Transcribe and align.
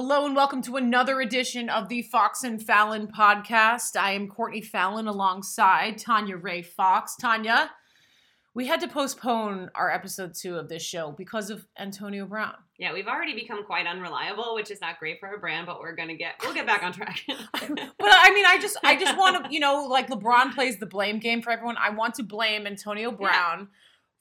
Hello 0.00 0.24
and 0.24 0.36
welcome 0.36 0.62
to 0.62 0.76
another 0.76 1.20
edition 1.20 1.68
of 1.68 1.88
the 1.88 2.02
Fox 2.02 2.44
and 2.44 2.62
Fallon 2.62 3.08
podcast. 3.08 3.96
I 3.98 4.12
am 4.12 4.28
Courtney 4.28 4.60
Fallon 4.60 5.08
alongside 5.08 5.98
Tanya 5.98 6.36
Ray 6.36 6.62
Fox. 6.62 7.16
Tanya, 7.16 7.72
we 8.54 8.68
had 8.68 8.78
to 8.82 8.86
postpone 8.86 9.72
our 9.74 9.90
episode 9.90 10.34
two 10.34 10.54
of 10.54 10.68
this 10.68 10.84
show 10.84 11.10
because 11.10 11.50
of 11.50 11.66
Antonio 11.76 12.26
Brown. 12.26 12.54
Yeah, 12.78 12.92
we've 12.92 13.08
already 13.08 13.34
become 13.34 13.64
quite 13.64 13.88
unreliable, 13.88 14.54
which 14.54 14.70
is 14.70 14.80
not 14.80 15.00
great 15.00 15.18
for 15.18 15.26
our 15.26 15.38
brand, 15.38 15.66
but 15.66 15.80
we're 15.80 15.96
gonna 15.96 16.14
get 16.14 16.34
we'll 16.44 16.54
get 16.54 16.64
back 16.64 16.84
on 16.84 16.92
track. 16.92 17.20
but 17.26 17.40
I 17.60 18.32
mean, 18.32 18.46
I 18.46 18.56
just 18.60 18.76
I 18.84 18.94
just 18.94 19.18
want 19.18 19.46
to 19.46 19.52
you 19.52 19.58
know 19.58 19.84
like 19.86 20.06
LeBron 20.10 20.54
plays 20.54 20.78
the 20.78 20.86
blame 20.86 21.18
game 21.18 21.42
for 21.42 21.50
everyone. 21.50 21.76
I 21.76 21.90
want 21.90 22.14
to 22.14 22.22
blame 22.22 22.68
Antonio 22.68 23.10
Brown 23.10 23.58
yeah. 23.58 23.66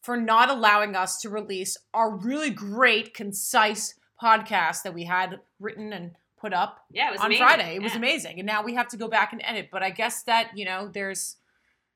for 0.02 0.18
not 0.18 0.50
allowing 0.50 0.96
us 0.96 1.22
to 1.22 1.30
release 1.30 1.78
our 1.94 2.18
really 2.18 2.50
great, 2.50 3.14
concise 3.14 3.94
podcast 4.22 4.84
that 4.84 4.94
we 4.94 5.04
had 5.04 5.40
written 5.60 5.94
and 5.94 6.12
put 6.40 6.54
up 6.54 6.86
yeah, 6.92 7.16
on 7.20 7.26
amazing. 7.26 7.46
Friday. 7.46 7.76
It 7.76 7.82
was 7.82 7.96
amazing. 7.96 8.40
And 8.40 8.46
now 8.46 8.64
we 8.64 8.76
have 8.76 8.88
to 8.90 8.98
go 8.98 9.08
back 9.08 9.34
and 9.34 9.42
edit. 9.44 9.70
But 9.72 9.84
I 9.84 9.90
guess 9.90 10.24
that, 10.24 10.52
you 10.56 10.66
know, 10.66 10.90
there's 10.92 11.38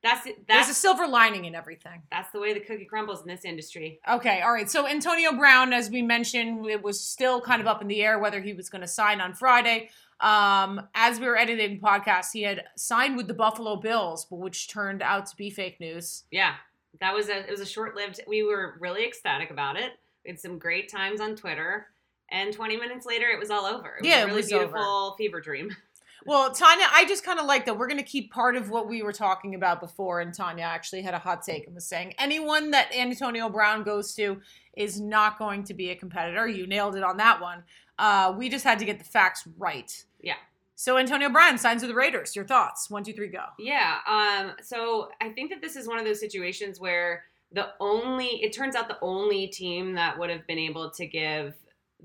that's, 0.02 0.24
that's 0.24 0.36
there's 0.48 0.68
a 0.68 0.74
silver 0.74 1.06
lining 1.06 1.44
in 1.44 1.54
everything. 1.54 2.02
That's 2.10 2.30
the 2.32 2.40
way 2.40 2.52
the 2.52 2.60
cookie 2.60 2.84
crumbles 2.84 3.22
in 3.22 3.28
this 3.28 3.44
industry. 3.44 4.00
Okay, 4.08 4.40
all 4.40 4.52
right. 4.52 4.68
So 4.68 4.86
Antonio 4.86 5.32
Brown, 5.32 5.72
as 5.72 5.90
we 5.90 6.02
mentioned, 6.02 6.66
it 6.66 6.82
was 6.82 7.00
still 7.00 7.40
kind 7.40 7.60
of 7.60 7.68
up 7.68 7.80
in 7.80 7.88
the 7.88 8.02
air 8.02 8.18
whether 8.18 8.40
he 8.40 8.52
was 8.52 8.68
going 8.68 8.80
to 8.82 8.88
sign 8.88 9.20
on 9.20 9.32
Friday. 9.32 9.90
Um, 10.18 10.88
as 10.94 11.20
we 11.20 11.26
were 11.26 11.36
editing 11.36 11.74
the 11.74 11.80
podcast, 11.80 12.32
he 12.32 12.42
had 12.42 12.64
signed 12.76 13.16
with 13.16 13.28
the 13.28 13.34
Buffalo 13.34 13.76
Bills, 13.76 14.24
but 14.28 14.36
which 14.36 14.68
turned 14.68 15.02
out 15.02 15.26
to 15.26 15.36
be 15.36 15.50
fake 15.50 15.78
news. 15.78 16.24
Yeah, 16.32 16.54
that 17.00 17.14
was 17.14 17.28
a 17.28 17.38
it 17.38 17.50
was 17.50 17.60
a 17.60 17.66
short 17.66 17.94
lived. 17.94 18.20
We 18.26 18.42
were 18.42 18.76
really 18.80 19.04
ecstatic 19.04 19.50
about 19.50 19.76
it. 19.76 19.92
We 20.24 20.30
had 20.32 20.40
some 20.40 20.58
great 20.58 20.90
times 20.90 21.20
on 21.20 21.36
Twitter 21.36 21.86
and 22.32 22.52
20 22.52 22.76
minutes 22.76 23.06
later 23.06 23.26
it 23.28 23.38
was 23.38 23.50
all 23.50 23.64
over. 23.64 23.96
It 24.00 24.06
yeah, 24.06 24.24
was 24.24 24.24
a 24.24 24.26
really 24.26 24.30
it 24.30 24.36
was 24.36 24.48
beautiful 24.48 24.80
over. 24.80 25.16
fever 25.16 25.40
dream. 25.40 25.70
Well, 26.24 26.52
Tanya, 26.52 26.86
I 26.92 27.04
just 27.04 27.24
kind 27.24 27.40
of 27.40 27.46
like 27.46 27.66
that. 27.66 27.76
We're 27.76 27.88
going 27.88 27.98
to 27.98 28.04
keep 28.04 28.32
part 28.32 28.54
of 28.56 28.70
what 28.70 28.88
we 28.88 29.02
were 29.02 29.12
talking 29.12 29.56
about 29.56 29.80
before, 29.80 30.20
and 30.20 30.32
Tanya 30.32 30.62
actually 30.62 31.02
had 31.02 31.14
a 31.14 31.18
hot 31.18 31.42
take 31.42 31.66
and 31.66 31.74
was 31.74 31.84
saying 31.84 32.14
anyone 32.16 32.70
that 32.70 32.94
Antonio 32.94 33.48
Brown 33.48 33.82
goes 33.82 34.14
to 34.14 34.40
is 34.76 35.00
not 35.00 35.38
going 35.38 35.64
to 35.64 35.74
be 35.74 35.90
a 35.90 35.96
competitor. 35.96 36.46
You 36.46 36.66
nailed 36.66 36.94
it 36.94 37.02
on 37.02 37.16
that 37.16 37.40
one. 37.40 37.64
Uh, 37.98 38.34
we 38.36 38.48
just 38.48 38.64
had 38.64 38.78
to 38.78 38.84
get 38.84 38.98
the 38.98 39.04
facts 39.04 39.46
right. 39.58 40.04
Yeah. 40.20 40.36
So 40.76 40.96
Antonio 40.96 41.28
Brown 41.28 41.58
signs 41.58 41.82
with 41.82 41.90
the 41.90 41.94
Raiders. 41.94 42.34
Your 42.34 42.46
thoughts? 42.46 42.88
One, 42.88 43.04
two, 43.04 43.12
three, 43.12 43.28
go. 43.28 43.44
Yeah. 43.58 43.98
Um. 44.06 44.52
So 44.62 45.08
I 45.20 45.30
think 45.30 45.50
that 45.50 45.60
this 45.60 45.76
is 45.76 45.86
one 45.86 45.98
of 45.98 46.04
those 46.04 46.20
situations 46.20 46.80
where 46.80 47.24
the 47.52 47.68
only 47.80 48.42
it 48.42 48.52
turns 48.52 48.74
out 48.74 48.88
the 48.88 48.98
only 49.02 49.46
team 49.48 49.94
that 49.94 50.18
would 50.18 50.30
have 50.30 50.46
been 50.46 50.58
able 50.58 50.90
to 50.90 51.06
give 51.06 51.54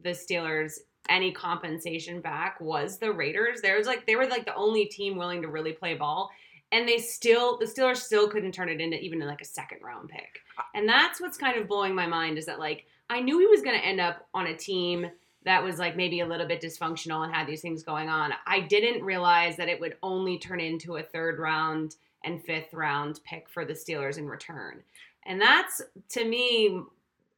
the 0.04 0.10
Steelers 0.10 0.80
any 1.10 1.32
compensation 1.32 2.22
back 2.22 2.60
was 2.60 2.98
the 2.98 3.12
Raiders. 3.12 3.62
There 3.62 3.78
was 3.78 3.88
like 3.88 4.06
they 4.06 4.16
were 4.16 4.28
like 4.28 4.46
the 4.46 4.56
only 4.56 4.86
team 4.86 5.18
willing 5.18 5.42
to 5.42 5.48
really 5.48 5.74
play 5.74 5.96
ball. 5.96 6.30
And 6.72 6.88
they 6.88 6.98
still 6.98 7.58
the 7.58 7.66
Steelers 7.66 7.98
still 7.98 8.28
couldn't 8.28 8.52
turn 8.52 8.70
it 8.70 8.82
into 8.82 9.00
even 9.00 9.20
like 9.20 9.42
a 9.42 9.46
second 9.46 9.80
round 9.82 10.10
pick. 10.10 10.42
And 10.76 10.88
that's 10.88 11.22
what's 11.22 11.38
kind 11.38 11.58
of 11.58 11.68
blowing 11.68 11.96
my 11.96 12.08
mind 12.08 12.38
is 12.38 12.46
that 12.46 12.60
like 12.60 12.86
I 13.10 13.22
knew 13.22 13.40
he 13.40 13.48
was 13.48 13.62
gonna 13.62 13.78
end 13.78 14.02
up 14.02 14.28
on 14.34 14.48
a 14.48 14.58
team 14.58 15.10
that 15.46 15.64
was 15.64 15.80
like 15.80 15.96
maybe 15.96 16.20
a 16.20 16.26
little 16.26 16.48
bit 16.48 16.62
dysfunctional 16.62 17.24
and 17.24 17.34
had 17.34 17.48
these 17.48 17.62
things 17.62 17.84
going 17.84 18.10
on. 18.10 18.34
I 18.46 18.62
didn't 18.62 19.04
realize 19.04 19.56
that 19.58 19.70
it 19.70 19.80
would 19.80 19.96
only 20.04 20.38
turn 20.38 20.60
into 20.60 20.98
a 20.98 21.04
third 21.04 21.40
round 21.40 21.96
and 22.26 22.44
fifth 22.44 22.74
round 22.74 23.22
pick 23.24 23.48
for 23.48 23.64
the 23.64 23.74
Steelers 23.74 24.18
in 24.18 24.28
return. 24.28 24.84
And 25.26 25.40
that's 25.40 25.82
to 26.10 26.26
me 26.26 26.82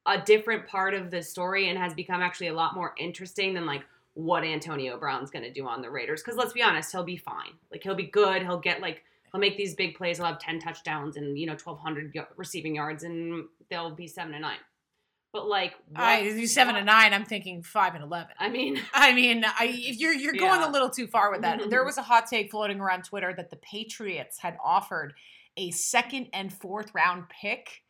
a 0.09 0.21
different 0.21 0.67
part 0.67 0.93
of 0.93 1.11
the 1.11 1.21
story 1.21 1.69
and 1.69 1.77
has 1.77 1.93
become 1.93 2.21
actually 2.21 2.47
a 2.47 2.53
lot 2.53 2.75
more 2.75 2.93
interesting 2.97 3.53
than 3.53 3.65
like 3.65 3.83
what 4.15 4.43
Antonio 4.43 4.97
Brown's 4.97 5.29
going 5.29 5.43
to 5.43 5.52
do 5.53 5.67
on 5.67 5.81
the 5.81 5.89
Raiders. 5.89 6.21
Because 6.21 6.38
let's 6.38 6.53
be 6.53 6.61
honest, 6.61 6.91
he'll 6.91 7.03
be 7.03 7.17
fine. 7.17 7.53
Like 7.71 7.83
he'll 7.83 7.95
be 7.95 8.07
good. 8.07 8.41
He'll 8.41 8.59
get 8.59 8.81
like 8.81 9.03
he'll 9.31 9.39
make 9.39 9.57
these 9.57 9.75
big 9.75 9.95
plays. 9.95 10.17
He'll 10.17 10.25
have 10.25 10.39
ten 10.39 10.59
touchdowns 10.59 11.15
and 11.15 11.37
you 11.37 11.45
know 11.45 11.55
twelve 11.55 11.80
hundred 11.80 12.14
receiving 12.36 12.75
yards, 12.75 13.03
and 13.03 13.45
they'll 13.69 13.95
be 13.95 14.08
seven 14.08 14.33
and 14.33 14.42
nine. 14.42 14.58
But 15.31 15.48
like, 15.48 15.75
I 15.95 16.45
seven 16.45 16.75
and 16.75 16.87
nine. 16.87 17.14
I'm 17.14 17.23
thinking 17.23 17.61
five 17.61 17.93
and 17.93 18.03
eleven. 18.03 18.31
I 18.39 18.49
mean, 18.49 18.81
I 18.93 19.14
mean, 19.14 19.45
I, 19.45 19.65
you're 19.65 20.14
you're 20.14 20.33
going 20.37 20.61
yeah. 20.61 20.69
a 20.69 20.71
little 20.71 20.89
too 20.89 21.08
far 21.08 21.31
with 21.31 21.42
that. 21.42 21.61
there 21.69 21.86
was 21.86 21.98
a 21.98 22.03
hot 22.03 22.25
take 22.27 22.52
floating 22.52 22.80
around 22.80 23.03
Twitter 23.03 23.33
that 23.36 23.52
the 23.52 23.58
Patriots 23.58 24.39
had 24.39 24.58
offered 24.64 25.14
a 25.55 25.71
second 25.71 26.30
and 26.33 26.52
fourth 26.52 26.93
round 26.95 27.25
pick 27.30 27.83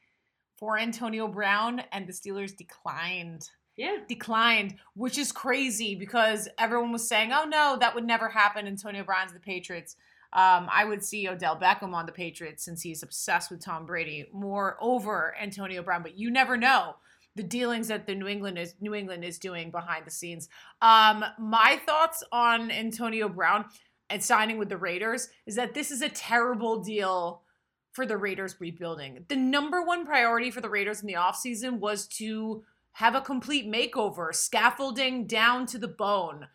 for 0.59 0.77
Antonio 0.77 1.27
Brown, 1.27 1.81
and 1.91 2.05
the 2.05 2.13
Steelers 2.13 2.55
declined. 2.55 3.49
Yeah. 3.77 3.99
Declined, 4.09 4.75
which 4.93 5.17
is 5.17 5.31
crazy 5.31 5.95
because 5.95 6.49
everyone 6.57 6.91
was 6.91 7.07
saying, 7.07 7.31
oh 7.31 7.45
no, 7.45 7.77
that 7.79 7.95
would 7.95 8.05
never 8.05 8.27
happen. 8.27 8.67
Antonio 8.67 9.03
Brown's 9.05 9.31
the 9.31 9.39
Patriots. 9.39 9.95
Um, 10.33 10.67
I 10.71 10.83
would 10.85 11.03
see 11.03 11.29
Odell 11.29 11.57
Beckham 11.57 11.93
on 11.93 12.05
the 12.05 12.11
Patriots 12.11 12.63
since 12.63 12.81
he's 12.81 13.01
obsessed 13.01 13.49
with 13.49 13.63
Tom 13.63 13.85
Brady 13.85 14.27
more 14.33 14.77
over 14.81 15.33
Antonio 15.41 15.81
Brown, 15.81 16.03
but 16.03 16.17
you 16.17 16.29
never 16.29 16.57
know 16.57 16.95
the 17.35 17.43
dealings 17.43 17.87
that 17.87 18.05
the 18.05 18.13
New 18.13 18.27
England 18.27 18.59
is 18.59 18.75
New 18.81 18.93
England 18.93 19.23
is 19.23 19.39
doing 19.39 19.71
behind 19.71 20.05
the 20.05 20.11
scenes. 20.11 20.49
Um, 20.81 21.23
my 21.39 21.79
thoughts 21.85 22.21
on 22.33 22.69
Antonio 22.69 23.29
Brown 23.29 23.65
and 24.09 24.21
signing 24.21 24.57
with 24.57 24.69
the 24.69 24.77
Raiders 24.77 25.29
is 25.45 25.55
that 25.55 25.73
this 25.73 25.89
is 25.89 26.01
a 26.01 26.09
terrible 26.09 26.83
deal 26.83 27.43
for 27.91 28.05
the 28.05 28.17
Raiders 28.17 28.55
rebuilding. 28.59 29.25
The 29.27 29.35
number 29.35 29.81
one 29.81 30.05
priority 30.05 30.51
for 30.51 30.61
the 30.61 30.69
Raiders 30.69 31.01
in 31.01 31.07
the 31.07 31.13
offseason 31.13 31.79
was 31.79 32.07
to 32.07 32.63
have 32.93 33.15
a 33.15 33.21
complete 33.21 33.65
makeover, 33.65 34.33
scaffolding 34.33 35.25
down 35.25 35.65
to 35.67 35.77
the 35.77 35.87
bone, 35.87 36.47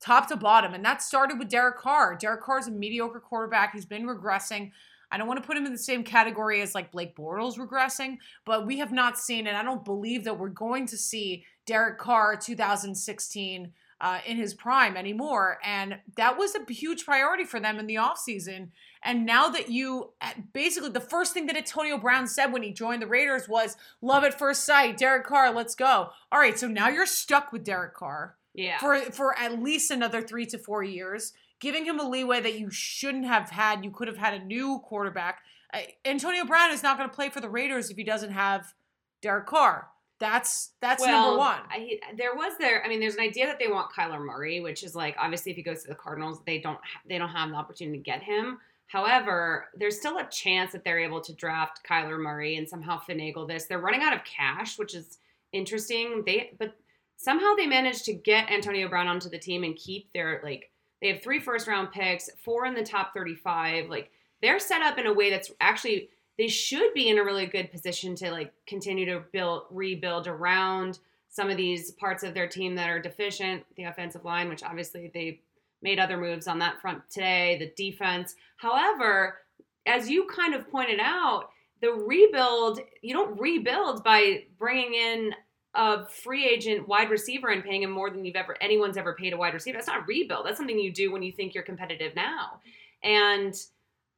top 0.00 0.28
to 0.28 0.36
bottom. 0.36 0.74
And 0.74 0.84
that 0.84 1.02
started 1.02 1.38
with 1.38 1.48
Derek 1.48 1.78
Carr. 1.78 2.16
Derek 2.16 2.42
Carr 2.42 2.58
is 2.58 2.68
a 2.68 2.72
mediocre 2.72 3.20
quarterback. 3.20 3.72
He's 3.72 3.84
been 3.84 4.06
regressing. 4.06 4.72
I 5.12 5.18
don't 5.18 5.26
want 5.26 5.42
to 5.42 5.46
put 5.46 5.56
him 5.56 5.66
in 5.66 5.72
the 5.72 5.78
same 5.78 6.04
category 6.04 6.62
as 6.62 6.74
like 6.74 6.92
Blake 6.92 7.16
Bortles 7.16 7.58
regressing, 7.58 8.18
but 8.44 8.64
we 8.66 8.78
have 8.78 8.92
not 8.92 9.18
seen, 9.18 9.48
and 9.48 9.56
I 9.56 9.62
don't 9.62 9.84
believe 9.84 10.24
that 10.24 10.38
we're 10.38 10.48
going 10.48 10.86
to 10.86 10.96
see 10.96 11.44
Derek 11.66 11.98
Carr 11.98 12.36
2016 12.36 13.72
uh, 14.00 14.20
in 14.26 14.36
his 14.36 14.54
prime 14.54 14.96
anymore. 14.96 15.58
And 15.64 15.98
that 16.16 16.38
was 16.38 16.54
a 16.54 16.72
huge 16.72 17.04
priority 17.04 17.44
for 17.44 17.60
them 17.60 17.78
in 17.78 17.86
the 17.86 17.96
offseason. 17.96 18.68
And 19.02 19.26
now 19.26 19.48
that 19.50 19.70
you 19.70 20.12
basically 20.52 20.90
the 20.90 21.00
first 21.00 21.34
thing 21.34 21.46
that 21.46 21.56
Antonio 21.56 21.98
Brown 21.98 22.26
said 22.26 22.46
when 22.46 22.62
he 22.62 22.72
joined 22.72 23.02
the 23.02 23.06
Raiders 23.06 23.48
was 23.48 23.76
love 24.00 24.24
at 24.24 24.38
first 24.38 24.64
sight, 24.64 24.96
Derek 24.96 25.26
Carr, 25.26 25.52
let's 25.52 25.74
go. 25.74 26.10
All 26.32 26.40
right, 26.40 26.58
so 26.58 26.66
now 26.66 26.88
you're 26.88 27.06
stuck 27.06 27.52
with 27.52 27.64
Derek 27.64 27.94
Carr. 27.94 28.36
Yeah. 28.54 28.78
For 28.78 29.00
for 29.12 29.38
at 29.38 29.62
least 29.62 29.90
another 29.90 30.22
3 30.22 30.46
to 30.46 30.58
4 30.58 30.82
years, 30.82 31.32
giving 31.60 31.84
him 31.84 32.00
a 32.00 32.08
leeway 32.08 32.40
that 32.40 32.58
you 32.58 32.70
shouldn't 32.70 33.26
have 33.26 33.50
had. 33.50 33.84
You 33.84 33.90
could 33.90 34.08
have 34.08 34.16
had 34.16 34.34
a 34.34 34.44
new 34.44 34.80
quarterback. 34.80 35.42
Uh, 35.72 35.80
Antonio 36.04 36.44
Brown 36.44 36.72
is 36.72 36.82
not 36.82 36.96
going 36.96 37.08
to 37.08 37.14
play 37.14 37.28
for 37.28 37.40
the 37.40 37.48
Raiders 37.48 37.90
if 37.90 37.96
he 37.96 38.04
doesn't 38.04 38.32
have 38.32 38.74
Derek 39.22 39.46
Carr. 39.46 39.88
That's 40.20 40.72
that's 40.82 41.00
well, 41.00 41.28
number 41.28 41.38
one. 41.38 41.60
I, 41.70 41.98
there 42.14 42.34
was 42.34 42.52
there. 42.58 42.84
I 42.84 42.88
mean, 42.88 43.00
there's 43.00 43.14
an 43.14 43.22
idea 43.22 43.46
that 43.46 43.58
they 43.58 43.68
want 43.68 43.90
Kyler 43.90 44.22
Murray, 44.24 44.60
which 44.60 44.84
is 44.84 44.94
like 44.94 45.16
obviously 45.18 45.50
if 45.50 45.56
he 45.56 45.62
goes 45.62 45.82
to 45.82 45.88
the 45.88 45.94
Cardinals, 45.94 46.40
they 46.46 46.58
don't 46.58 46.78
they 47.08 47.16
don't 47.16 47.30
have 47.30 47.48
an 47.48 47.54
opportunity 47.54 47.96
to 47.96 48.04
get 48.04 48.22
him. 48.22 48.58
However, 48.86 49.68
there's 49.74 49.98
still 49.98 50.18
a 50.18 50.28
chance 50.28 50.72
that 50.72 50.84
they're 50.84 50.98
able 50.98 51.22
to 51.22 51.32
draft 51.32 51.80
Kyler 51.88 52.20
Murray 52.20 52.56
and 52.56 52.68
somehow 52.68 53.00
finagle 53.00 53.48
this. 53.48 53.64
They're 53.64 53.78
running 53.78 54.02
out 54.02 54.12
of 54.12 54.24
cash, 54.24 54.78
which 54.78 54.94
is 54.94 55.18
interesting. 55.52 56.22
They 56.26 56.52
but 56.58 56.74
somehow 57.16 57.54
they 57.56 57.66
managed 57.66 58.04
to 58.04 58.12
get 58.12 58.50
Antonio 58.50 58.88
Brown 58.88 59.08
onto 59.08 59.30
the 59.30 59.38
team 59.38 59.64
and 59.64 59.74
keep 59.74 60.12
their 60.12 60.42
like 60.44 60.70
they 61.00 61.08
have 61.08 61.22
three 61.22 61.40
first 61.40 61.66
round 61.66 61.92
picks, 61.92 62.28
four 62.44 62.66
in 62.66 62.74
the 62.74 62.82
top 62.82 63.14
35. 63.14 63.88
Like 63.88 64.10
they're 64.42 64.58
set 64.58 64.82
up 64.82 64.98
in 64.98 65.06
a 65.06 65.14
way 65.14 65.30
that's 65.30 65.50
actually 65.62 66.10
they 66.40 66.48
should 66.48 66.94
be 66.94 67.10
in 67.10 67.18
a 67.18 67.22
really 67.22 67.44
good 67.44 67.70
position 67.70 68.14
to 68.14 68.30
like 68.30 68.50
continue 68.66 69.04
to 69.04 69.22
build 69.30 69.64
rebuild 69.70 70.26
around 70.26 70.98
some 71.28 71.50
of 71.50 71.58
these 71.58 71.90
parts 71.90 72.22
of 72.22 72.32
their 72.32 72.48
team 72.48 72.74
that 72.74 72.88
are 72.88 72.98
deficient 72.98 73.62
the 73.76 73.84
offensive 73.84 74.24
line 74.24 74.48
which 74.48 74.62
obviously 74.62 75.10
they 75.12 75.38
made 75.82 75.98
other 75.98 76.16
moves 76.16 76.48
on 76.48 76.58
that 76.58 76.80
front 76.80 77.02
today 77.10 77.58
the 77.58 77.70
defense. 77.76 78.36
However 78.56 79.40
as 79.84 80.08
you 80.08 80.26
kind 80.34 80.54
of 80.54 80.70
pointed 80.70 80.98
out 80.98 81.50
the 81.82 81.90
rebuild 81.90 82.80
you 83.02 83.12
don't 83.12 83.38
rebuild 83.38 84.02
by 84.02 84.44
bringing 84.58 84.94
in 84.94 85.34
a 85.74 86.06
free 86.06 86.48
agent 86.48 86.88
wide 86.88 87.10
receiver 87.10 87.50
and 87.50 87.62
paying 87.62 87.82
him 87.82 87.90
more 87.90 88.08
than 88.08 88.24
you've 88.24 88.34
ever 88.34 88.56
anyone's 88.62 88.96
ever 88.96 89.12
paid 89.12 89.34
a 89.34 89.36
wide 89.36 89.52
receiver. 89.52 89.76
That's 89.76 89.88
not 89.88 90.08
rebuild. 90.08 90.46
That's 90.46 90.56
something 90.56 90.78
you 90.78 90.90
do 90.90 91.12
when 91.12 91.22
you 91.22 91.32
think 91.32 91.52
you're 91.52 91.64
competitive 91.64 92.16
now. 92.16 92.60
And 93.04 93.54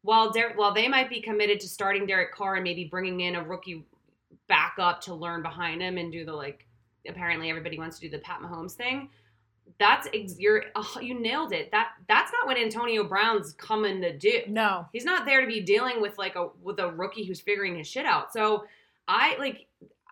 while 0.03 0.31
Der- 0.31 0.53
while 0.57 0.75
they 0.75 0.89
might 0.89 1.09
be 1.09 1.21
committed 1.21 1.61
to 1.61 1.69
starting 1.69 2.07
Derek 2.07 2.35
Carr 2.35 2.57
and 2.57 2.65
maybe 2.65 2.85
bringing 2.85 3.21
in 3.21 3.37
a 3.37 3.43
rookie 3.43 3.87
backup 4.49 5.01
to 5.03 5.15
learn 5.15 5.43
behind 5.43 5.81
him 5.81 5.97
and 5.99 6.13
do 6.13 6.25
the 6.25 6.33
like 6.33 6.67
apparently 7.09 7.51
everybody 7.51 7.79
wants 7.79 7.99
to 7.99 8.07
do 8.09 8.11
the 8.11 8.23
Pat 8.23 8.41
Mahomes 8.41 8.73
thing. 8.73 9.09
That's 9.79 10.09
ex- 10.13 10.39
you're 10.39 10.65
uh, 10.75 10.85
you 11.01 11.19
nailed 11.19 11.53
it. 11.53 11.71
That 11.71 11.91
that's 12.09 12.33
not 12.33 12.47
what 12.47 12.59
Antonio 12.59 13.05
Brown's 13.05 13.53
coming 13.55 14.01
to 14.03 14.17
do. 14.17 14.43
No, 14.49 14.87
he's 14.93 15.05
not 15.05 15.25
there 15.25 15.41
to 15.41 15.47
be 15.47 15.61
dealing 15.61 16.01
with 16.01 16.19
like 16.19 16.37
a 16.37 16.49
with 16.63 16.79
a 16.79 16.91
rookie 16.91 17.25
who's 17.25 17.41
figuring 17.41 17.79
his 17.79 17.87
shit 17.87 18.05
out. 18.07 18.33
So 18.33 18.65
I 19.09 19.37
like 19.39 19.67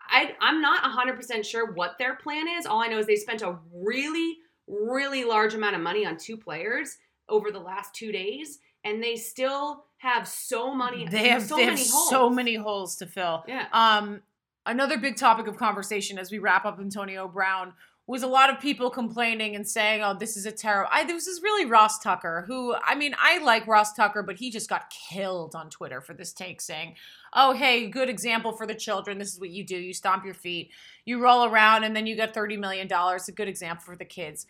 I 0.09 0.35
I'm 0.41 0.61
not 0.61 0.83
100% 0.83 1.45
sure 1.45 1.73
what 1.73 1.99
their 1.99 2.17
plan 2.17 2.47
is. 2.49 2.67
All 2.67 2.81
I 2.81 2.87
know 2.87 2.99
is 2.99 3.07
they 3.07 3.17
spent 3.17 3.43
a 3.43 3.59
really 3.73 4.39
really 4.67 5.25
large 5.25 5.55
amount 5.55 5.75
of 5.75 5.83
money 5.83 6.07
on 6.07 6.17
two 6.17 6.37
players 6.37 6.99
over 7.29 7.51
the 7.51 7.59
last 7.59 7.95
two 7.95 8.13
days, 8.13 8.61
and 8.85 9.03
they 9.03 9.17
still 9.17 9.85
have 9.99 10.27
so 10.27 10.75
many. 10.75 11.07
They 11.07 11.29
have 11.29 11.43
so 11.43 11.57
they 11.57 11.67
many 11.67 11.81
have 11.81 11.91
holes. 11.91 12.11
so 12.11 12.31
many 12.31 12.55
holes 12.55 12.97
to 12.97 13.07
fill. 13.07 13.45
Yeah. 13.47 13.67
Um, 13.73 14.23
another 14.67 14.99
big 14.99 15.17
topic 15.17 15.47
of 15.47 15.57
conversation 15.57 16.19
as 16.19 16.31
we 16.31 16.39
wrap 16.39 16.65
up 16.65 16.79
Antonio 16.81 17.29
Brown 17.29 17.75
was 18.07 18.25
a 18.25 18.27
lot 18.27 18.51
of 18.51 18.59
people 18.59 18.91
complaining 18.91 19.55
and 19.55 19.69
saying, 19.69 20.03
"Oh, 20.03 20.15
this 20.15 20.37
is 20.37 20.45
a 20.45 20.51
terrible." 20.51 20.89
I 20.93 21.05
this 21.05 21.27
is 21.29 21.43
really 21.43 21.65
Ross 21.65 22.01
Tucker, 22.01 22.45
who 22.49 22.75
I 22.83 22.95
mean, 22.97 23.15
I 23.19 23.39
like 23.39 23.67
Ross 23.69 23.93
Tucker, 23.93 24.23
but 24.23 24.37
he 24.37 24.51
just 24.51 24.69
got 24.69 24.91
killed 24.91 25.55
on 25.55 25.71
Twitter 25.71 26.01
for 26.01 26.13
this 26.15 26.33
take, 26.33 26.61
saying, 26.61 26.97
"Oh, 27.35 27.53
hey, 27.53 27.87
good 27.87 28.09
example 28.09 28.53
for 28.53 28.67
the 28.67 28.75
children. 28.75 29.19
This 29.19 29.35
is 29.35 29.39
what 29.39 29.51
you 29.51 29.65
do. 29.65 29.77
You 29.77 29.95
stomp 29.95 30.25
your 30.25 30.35
feet, 30.35 30.73
you 31.05 31.23
roll 31.23 31.45
around, 31.45 31.85
and 31.85 31.95
then 31.95 32.07
you 32.07 32.17
get 32.17 32.35
thirty 32.35 32.57
million 32.57 32.89
dollars. 32.89 33.29
A 33.29 33.33
good 33.33 33.49
example 33.49 33.85
for 33.85 33.97
the 33.97 34.05
kids." 34.05 34.47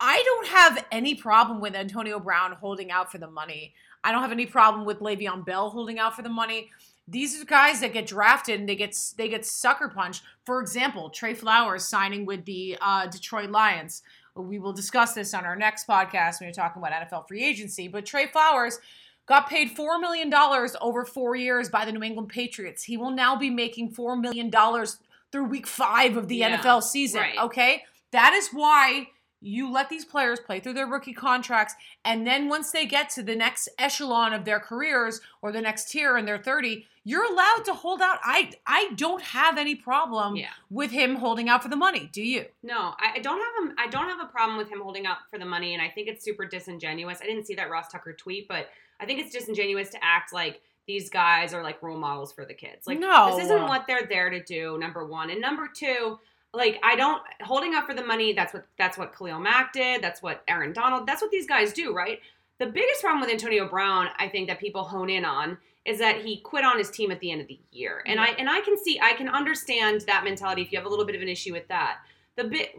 I 0.00 0.22
don't 0.24 0.46
have 0.48 0.84
any 0.90 1.14
problem 1.14 1.60
with 1.60 1.74
Antonio 1.74 2.18
Brown 2.18 2.52
holding 2.52 2.90
out 2.90 3.12
for 3.12 3.18
the 3.18 3.30
money. 3.30 3.74
I 4.02 4.12
don't 4.12 4.22
have 4.22 4.32
any 4.32 4.46
problem 4.46 4.86
with 4.86 5.00
Le'Veon 5.00 5.44
Bell 5.44 5.68
holding 5.70 5.98
out 5.98 6.16
for 6.16 6.22
the 6.22 6.30
money. 6.30 6.70
These 7.06 7.40
are 7.40 7.44
guys 7.44 7.80
that 7.80 7.92
get 7.92 8.06
drafted 8.06 8.60
and 8.60 8.68
they 8.68 8.76
get 8.76 8.96
they 9.18 9.28
get 9.28 9.44
sucker 9.44 9.88
punched. 9.88 10.22
For 10.46 10.60
example, 10.60 11.10
Trey 11.10 11.34
Flowers 11.34 11.84
signing 11.84 12.24
with 12.24 12.44
the 12.44 12.78
uh, 12.80 13.06
Detroit 13.08 13.50
Lions. 13.50 14.02
We 14.36 14.58
will 14.58 14.72
discuss 14.72 15.12
this 15.12 15.34
on 15.34 15.44
our 15.44 15.56
next 15.56 15.86
podcast 15.86 16.40
when 16.40 16.48
we're 16.48 16.54
talking 16.54 16.80
about 16.82 16.92
NFL 17.10 17.26
free 17.28 17.44
agency. 17.44 17.88
But 17.88 18.06
Trey 18.06 18.26
Flowers 18.28 18.78
got 19.26 19.48
paid 19.50 19.72
four 19.72 19.98
million 19.98 20.30
dollars 20.30 20.76
over 20.80 21.04
four 21.04 21.34
years 21.34 21.68
by 21.68 21.84
the 21.84 21.92
New 21.92 22.02
England 22.02 22.28
Patriots. 22.30 22.84
He 22.84 22.96
will 22.96 23.10
now 23.10 23.36
be 23.36 23.50
making 23.50 23.90
four 23.90 24.16
million 24.16 24.48
dollars 24.48 24.98
through 25.32 25.44
week 25.44 25.66
five 25.66 26.16
of 26.16 26.28
the 26.28 26.36
Yeah, 26.36 26.58
NFL 26.60 26.82
season. 26.84 27.20
right. 27.20 27.38
Okay, 27.38 27.82
that 28.12 28.32
is 28.34 28.48
why 28.50 29.08
you 29.40 29.70
let 29.72 29.88
these 29.88 30.04
players 30.04 30.38
play 30.40 30.60
through 30.60 30.74
their 30.74 30.86
rookie 30.86 31.12
contracts 31.14 31.74
and 32.04 32.26
then 32.26 32.48
once 32.48 32.70
they 32.72 32.84
get 32.86 33.08
to 33.08 33.22
the 33.22 33.34
next 33.34 33.68
echelon 33.78 34.32
of 34.32 34.44
their 34.44 34.60
careers 34.60 35.20
or 35.42 35.50
the 35.52 35.60
next 35.60 35.90
tier 35.90 36.16
and 36.16 36.28
they're 36.28 36.36
30 36.38 36.86
you're 37.04 37.24
allowed 37.32 37.64
to 37.64 37.72
hold 37.72 38.02
out 38.02 38.18
i 38.22 38.50
i 38.66 38.90
don't 38.96 39.22
have 39.22 39.56
any 39.56 39.74
problem 39.74 40.36
Yeah. 40.36 40.48
with 40.68 40.90
him 40.90 41.16
holding 41.16 41.48
out 41.48 41.62
for 41.62 41.68
the 41.70 41.76
money 41.76 42.10
do 42.12 42.22
you 42.22 42.44
No, 42.62 42.94
I, 42.98 43.14
I 43.16 43.18
don't 43.20 43.38
have 43.40 43.70
a, 43.70 43.80
I 43.80 43.86
don't 43.88 44.08
have 44.08 44.20
a 44.20 44.30
problem 44.30 44.58
with 44.58 44.68
him 44.68 44.80
holding 44.82 45.06
out 45.06 45.18
for 45.30 45.38
the 45.38 45.46
money, 45.46 45.72
and 45.74 45.82
I 45.82 45.88
think 45.88 46.08
it's 46.08 46.22
super 46.24 46.44
disingenuous. 46.44 47.20
I 47.22 47.26
didn't 47.26 47.46
see 47.46 47.54
that 47.54 47.70
Ross 47.70 47.88
Tucker 47.90 48.12
tweet, 48.12 48.46
but 48.48 48.68
I 49.00 49.06
think 49.06 49.20
it's 49.20 49.32
disingenuous 49.32 49.88
to 49.90 49.98
act 50.04 50.32
like 50.34 50.60
these 50.86 51.08
guys 51.08 51.54
are 51.54 51.62
like 51.62 51.82
role 51.82 51.98
models 51.98 52.32
for 52.32 52.44
the 52.44 52.52
kids. 52.54 52.86
Like 52.86 52.98
No. 52.98 53.34
this 53.34 53.44
isn't 53.46 53.62
what 53.68 53.86
they're 53.86 54.06
there 54.08 54.28
to 54.28 54.42
do. 54.42 54.76
Number 54.78 55.06
one, 55.06 55.30
and 55.30 55.40
number 55.40 55.68
two, 55.74 56.18
like 56.52 56.80
I 56.82 56.96
don't 56.96 57.22
holding 57.42 57.74
up 57.74 57.86
for 57.86 57.94
the 57.94 58.04
money. 58.04 58.32
That's 58.32 58.52
what 58.52 58.66
that's 58.78 58.98
what 58.98 59.16
Khalil 59.16 59.40
Mack 59.40 59.72
did. 59.72 60.02
That's 60.02 60.22
what 60.22 60.42
Aaron 60.48 60.72
Donald. 60.72 61.06
That's 61.06 61.22
what 61.22 61.30
these 61.30 61.46
guys 61.46 61.72
do, 61.72 61.94
right? 61.94 62.20
The 62.58 62.66
biggest 62.66 63.00
problem 63.00 63.20
with 63.20 63.30
Antonio 63.30 63.68
Brown, 63.68 64.08
I 64.18 64.28
think 64.28 64.48
that 64.48 64.60
people 64.60 64.82
hone 64.84 65.08
in 65.08 65.24
on 65.24 65.56
is 65.86 65.98
that 65.98 66.20
he 66.20 66.38
quit 66.38 66.64
on 66.64 66.76
his 66.76 66.90
team 66.90 67.10
at 67.10 67.20
the 67.20 67.30
end 67.32 67.40
of 67.40 67.46
the 67.46 67.58
year. 67.70 68.02
And 68.06 68.20
I 68.20 68.28
and 68.30 68.50
I 68.50 68.60
can 68.60 68.76
see 68.76 69.00
I 69.00 69.14
can 69.14 69.28
understand 69.28 70.02
that 70.02 70.24
mentality 70.24 70.62
if 70.62 70.72
you 70.72 70.78
have 70.78 70.86
a 70.86 70.90
little 70.90 71.06
bit 71.06 71.14
of 71.14 71.22
an 71.22 71.28
issue 71.28 71.52
with 71.52 71.68
that. 71.68 71.98
The 72.36 72.44
bit 72.44 72.74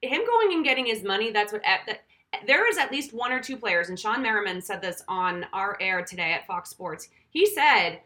him 0.00 0.24
going 0.24 0.52
and 0.52 0.64
getting 0.64 0.86
his 0.86 1.02
money, 1.02 1.30
that's 1.32 1.52
what 1.52 1.62
that 1.62 2.00
there 2.46 2.68
is 2.68 2.78
at 2.78 2.92
least 2.92 3.14
one 3.14 3.32
or 3.32 3.40
two 3.40 3.56
players, 3.56 3.88
and 3.88 3.98
Shawne 3.98 4.22
Merriman 4.22 4.60
said 4.60 4.82
this 4.82 5.02
on 5.08 5.46
our 5.52 5.76
air 5.80 6.04
today 6.04 6.32
at 6.32 6.46
Fox 6.46 6.70
Sports. 6.70 7.08
He 7.30 7.46
said 7.46 8.00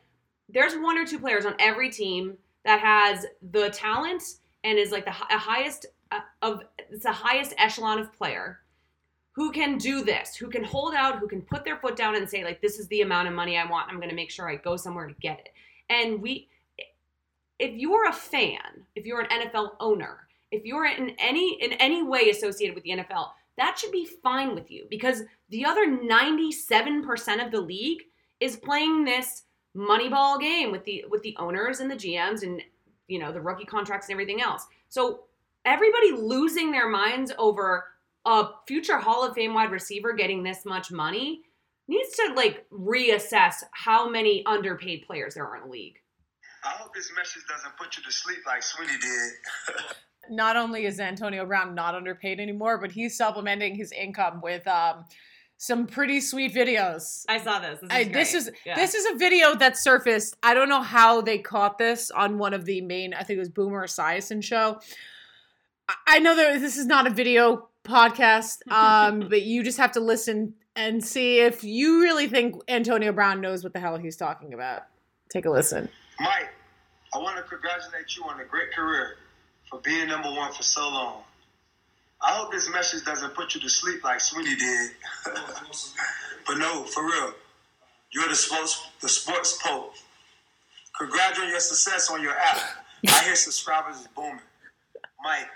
there's 0.49 0.75
one 0.75 0.97
or 0.97 1.07
two 1.07 1.19
players 1.19 1.45
on 1.45 1.55
every 1.59 1.91
team 1.91 2.37
that 2.65 2.81
has 2.81 3.27
the 3.51 3.71
talent 3.71 4.23
and 4.65 4.79
is 4.79 4.91
like 4.91 5.05
the 5.05 5.11
hi- 5.11 5.37
highest 5.37 5.87
uh, 6.11 6.21
of 6.43 6.63
it's 6.91 7.05
the 7.05 7.13
highest 7.13 7.55
echelon 7.59 7.99
of 7.99 8.13
player 8.13 8.61
who 9.35 9.51
can 9.51 9.79
do 9.79 10.05
this, 10.05 10.37
who 10.37 10.49
can 10.49 10.63
hold 10.63 10.95
out, 10.95 11.19
who 11.19 11.27
can 11.27 11.41
put 11.41 11.65
their 11.65 11.79
foot 11.79 11.97
down 11.97 12.17
and 12.17 12.29
say 12.29 12.45
like 12.45 12.61
this 12.61 12.79
is 12.79 12.87
the 12.89 13.01
amount 13.01 13.29
of 13.29 13.35
money 13.35 13.57
I 13.57 13.69
want. 13.69 13.89
I'm 13.89 13.97
going 13.97 14.11
to 14.11 14.15
make 14.15 14.31
sure 14.31 14.49
I 14.49 14.57
go 14.57 14.77
somewhere 14.77 15.07
to 15.07 15.15
get 15.21 15.41
it. 15.41 15.49
And 15.89 16.21
we 16.21 16.49
if 17.59 17.75
you're 17.75 18.09
a 18.09 18.13
fan, 18.13 18.87
if 18.97 19.07
you're 19.07 19.21
an 19.21 19.29
NFL 19.29 19.73
owner, 19.79 20.27
if 20.51 20.65
you're 20.65 20.87
in 20.87 21.15
any 21.19 21.59
in 21.63 21.73
any 21.75 22.03
way 22.03 22.29
associated 22.29 22.75
with 22.75 22.85
the 22.85 22.91
NFL, 22.91 23.31
that 23.57 23.79
should 23.79 23.93
be 23.93 24.09
fine 24.23 24.55
with 24.55 24.71
you 24.71 24.87
because 24.91 25.23
the 25.51 25.65
other 25.65 25.87
97% 25.87 27.45
of 27.45 27.53
the 27.53 27.61
league 27.61 28.03
is 28.41 28.57
playing 28.57 29.05
this 29.05 29.43
moneyball 29.77 30.41
game 30.41 30.71
with 30.71 30.85
the 30.85 31.05
with 31.09 31.23
the 31.23 31.37
owners 31.39 31.81
and 31.81 31.91
the 31.91 31.97
GMs 31.97 32.43
and 32.43 32.61
you 33.09 33.19
know 33.19 33.33
the 33.33 33.41
rookie 33.41 33.65
contracts 33.65 34.09
and 34.09 34.13
everything 34.13 34.41
else. 34.41 34.67
So 34.89 35.25
everybody 35.65 36.13
losing 36.13 36.71
their 36.71 36.89
minds 36.89 37.33
over 37.39 37.85
a 38.25 38.49
future 38.67 38.99
Hall 38.99 39.27
of 39.27 39.35
Fame 39.35 39.55
wide 39.55 39.71
receiver 39.71 40.13
getting 40.13 40.43
this 40.43 40.65
much 40.65 40.91
money 40.91 41.43
needs 41.89 42.15
to 42.17 42.33
like 42.35 42.67
reassess 42.71 43.55
how 43.73 44.09
many 44.09 44.45
underpaid 44.47 45.05
players 45.07 45.35
there 45.35 45.47
are 45.47 45.57
in 45.57 45.65
the 45.65 45.69
league. 45.69 45.99
I 46.65 46.69
hope 46.69 46.95
this 46.95 47.11
message 47.17 47.43
doesn't 47.49 47.77
put 47.77 47.97
you 47.97 48.03
to 48.05 48.11
sleep 48.13 48.39
like 48.47 48.63
Sweeney 48.63 48.93
did. 49.01 49.85
not 50.31 50.57
only 50.57 50.87
is 50.87 51.01
antonio 51.01 51.45
brown 51.45 51.75
not 51.75 51.97
underpaid 51.97 52.39
anymore 52.39 52.79
but 52.79 52.93
he's 52.93 53.17
supplementing 53.17 53.75
his 53.75 53.91
income 53.91 54.41
with 54.41 54.65
um 54.69 55.05
some 55.63 55.87
pretty 55.87 56.21
sweet 56.21 56.53
videos 56.53 57.25
I 57.29 57.39
saw 57.39 57.61
this. 57.61 57.79
This 57.79 57.89
is 57.89 57.97
I, 57.97 58.05
this 58.05 58.35
is 58.35 58.51
Yeah. 58.67 58.75
this 58.75 58.95
is 58.95 59.07
a 59.07 59.15
video 59.17 59.55
that 59.55 59.79
surfaced. 59.79 60.37
I 60.43 60.55
don't 60.55 60.69
know 60.69 60.83
how 60.83 61.21
they 61.21 61.39
caught 61.39 61.79
this 61.79 62.11
on 62.11 62.37
one 62.39 62.53
of 62.53 62.65
the 62.65 62.81
main. 62.81 63.15
I 63.15 63.23
think 63.23 63.37
it 63.37 63.41
was 63.41 63.49
Boomer 63.49 63.87
Esiason 63.87 64.43
show. 64.43 64.81
I- 65.89 65.95
I 66.09 66.19
know 66.19 66.35
that 66.35 66.59
this 66.61 66.77
is 66.77 66.87
not 66.87 67.07
a 67.07 67.11
video 67.11 67.69
podcast, 67.85 68.67
um, 68.73 69.29
but 69.29 69.43
you 69.43 69.63
just 69.63 69.79
have 69.79 69.93
to 69.93 70.01
listen 70.01 70.55
and 70.75 71.05
see 71.05 71.39
if 71.39 71.63
you 71.63 72.03
really 72.03 72.27
think 72.27 72.57
Antonio 72.67 73.13
Brown 73.13 73.41
knows 73.41 73.63
what 73.63 73.73
the 73.73 73.79
hell 73.79 73.97
he's 73.99 74.17
talking 74.17 74.55
about. 74.55 74.83
Take 75.29 75.45
a 75.47 75.51
listen. 75.51 75.89
Mike, 76.19 76.49
I 77.15 77.19
want 77.19 77.37
to 77.37 77.43
congratulate 77.45 78.17
you 78.17 78.25
on 78.25 78.41
a 78.41 78.45
great 78.45 78.73
career 78.75 79.17
for 79.71 79.79
being 79.79 80.09
number 80.09 80.31
one 80.33 80.53
for 80.53 80.65
so 80.65 80.81
long. 80.81 81.23
I 82.25 82.33
hope 82.37 82.53
this 82.53 82.71
message 82.71 83.05
doesn't 83.05 83.35
put 83.35 83.55
you 83.55 83.61
to 83.61 83.69
sleep 83.69 84.05
like 84.05 84.21
Sweeney 84.21 84.55
did. 84.55 84.91
but 86.47 86.57
no, 86.57 86.85
for 86.85 87.05
real, 87.05 87.33
you're 88.13 88.29
the 88.29 88.35
sports 88.37 88.87
the 89.01 89.09
sports 89.09 89.59
pope. 89.63 89.95
Congrats 90.99 91.39
on 91.41 91.49
your 91.49 91.61
success 91.61 92.11
on 92.11 92.23
your 92.23 92.33
app. 92.33 92.61
I 93.09 93.25
hear 93.25 93.35
subscribers 93.35 93.97
is 93.97 94.09
booming. 94.15 94.39
Mike, 95.25 95.49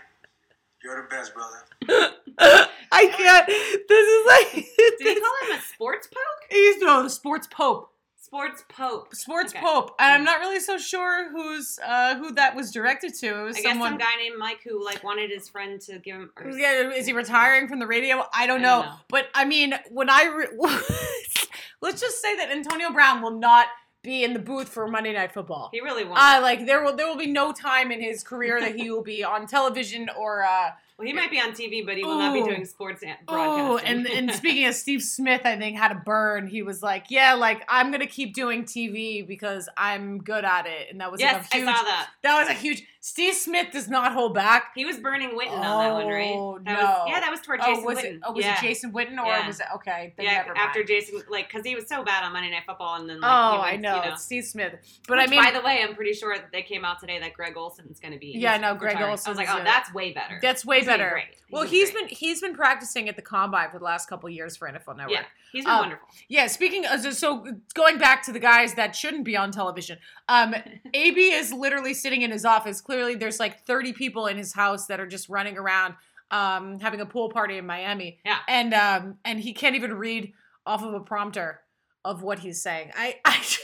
you're 0.82 1.02
the 1.02 1.08
best, 1.08 1.32
brother. 1.34 2.16
I 2.92 3.06
can't. 3.06 3.46
This 3.46 4.08
is 4.08 4.26
like. 4.26 4.66
Did 4.98 5.16
he 5.16 5.20
call 5.20 5.50
him 5.50 5.58
a 5.58 5.62
sports 5.62 6.08
poke? 6.08 6.50
He's 6.50 6.78
no 6.78 7.02
the 7.02 7.10
sports 7.10 7.46
pope. 7.50 7.90
Sports 8.26 8.64
pope. 8.68 9.14
Sports 9.14 9.52
Okay. 9.52 9.60
pope. 9.64 9.94
I'm 10.00 10.24
not 10.24 10.40
really 10.40 10.58
so 10.58 10.78
sure 10.78 11.30
who's 11.30 11.78
uh, 11.86 12.16
who 12.16 12.32
that 12.32 12.56
was 12.56 12.72
directed 12.72 13.14
to. 13.20 13.26
It 13.40 13.42
was 13.44 13.56
I 13.56 13.60
guess 13.62 13.78
some 13.78 13.96
guy 13.98 14.16
named 14.18 14.34
Mike 14.36 14.60
who 14.64 14.84
like 14.84 15.04
wanted 15.04 15.30
his 15.30 15.48
friend 15.48 15.80
to 15.82 16.00
give 16.00 16.16
him. 16.16 16.32
Or, 16.36 16.50
Yeah, 16.50 16.90
is 16.90 17.06
he 17.06 17.12
retiring 17.12 17.68
from 17.68 17.78
the 17.78 17.86
radio? 17.86 18.24
I 18.34 18.48
don't, 18.48 18.58
I 18.60 18.62
know. 18.62 18.82
don't 18.82 18.86
know. 18.86 18.96
But 19.08 19.28
I 19.32 19.44
mean, 19.44 19.74
when 19.90 20.10
I 20.10 20.24
re- 20.24 20.48
let's 21.80 22.00
just 22.00 22.20
say 22.20 22.36
that 22.36 22.50
Antonio 22.50 22.90
Brown 22.90 23.22
will 23.22 23.38
not 23.38 23.68
be 24.02 24.24
in 24.24 24.32
the 24.32 24.38
booth 24.40 24.68
for 24.68 24.88
Monday 24.88 25.12
Night 25.12 25.32
Football. 25.32 25.68
he 25.72 25.80
really 25.80 26.04
wants. 26.04 26.20
Uh, 26.22 26.40
like 26.42 26.66
there 26.66 26.82
will 26.82 26.96
there 26.96 27.06
will 27.06 27.16
be 27.16 27.26
no 27.30 27.52
time 27.52 27.92
in 27.92 28.00
his 28.00 28.24
career 28.24 28.60
that 28.60 28.74
he 28.74 28.90
will 28.90 29.02
be 29.04 29.22
on 29.22 29.46
television 29.46 30.08
or 30.18 30.42
uh 30.44 30.70
well, 30.98 31.06
he 31.06 31.12
might 31.12 31.30
be 31.30 31.38
on 31.38 31.50
TV, 31.50 31.84
but 31.84 31.96
he 31.98 32.04
will 32.04 32.18
not 32.18 32.32
be 32.32 32.40
oh. 32.40 32.46
doing 32.46 32.64
sports 32.64 33.02
an- 33.02 33.16
oh 33.28 33.76
and 33.78 34.06
and 34.06 34.30
speaking 34.34 34.64
of 34.66 34.74
Steve 34.74 35.02
Smith, 35.02 35.42
I 35.44 35.58
think 35.58 35.76
had 35.76 35.92
a 35.92 35.96
burn. 35.96 36.46
He 36.46 36.62
was 36.62 36.82
like, 36.82 37.06
yeah, 37.10 37.34
like 37.34 37.62
I'm 37.68 37.90
gonna 37.90 38.06
keep 38.06 38.34
doing 38.34 38.64
TV 38.64 39.26
because 39.26 39.68
I'm 39.76 40.18
good 40.18 40.44
at 40.44 40.66
it, 40.66 40.88
and 40.90 41.00
that 41.02 41.12
was 41.12 41.20
yes, 41.20 41.34
like 41.34 41.52
a 41.52 41.56
huge. 41.56 41.68
I 41.68 41.76
saw 41.76 41.82
that. 41.82 42.08
That 42.22 42.40
was 42.40 42.48
a 42.48 42.54
huge. 42.54 42.86
Steve 43.08 43.34
Smith 43.34 43.68
does 43.70 43.88
not 43.88 44.12
hold 44.12 44.34
back. 44.34 44.72
He 44.74 44.84
was 44.84 44.96
burning 44.98 45.30
Witten 45.38 45.52
on 45.52 45.60
that 45.84 45.92
one, 45.92 46.08
right? 46.08 46.34
Oh, 46.34 46.58
That 46.64 46.72
no. 46.72 46.84
Was, 46.84 47.04
yeah, 47.06 47.20
that 47.20 47.30
was 47.30 47.40
toward 47.40 47.60
Jason 47.60 47.84
oh, 47.84 47.86
was 47.86 47.98
Witten. 47.98 48.04
it? 48.16 48.20
Oh, 48.24 48.32
was 48.32 48.44
yeah. 48.44 48.56
it 48.58 48.60
Jason 48.62 48.90
Witten 48.92 49.12
or 49.12 49.26
Yeah. 49.26 49.46
was 49.46 49.60
it 49.60 49.66
okay? 49.76 50.12
Yeah, 50.18 50.52
after 50.56 50.82
Jason, 50.82 51.22
like, 51.30 51.46
because 51.46 51.64
he 51.64 51.76
was 51.76 51.86
so 51.86 52.02
bad 52.02 52.24
on 52.24 52.32
Monday 52.32 52.50
Night 52.50 52.64
Football, 52.66 52.96
and 52.96 53.08
then 53.08 53.20
like, 53.20 53.30
oh, 53.32 53.62
he 53.62 53.74
I 53.74 53.76
know. 53.76 54.02
You 54.02 54.10
know. 54.10 54.16
Steve 54.16 54.44
Smith, 54.44 54.72
but 55.06 55.18
Which, 55.18 55.28
I 55.28 55.30
mean, 55.30 55.40
by 55.40 55.52
the 55.52 55.60
way, 55.64 55.84
I'm 55.88 55.94
pretty 55.94 56.14
sure 56.14 56.34
that 56.36 56.50
they 56.50 56.62
came 56.62 56.84
out 56.84 56.98
today 56.98 57.20
that 57.20 57.32
Greg 57.32 57.56
Olsen's 57.56 58.00
going 58.00 58.12
to 58.12 58.18
be. 58.18 58.32
Yeah, 58.36 58.56
no, 58.56 58.74
Greg 58.74 58.94
retiring. 58.94 59.06
I 59.06 59.10
Olsen's 59.12 59.38
was 59.38 59.46
like, 59.46 59.54
oh, 59.54 59.62
that's 59.62 59.94
way 59.94 60.12
better. 60.12 60.40
that's 60.42 60.66
way 60.66 60.78
He's 60.78 60.86
better. 60.86 61.10
great. 61.10 61.26
well, 61.52 61.62
he's 61.62 61.92
great. 61.92 62.08
been 62.08 62.16
he's 62.16 62.40
been 62.40 62.54
practicing 62.54 63.08
at 63.08 63.14
the 63.14 63.22
combine 63.22 63.70
for 63.70 63.78
the 63.78 63.84
last 63.84 64.08
couple 64.08 64.28
years 64.28 64.56
for 64.56 64.66
NFL 64.68 64.96
Network. 64.96 65.10
yeah, 65.12 65.22
he's 65.52 65.64
been 65.64 65.72
Um, 65.74 65.78
wonderful. 65.82 66.08
Yeah, 66.26 66.48
speaking 66.48 66.84
of, 66.86 67.00
so- 67.02 67.10
so 67.12 67.46
going 67.74 67.98
back 67.98 68.24
to 68.24 68.32
the 68.32 68.40
guys 68.40 68.74
that 68.74 68.96
shouldn't 68.96 69.22
be 69.24 69.36
on 69.36 69.52
television, 69.52 69.98
um, 70.28 70.56
AB 70.92 71.20
is 71.32 71.52
literally 71.52 71.94
sitting 71.94 72.22
in 72.22 72.32
his 72.32 72.44
office. 72.44 72.80
Clearly, 72.80 72.95
there's 73.16 73.38
like 73.40 73.64
30 73.64 73.92
people 73.92 74.26
in 74.26 74.36
his 74.36 74.52
house 74.54 74.86
that 74.86 75.00
are 75.00 75.06
just 75.06 75.28
running 75.28 75.56
around, 75.58 75.94
um, 76.30 76.78
having 76.80 77.00
a 77.00 77.06
pool 77.06 77.28
party 77.30 77.58
in 77.58 77.66
Miami. 77.66 78.18
Yeah. 78.24 78.38
and 78.48 78.74
um, 78.74 79.18
and 79.24 79.38
he 79.40 79.52
can't 79.52 79.76
even 79.76 79.94
read 79.94 80.32
off 80.64 80.82
of 80.82 80.94
a 80.94 81.00
prompter 81.00 81.60
of 82.04 82.22
what 82.22 82.38
he's 82.40 82.60
saying. 82.62 82.90
I, 82.96 83.16
I 83.24 83.36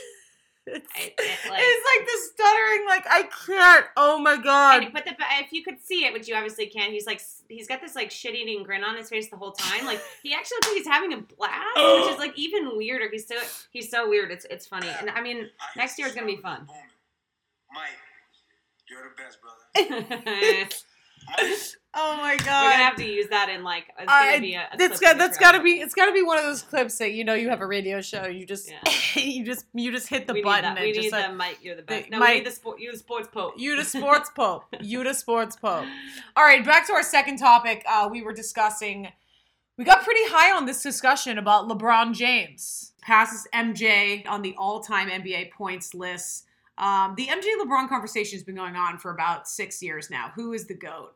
It's, 0.65 0.87
It- 0.97 1.15
it, 1.19 1.51
like- 1.51 1.61
it's 1.61 1.87
like 1.99 2.07
the 2.07 2.21
stuttering, 2.35 2.87
like 2.87 3.05
I 3.11 3.29
can't. 3.47 3.87
Oh 3.97 4.21
my 4.21 4.37
god. 4.37 4.85
And, 4.85 4.93
but 4.93 5.05
the, 5.05 5.11
if 5.41 5.53
you 5.53 5.65
could 5.65 5.81
see 5.85 6.05
it, 6.05 6.13
which 6.13 6.29
you 6.29 6.37
obviously 6.37 6.67
can, 6.67 6.93
he's 6.93 7.05
like 7.05 7.21
he's 7.49 7.67
got 7.67 7.81
this 7.81 7.97
like 7.97 8.13
shit-eating 8.13 8.63
grin 8.63 8.85
on 8.85 8.97
his 8.97 9.09
face 9.09 9.29
the 9.29 9.37
whole 9.37 9.51
time. 9.51 9.85
Like 9.87 10.01
he 10.23 10.33
actually 10.33 10.59
looks 10.59 10.69
like 10.69 10.77
he's 10.77 10.87
having 10.87 11.13
a 11.15 11.17
blast, 11.21 11.65
which 11.77 12.13
is 12.13 12.19
like 12.19 12.39
even 12.39 12.77
weirder. 12.77 13.09
He's 13.11 13.27
so 13.27 13.35
he's 13.73 13.91
so 13.91 14.09
weird. 14.09 14.31
It's 14.31 14.45
it's 14.51 14.65
funny, 14.69 14.87
and 15.01 15.11
I 15.11 15.21
mean 15.21 15.49
I 15.61 15.67
next 15.77 15.99
year 15.99 16.07
used 16.07 16.17
is 16.17 16.21
gonna 16.21 16.31
be 16.33 16.37
to 16.37 16.43
shout 16.43 16.59
fun. 16.59 16.67
booming. 16.67 17.83
Mike, 18.95 19.03
you're 19.03 19.11
the 19.11 19.23
best, 19.23 19.39
brother. 19.41 20.69
Oh 21.95 22.17
my 22.17 22.37
god. 22.39 22.65
We're 22.65 22.71
gonna 22.73 22.85
have 22.85 22.97
to 22.97 23.05
use 23.07 23.29
that 23.29 23.51
in 23.51 23.63
like 23.63 23.85
it's 23.99 24.11
I- 24.11 24.31
gonna 24.31 24.41
be 24.41 24.55
a. 24.55 24.63
a 24.73 24.77
that's 24.79 24.99
clip 24.99 25.01
got 25.03 25.13
in 25.13 25.19
that's 25.19 25.37
this 25.37 25.47
got 25.47 25.53
to 25.53 25.63
be 25.63 25.73
it's 25.73 25.95
got 25.95 26.07
to 26.07 26.13
be 26.13 26.23
one 26.23 26.39
of 26.39 26.45
those 26.45 26.63
clips 26.63 26.97
that 26.99 27.13
you 27.13 27.23
know 27.23 27.35
you 27.35 27.51
have 27.51 27.61
a 27.61 27.67
radio 27.67 28.01
show 28.01 28.27
you 28.27 28.47
just 28.47 28.71
Yeah. 28.71 28.81
you 29.23 29.45
just 29.45 29.67
you 29.75 29.93
just 29.93 30.09
hit 30.09 30.27
the 30.27 30.33
we 30.33 30.39
need 30.41 30.45
button 30.45 30.63
that. 30.75 30.79
and 30.79 30.87
We 30.87 30.93
just 30.93 31.05
need 31.05 31.13
like 31.13 31.29
the 31.29 31.35
Mike. 31.37 31.59
You're 31.63 31.77
the 31.77 31.83
best. 31.83 32.05
the 32.07 32.11
No, 32.13 32.19
Mike- 32.19 32.29
we 32.31 32.35
need 32.39 32.47
the 32.47 32.51
sport. 32.51 32.81
You 32.81 32.93
the 32.93 32.99
sports 32.99 33.29
pope. 33.31 33.53
you 33.59 33.77
the 33.77 33.85
sports 33.85 34.31
pope 34.35 34.65
you 34.81 35.05
the 35.05 35.13
sports 35.15 35.55
pope 35.57 35.85
all 36.35 36.45
right 36.45 36.65
back 36.65 36.87
to 36.87 36.95
our 36.95 37.03
second 37.03 37.37
topic 37.37 37.85
uh, 37.87 38.09
we 38.11 38.23
were 38.23 38.33
discussing 38.33 39.09
we 39.77 39.85
got 39.85 40.03
pretty 40.03 40.25
high 40.25 40.57
on 40.57 40.65
this 40.65 40.83
discussion 40.83 41.37
about 41.39 41.69
LeBron 41.69 42.15
James 42.15 42.95
passes 43.03 43.47
MJ 43.55 44.27
on 44.27 44.41
the 44.43 44.55
all-time 44.57 45.09
NBA 45.11 45.51
points 45.53 45.93
list 45.95 46.47
um, 46.79 47.15
the 47.17 47.27
MJ 47.27 47.45
LeBron 47.63 47.89
conversation 47.89 48.37
has 48.37 48.45
been 48.45 48.55
going 48.55 48.77
on 48.77 48.99
for 48.99 49.11
about 49.11 49.49
six 49.49 49.83
years 49.83 50.11
now 50.11 50.33
who 50.35 50.53
is 50.53 50.67
the 50.67 50.75
goat 50.75 51.15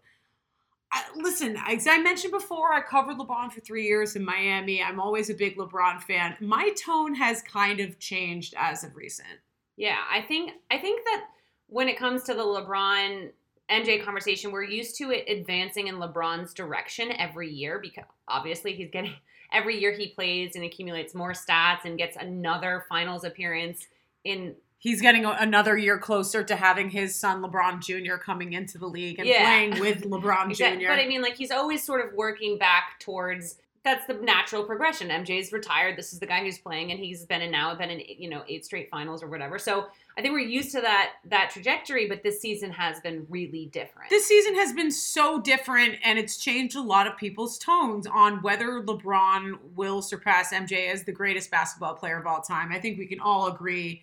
I, 0.93 1.05
listen, 1.17 1.59
as 1.67 1.87
I 1.87 1.99
mentioned 1.99 2.33
before, 2.33 2.73
I 2.73 2.81
covered 2.81 3.19
LeBron 3.19 3.53
for 3.53 3.61
three 3.61 3.87
years 3.87 4.17
in 4.17 4.25
Miami. 4.25 4.83
I'm 4.83 5.01
always 5.01 5.31
a 5.31 5.35
big 5.35 5.57
LeBron 5.57 6.01
fan. 6.03 6.37
My 6.41 6.71
tone 6.71 7.15
has 7.15 7.43
kind 7.43 7.81
of 7.81 7.99
changed 7.99 8.55
as 8.57 8.85
of 8.85 8.95
recent. 8.95 9.29
Yeah, 9.77 9.99
I 10.11 10.23
think 10.23 10.53
I 10.71 10.79
think 10.79 11.05
that 11.05 11.25
when 11.69 11.89
it 11.89 11.99
comes 11.99 12.23
to 12.25 12.35
the 12.35 12.43
LeBron 12.43 13.31
MJ 13.71 14.03
conversation, 14.05 14.53
we're 14.53 14.63
used 14.63 14.97
to 14.99 15.11
it 15.11 15.29
advancing 15.29 15.89
in 15.89 15.97
LeBron's 15.97 16.55
direction 16.55 17.13
every 17.13 17.51
year 17.51 17.79
because 17.79 18.05
obviously 18.29 18.73
he's 18.75 18.91
getting 18.91 19.13
every 19.53 19.79
year 19.79 19.93
he 19.93 20.09
plays 20.09 20.55
and 20.55 20.65
accumulates 20.65 21.15
more 21.15 21.33
stats 21.33 21.85
and 21.85 21.99
gets 21.99 22.17
another 22.17 22.85
finals 22.89 23.25
appearance 23.25 23.87
in 24.25 24.55
He's 24.87 25.01
getting 25.01 25.25
another 25.25 25.77
year 25.77 25.99
closer 25.99 26.45
to 26.45 26.55
having 26.55 26.91
his 26.91 27.13
son 27.17 27.43
LeBron 27.43 27.81
Jr. 27.81 28.19
coming 28.19 28.53
into 28.53 28.79
the 28.79 28.87
league 28.87 29.19
and 29.19 29.27
Yeah. 29.27 29.43
playing 29.45 29.81
with 29.81 30.05
LeBron 30.09 30.51
Exact- 30.51 30.81
Jr. 30.81 30.87
But 30.87 31.01
I 31.01 31.09
mean, 31.09 31.23
like 31.23 31.35
he's 31.35 31.51
always 31.51 31.83
sort 31.83 32.07
of 32.07 32.13
working 32.15 32.57
back 32.57 33.01
towards 33.01 33.57
that's 33.83 34.07
the 34.07 34.15
natural 34.15 34.63
progression. 34.65 35.09
MJ's 35.09 35.53
retired. 35.53 35.97
This 35.97 36.13
is 36.13 36.19
the 36.21 36.27
guy 36.27 36.41
who's 36.45 36.59
playing, 36.59 36.91
and 36.93 36.99
he's 37.01 37.25
been 37.25 37.41
in 37.43 37.51
now 37.51 37.75
been 37.75 37.91
in 37.91 38.01
you 38.07 38.29
know 38.31 38.45
eight 38.49 38.65
straight 38.65 38.89
finals 38.91 39.25
or 39.25 39.29
whatever. 39.29 39.59
So 39.59 39.87
I 40.17 40.23
think 40.23 40.35
we're 40.35 40.41
used 40.41 40.71
to 40.73 40.81
that 40.83 41.15
that 41.25 41.51
trajectory. 41.51 42.09
But 42.09 42.23
this 42.23 42.41
season 42.41 42.71
has 42.71 43.01
been 43.01 43.27
really 43.29 43.67
different. 43.73 44.09
this 44.11 44.27
season 44.29 44.55
has 44.55 44.73
been 44.73 44.93
so 44.93 45.41
different 45.41 45.97
and 46.05 46.17
it's 46.17 46.37
changed 46.37 46.77
a 46.77 46.81
lot 46.81 47.09
of 47.09 47.17
people's 47.17 47.59
tones 47.59 48.07
on 48.07 48.41
whether 48.43 48.83
LeBron 48.83 49.59
will 49.75 50.01
surpass 50.01 50.53
MJ 50.53 50.93
as 50.93 51.03
the 51.03 51.13
greatest 51.13 51.51
basketball 51.51 51.95
player 51.95 52.19
of 52.21 52.27
all 52.29 52.41
time. 52.41 52.71
I 52.71 52.79
think 52.79 52.99
we 52.99 53.07
can 53.07 53.19
all 53.19 53.49
agree 53.49 54.03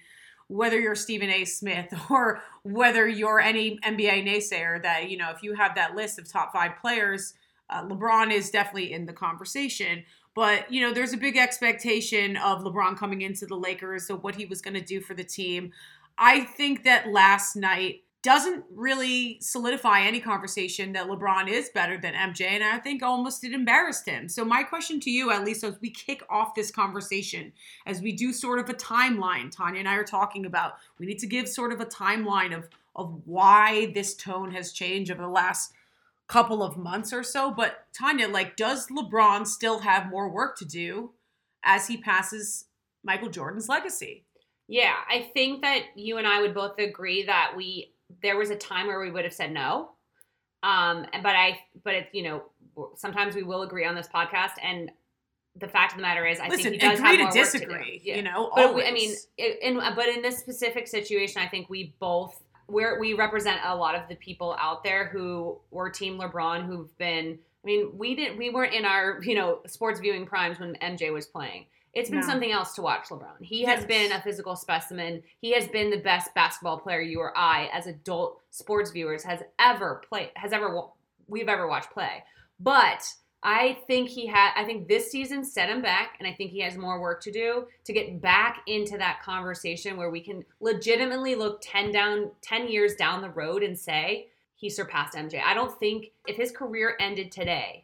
whether 0.54 0.80
you're 0.80 0.96
Stephen 0.96 1.30
A. 1.30 1.46
Smith 1.46 1.94
or 2.10 2.42
whether 2.62 3.08
you're 3.08 3.40
any 3.40 3.80
NBA 3.80 4.26
naysayer 4.26 4.82
that, 4.84 5.10
you 5.10 5.18
know, 5.18 5.32
if 5.32 5.42
you 5.42 5.56
have 5.56 5.76
that 5.76 5.96
list 5.96 6.20
of 6.20 6.32
top 6.32 6.54
five 6.54 6.74
players, 6.80 7.34
uh, 7.70 7.84
LeBron 7.86 8.32
is 8.32 8.52
definitely 8.52 8.94
in 8.94 9.06
the 9.06 9.14
conversation. 9.14 10.04
But, 10.36 10.72
you 10.72 10.82
know, 10.82 10.94
there's 10.94 11.14
a 11.14 11.18
big 11.18 11.38
expectation 11.38 12.38
of 12.38 12.64
LeBron 12.64 12.98
coming 12.98 13.22
into 13.22 13.46
the 13.46 13.56
Lakers, 13.56 14.08
so 14.08 14.18
what 14.18 14.36
he 14.36 14.46
was 14.46 14.62
going 14.62 14.74
to 14.76 14.82
do 14.82 15.00
for 15.02 15.14
the 15.14 15.24
team. 15.24 15.72
I 16.18 16.42
think 16.42 16.84
that 16.84 17.12
last 17.12 17.56
night 17.56 18.03
doesn't 18.24 18.64
really 18.74 19.38
solidify 19.42 20.02
any 20.02 20.20
conversation 20.20 20.94
that 20.94 21.08
LeBron 21.08 21.50
is 21.50 21.70
better 21.70 21.98
than 21.98 22.14
MJ, 22.14 22.46
and 22.46 22.64
I 22.64 22.80
think 22.80 23.04
almost 23.04 23.44
it 23.44 23.54
embarrassed 23.54 24.08
him. 24.08 24.30
So, 24.30 24.46
my 24.46 24.64
question 24.64 25.00
to 25.02 25.12
you, 25.12 25.32
at 25.32 25.44
least 25.44 25.64
as 25.64 25.76
we 25.82 25.90
kick 25.90 26.24
off 26.30 26.56
this 26.56 26.72
conversation, 26.72 27.52
as 27.86 28.02
we 28.02 28.14
do 28.14 28.32
sort 28.32 28.60
of 28.60 28.70
a 28.70 28.74
timeline, 28.74 29.52
Tanya 29.52 29.80
and 29.80 29.90
I 29.90 29.96
are 29.96 30.06
talking 30.06 30.46
about, 30.46 30.74
we 30.98 31.06
need 31.06 31.20
to 31.20 31.28
give 31.28 31.48
sort 31.50 31.74
of 31.74 31.82
a 31.82 31.86
timeline 31.86 32.58
of 32.58 32.70
of 32.96 33.22
why 33.26 33.92
this 33.94 34.14
tone 34.14 34.52
has 34.52 34.72
changed 34.72 35.12
over 35.12 35.24
the 35.24 35.28
last 35.28 35.74
couple 36.28 36.64
of 36.64 36.78
months 36.78 37.12
or 37.12 37.24
so. 37.24 37.52
But 37.52 37.86
Tanya, 37.92 38.28
like, 38.28 38.56
does 38.56 38.88
LeBron 38.88 39.48
still 39.48 39.80
have 39.80 40.10
more 40.10 40.30
work 40.30 40.58
to 40.60 40.66
do 40.66 41.12
as 41.64 41.88
he 41.88 41.98
passes 41.98 42.66
Michael 43.04 43.30
Jordan's 43.30 43.68
legacy? 43.68 44.26
Yeah, 44.68 44.96
I 45.10 45.30
think 45.34 45.62
that 45.62 45.82
you 45.96 46.18
and 46.18 46.28
I 46.28 46.42
would 46.42 46.54
both 46.54 46.80
agree 46.80 47.26
that 47.26 47.54
we 47.58 47.93
there 48.22 48.38
was 48.38 48.50
a 48.50 48.56
time 48.56 48.88
where 48.88 49.00
we 49.00 49.12
would 49.12 49.24
have 49.24 49.34
said 49.34 49.52
no. 49.52 49.90
Um, 50.62 51.06
but 51.22 51.36
I, 51.36 51.60
but 51.84 51.94
it, 51.94 52.08
you 52.14 52.24
know, 52.24 52.44
sometimes 52.96 53.36
we 53.36 53.44
will 53.44 53.64
agree 53.64 53.86
on 53.86 53.96
this 53.96 54.08
podcast, 54.08 54.52
and 54.62 54.92
the 55.56 55.68
fact 55.68 55.92
of 55.92 55.98
the 55.98 56.02
matter 56.02 56.26
is, 56.26 56.40
I 56.40 56.48
Listen, 56.48 56.72
think 56.72 56.82
he 56.82 56.88
does 56.88 57.00
agree 57.00 57.10
have 57.10 57.18
to 57.18 57.24
more 57.24 57.28
work 57.28 57.34
disagree. 57.36 58.00
do. 58.00 58.10
Yeah. 58.10 58.16
You 58.16 58.22
know, 58.24 58.52
But 58.56 58.74
we, 58.74 58.84
I 58.84 58.92
mean, 58.92 59.14
it, 59.38 59.60
in 59.62 59.76
but 59.96 60.08
in 60.08 60.22
this 60.22 60.38
specific 60.38 60.88
situation, 60.88 61.42
I 61.42 61.48
think 61.48 61.70
we 61.70 61.94
both 62.00 62.42
we're, 62.68 62.98
we 63.00 63.14
represent 63.14 63.60
a 63.64 63.76
lot 63.76 63.94
of 63.96 64.08
the 64.10 64.16
people 64.16 64.56
out 64.60 64.84
there 64.84 65.08
who 65.08 65.60
were 65.70 65.90
Team 65.90 66.18
LeBron, 66.20 66.66
who've 66.66 66.96
been. 66.98 67.38
I 67.64 67.66
mean, 67.66 67.98
we 67.98 68.16
didn't 68.16 68.38
we 68.38 68.50
weren't 68.50 68.74
in 68.74 68.86
our 68.86 69.22
you 69.24 69.36
know 69.36 69.60
sports 69.68 70.00
viewing 70.00 70.26
primes 70.26 70.60
when 70.60 70.76
MJ 70.76 71.14
was 71.14 71.26
playing. 71.26 71.66
It's 71.94 72.10
been 72.10 72.22
No. 72.22 72.26
something 72.26 72.52
else 72.52 72.74
to 72.76 72.82
watch 72.82 73.10
LeBron. 73.10 73.42
He 73.42 73.64
has 73.64 73.86
been 73.86 74.12
a 74.12 74.22
physical 74.22 74.56
specimen. 74.56 75.22
He 75.42 75.52
has 75.52 75.68
been 75.68 75.90
the 75.92 76.00
best 76.00 76.34
basketball 76.34 76.80
player 76.80 77.02
you 77.02 77.20
or 77.20 77.38
I, 77.38 77.70
as 77.72 77.86
adult 77.88 78.42
sports 78.50 78.90
viewers, 78.92 79.24
has 79.24 79.42
ever 79.60 80.02
played, 80.08 80.32
has 80.36 80.54
ever 80.54 80.88
we've 81.28 81.50
ever 81.50 81.68
watched 81.68 81.92
play. 81.92 82.24
But 82.60 83.06
I 83.44 83.78
think 83.88 84.10
he 84.10 84.26
had. 84.26 84.54
I 84.56 84.64
think 84.64 84.88
this 84.88 85.12
season 85.12 85.44
set 85.44 85.70
him 85.70 85.82
back, 85.82 86.16
and 86.20 86.28
I 86.28 86.34
think 86.34 86.52
he 86.52 86.62
has 86.62 86.78
more 86.78 87.00
work 87.02 87.22
to 87.24 87.32
do 87.32 87.68
to 87.84 87.94
get 87.94 88.22
back 88.22 88.62
into 88.68 88.98
that 88.98 89.22
conversation 89.22 89.98
where 89.98 90.10
we 90.10 90.22
can 90.22 90.46
legitimately 90.62 91.36
look 91.36 91.60
ten 91.62 91.92
down, 91.92 92.32
ten 92.42 92.68
years 92.68 92.96
down 92.96 93.22
the 93.22 93.30
road 93.30 93.62
and 93.62 93.78
say 93.78 94.30
he 94.56 94.70
surpassed 94.70 95.16
MJ. 95.16 95.42
I 95.44 95.54
don't 95.54 95.78
think 95.78 96.12
if 96.26 96.38
his 96.38 96.52
career 96.52 96.96
ended 97.02 97.32
today, 97.34 97.84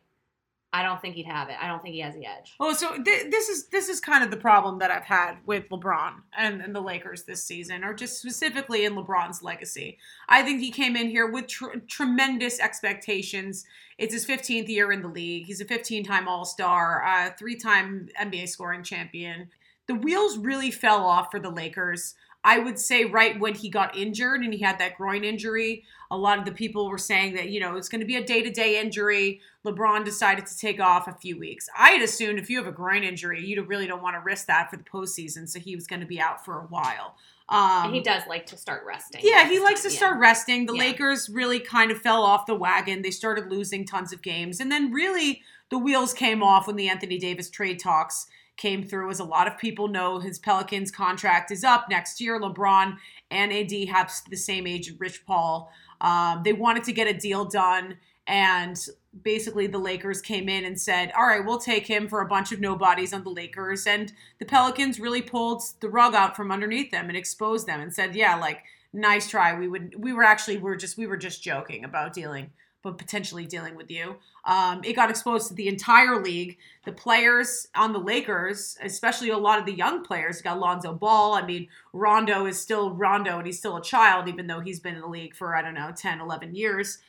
I 0.71 0.83
don't 0.83 1.01
think 1.01 1.15
he'd 1.15 1.25
have 1.25 1.49
it. 1.49 1.55
I 1.59 1.67
don't 1.67 1.81
think 1.81 1.95
he 1.95 2.01
has 2.01 2.13
the 2.13 2.27
edge. 2.27 2.53
Oh, 2.59 2.73
so 2.73 3.01
th- 3.01 3.31
this 3.31 3.49
is 3.49 3.67
this 3.67 3.89
is 3.89 3.99
kind 3.99 4.23
of 4.23 4.29
the 4.29 4.37
problem 4.37 4.77
that 4.79 4.91
I've 4.91 5.03
had 5.03 5.37
with 5.45 5.67
LeBron 5.69 6.13
and, 6.37 6.61
and 6.61 6.75
the 6.75 6.81
Lakers 6.81 7.23
this 7.23 7.43
season, 7.43 7.83
or 7.83 7.93
just 7.93 8.19
specifically 8.19 8.85
in 8.85 8.93
LeBron's 8.93 9.41
legacy. 9.41 9.97
I 10.27 10.43
think 10.43 10.59
he 10.59 10.69
came 10.69 10.95
in 10.95 11.09
here 11.09 11.25
with 11.25 11.47
tr- 11.47 11.79
tremendous 11.87 12.59
expectations. 12.59 13.65
It's 13.97 14.13
his 14.13 14.27
15th 14.27 14.67
year 14.67 14.91
in 14.91 15.01
the 15.01 15.07
league. 15.07 15.45
He's 15.45 15.59
a 15.59 15.65
15-time 15.65 16.27
All-Star, 16.27 17.03
uh, 17.03 17.31
three-time 17.37 18.07
NBA 18.21 18.47
scoring 18.47 18.83
champion. 18.83 19.49
The 19.87 19.95
wheels 19.95 20.37
really 20.37 20.69
fell 20.69 21.03
off 21.03 21.31
for 21.31 21.39
the 21.39 21.49
Lakers. 21.49 22.13
I 22.43 22.59
would 22.59 22.79
say 22.79 23.03
right 23.03 23.37
when 23.37 23.53
he 23.53 23.69
got 23.69 23.97
injured 23.97 24.41
and 24.41 24.53
he 24.53 24.59
had 24.59 24.79
that 24.79 24.95
groin 24.95 25.25
injury, 25.25 25.83
a 26.09 26.17
lot 26.17 26.39
of 26.39 26.45
the 26.45 26.53
people 26.53 26.89
were 26.89 26.97
saying 26.97 27.35
that, 27.35 27.49
you 27.49 27.59
know, 27.59 27.75
it's 27.75 27.89
going 27.89 27.99
to 27.99 28.07
be 28.07 28.15
a 28.15 28.23
day 28.23 28.41
to 28.41 28.49
day 28.49 28.79
injury. 28.79 29.41
LeBron 29.65 30.05
decided 30.05 30.45
to 30.45 30.57
take 30.57 30.79
off 30.79 31.07
a 31.07 31.13
few 31.13 31.37
weeks. 31.37 31.67
I 31.77 31.91
had 31.91 32.01
assumed 32.01 32.39
if 32.39 32.49
you 32.49 32.57
have 32.57 32.67
a 32.67 32.71
groin 32.71 33.03
injury, 33.03 33.45
you 33.45 33.61
really 33.63 33.87
don't 33.87 34.01
want 34.01 34.15
to 34.15 34.21
risk 34.21 34.47
that 34.47 34.69
for 34.69 34.77
the 34.77 34.83
postseason. 34.83 35.49
So 35.49 35.59
he 35.59 35.75
was 35.75 35.85
going 35.85 35.99
to 35.99 36.05
be 36.05 36.21
out 36.21 36.45
for 36.45 36.59
a 36.59 36.65
while. 36.67 37.15
Um, 37.49 37.93
he 37.93 37.99
does 37.99 38.23
like 38.27 38.45
to 38.47 38.57
start 38.57 38.83
resting. 38.85 39.21
yeah, 39.23 39.49
he 39.49 39.59
likes 39.59 39.81
to 39.81 39.89
yeah. 39.89 39.97
start 39.97 40.19
resting. 40.19 40.65
The 40.65 40.75
Yeah. 40.75 40.83
Lakers 40.83 41.29
really 41.29 41.59
kind 41.59 41.91
of 41.91 41.99
fell 41.99 42.23
off 42.23 42.45
the 42.45 42.55
wagon. 42.55 43.01
They 43.01 43.11
started 43.11 43.51
losing 43.51 43.85
tons 43.85 44.13
of 44.13 44.21
games. 44.21 44.59
And 44.59 44.71
then 44.71 44.93
really 44.93 45.41
the 45.69 45.79
wheels 45.79 46.13
came 46.13 46.41
off 46.41 46.67
when 46.67 46.75
the 46.75 46.87
Anthony 46.87 47.17
Davis 47.17 47.49
trade 47.49 47.79
talks 47.79 48.27
came 48.59 48.83
through. 48.83 49.09
As 49.09 49.19
a 49.19 49.23
lot 49.23 49.47
of 49.47 49.57
people 49.57 49.87
know, 49.87 50.19
his 50.19 50.37
Pelicans 50.37 50.91
contract 50.91 51.49
is 51.49 51.63
up 51.63 51.87
next 51.89 52.21
year. 52.21 52.39
LeBron 52.39 52.97
and 53.31 53.51
AD 53.51 53.71
have 53.89 54.13
the 54.29 54.37
same 54.37 54.67
age 54.67 54.93
Rich 54.99 55.25
Paul. 55.25 55.71
Um, 56.01 56.41
they 56.43 56.53
wanted 56.53 56.83
to 56.83 56.93
get 56.93 57.07
a 57.07 57.13
deal 57.13 57.45
done. 57.45 57.97
And 58.27 58.79
basically, 59.23 59.65
the 59.65 59.79
Lakers 59.79 60.21
came 60.21 60.49
in 60.49 60.65
and 60.65 60.79
said, 60.79 61.11
All 61.17 61.25
right, 61.25 61.43
we'll 61.43 61.57
take 61.57 61.87
him 61.87 62.07
for 62.07 62.21
a 62.21 62.27
bunch 62.27 62.51
of 62.51 62.59
nobodies 62.59 63.13
on 63.13 63.23
the 63.23 63.31
Lakers. 63.31 63.87
And 63.87 64.13
the 64.37 64.45
Pelicans 64.45 64.99
really 64.99 65.23
pulled 65.23 65.63
the 65.79 65.89
rug 65.89 66.13
out 66.13 66.35
from 66.35 66.51
underneath 66.51 66.91
them 66.91 67.07
and 67.07 67.17
exposed 67.17 67.65
them 67.65 67.79
and 67.79 67.91
said, 67.91 68.13
Yeah, 68.13 68.35
like, 68.35 68.63
nice 68.93 69.27
try. 69.27 69.57
We 69.57 69.67
would, 69.67 69.95
we 69.97 70.13
were 70.13 70.23
actually, 70.23 70.57
we 70.57 70.69
are 70.69 70.75
just, 70.75 70.97
we 70.97 71.07
were 71.07 71.17
just 71.17 71.41
joking 71.41 71.83
about 71.85 72.13
dealing, 72.13 72.51
but 72.81 72.97
potentially 72.97 73.45
dealing 73.45 73.75
with 73.75 73.91
you. 73.91 74.15
Um, 74.45 74.81
it 74.83 74.95
got 74.95 75.09
exposed 75.09 75.47
to 75.49 75.53
the 75.53 75.67
entire 75.67 76.21
league. 76.21 76.57
The 76.85 76.91
players 76.91 77.67
on 77.75 77.91
the 77.91 77.99
Lakers, 77.99 78.77
especially 78.81 79.29
a 79.29 79.37
lot 79.37 79.59
of 79.59 79.65
the 79.65 79.73
young 79.73 80.03
players, 80.03 80.41
got 80.41 80.59
Lonzo 80.59 80.93
Ball. 80.93 81.33
I 81.33 81.45
mean, 81.45 81.67
Rondo 81.93 82.45
is 82.45 82.59
still 82.59 82.91
Rondo 82.91 83.37
and 83.37 83.45
he's 83.45 83.59
still 83.59 83.77
a 83.77 83.81
child, 83.81 84.27
even 84.27 84.47
though 84.47 84.61
he's 84.61 84.79
been 84.79 84.95
in 84.95 85.01
the 85.01 85.07
league 85.07 85.35
for, 85.35 85.55
I 85.55 85.61
don't 85.61 85.73
know, 85.73 85.91
10, 85.95 86.21
11 86.21 86.55
years. 86.55 86.99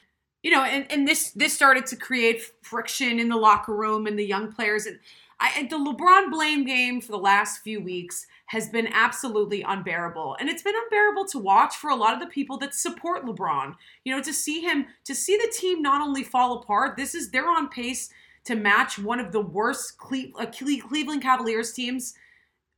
You 0.43 0.51
know, 0.51 0.63
and, 0.65 0.91
and 0.91 1.07
this 1.07 1.33
this 1.33 1.53
started 1.53 1.85
to 1.87 1.97
create 1.97 2.43
friction 2.63 3.21
in 3.21 3.29
the 3.29 3.37
locker 3.37 3.75
room 3.75 4.07
and 4.07 4.19
the 4.19 4.25
young 4.25 4.51
players. 4.51 4.87
And 4.87 4.99
I 5.39 5.53
and 5.57 5.69
the 5.69 5.77
LeBron 5.77 6.31
blame 6.31 6.65
game 6.65 7.01
for 7.01 7.13
the 7.13 7.19
last 7.19 7.63
few 7.63 7.81
weeks 7.81 8.27
has 8.51 8.69
been 8.69 8.89
absolutely 8.93 9.63
unbearable. 9.63 10.37
And 10.41 10.49
it's 10.49 10.63
been 10.63 10.75
unbearable 10.75 11.25
to 11.27 11.39
watch 11.39 11.77
for 11.77 11.89
a 11.91 11.95
lot 11.95 12.15
of 12.15 12.21
the 12.21 12.27
people 12.27 12.59
that 12.59 12.75
support 12.75 13.25
LeBron. 13.25 13.77
You 14.05 14.17
know, 14.17 14.21
to 14.21 14.33
see 14.33 14.61
him 14.61 14.87
to 15.05 15.15
see 15.15 15.37
the 15.37 15.53
team 15.57 15.81
not 15.81 16.01
only 16.01 16.25
fall 16.25 16.59
apart, 16.59 16.97
this 16.97 17.15
is 17.15 17.31
they're 17.31 17.49
on 17.49 17.69
pace 17.69 18.11
to 18.47 18.57
match 18.57 18.99
one 18.99 19.21
of 19.21 19.31
the 19.31 19.41
worst 19.41 19.99
Cle- 19.99 20.33
uh, 20.37 20.47
Cleveland 20.47 21.23
Cavaliers 21.23 21.73
teams 21.73 22.15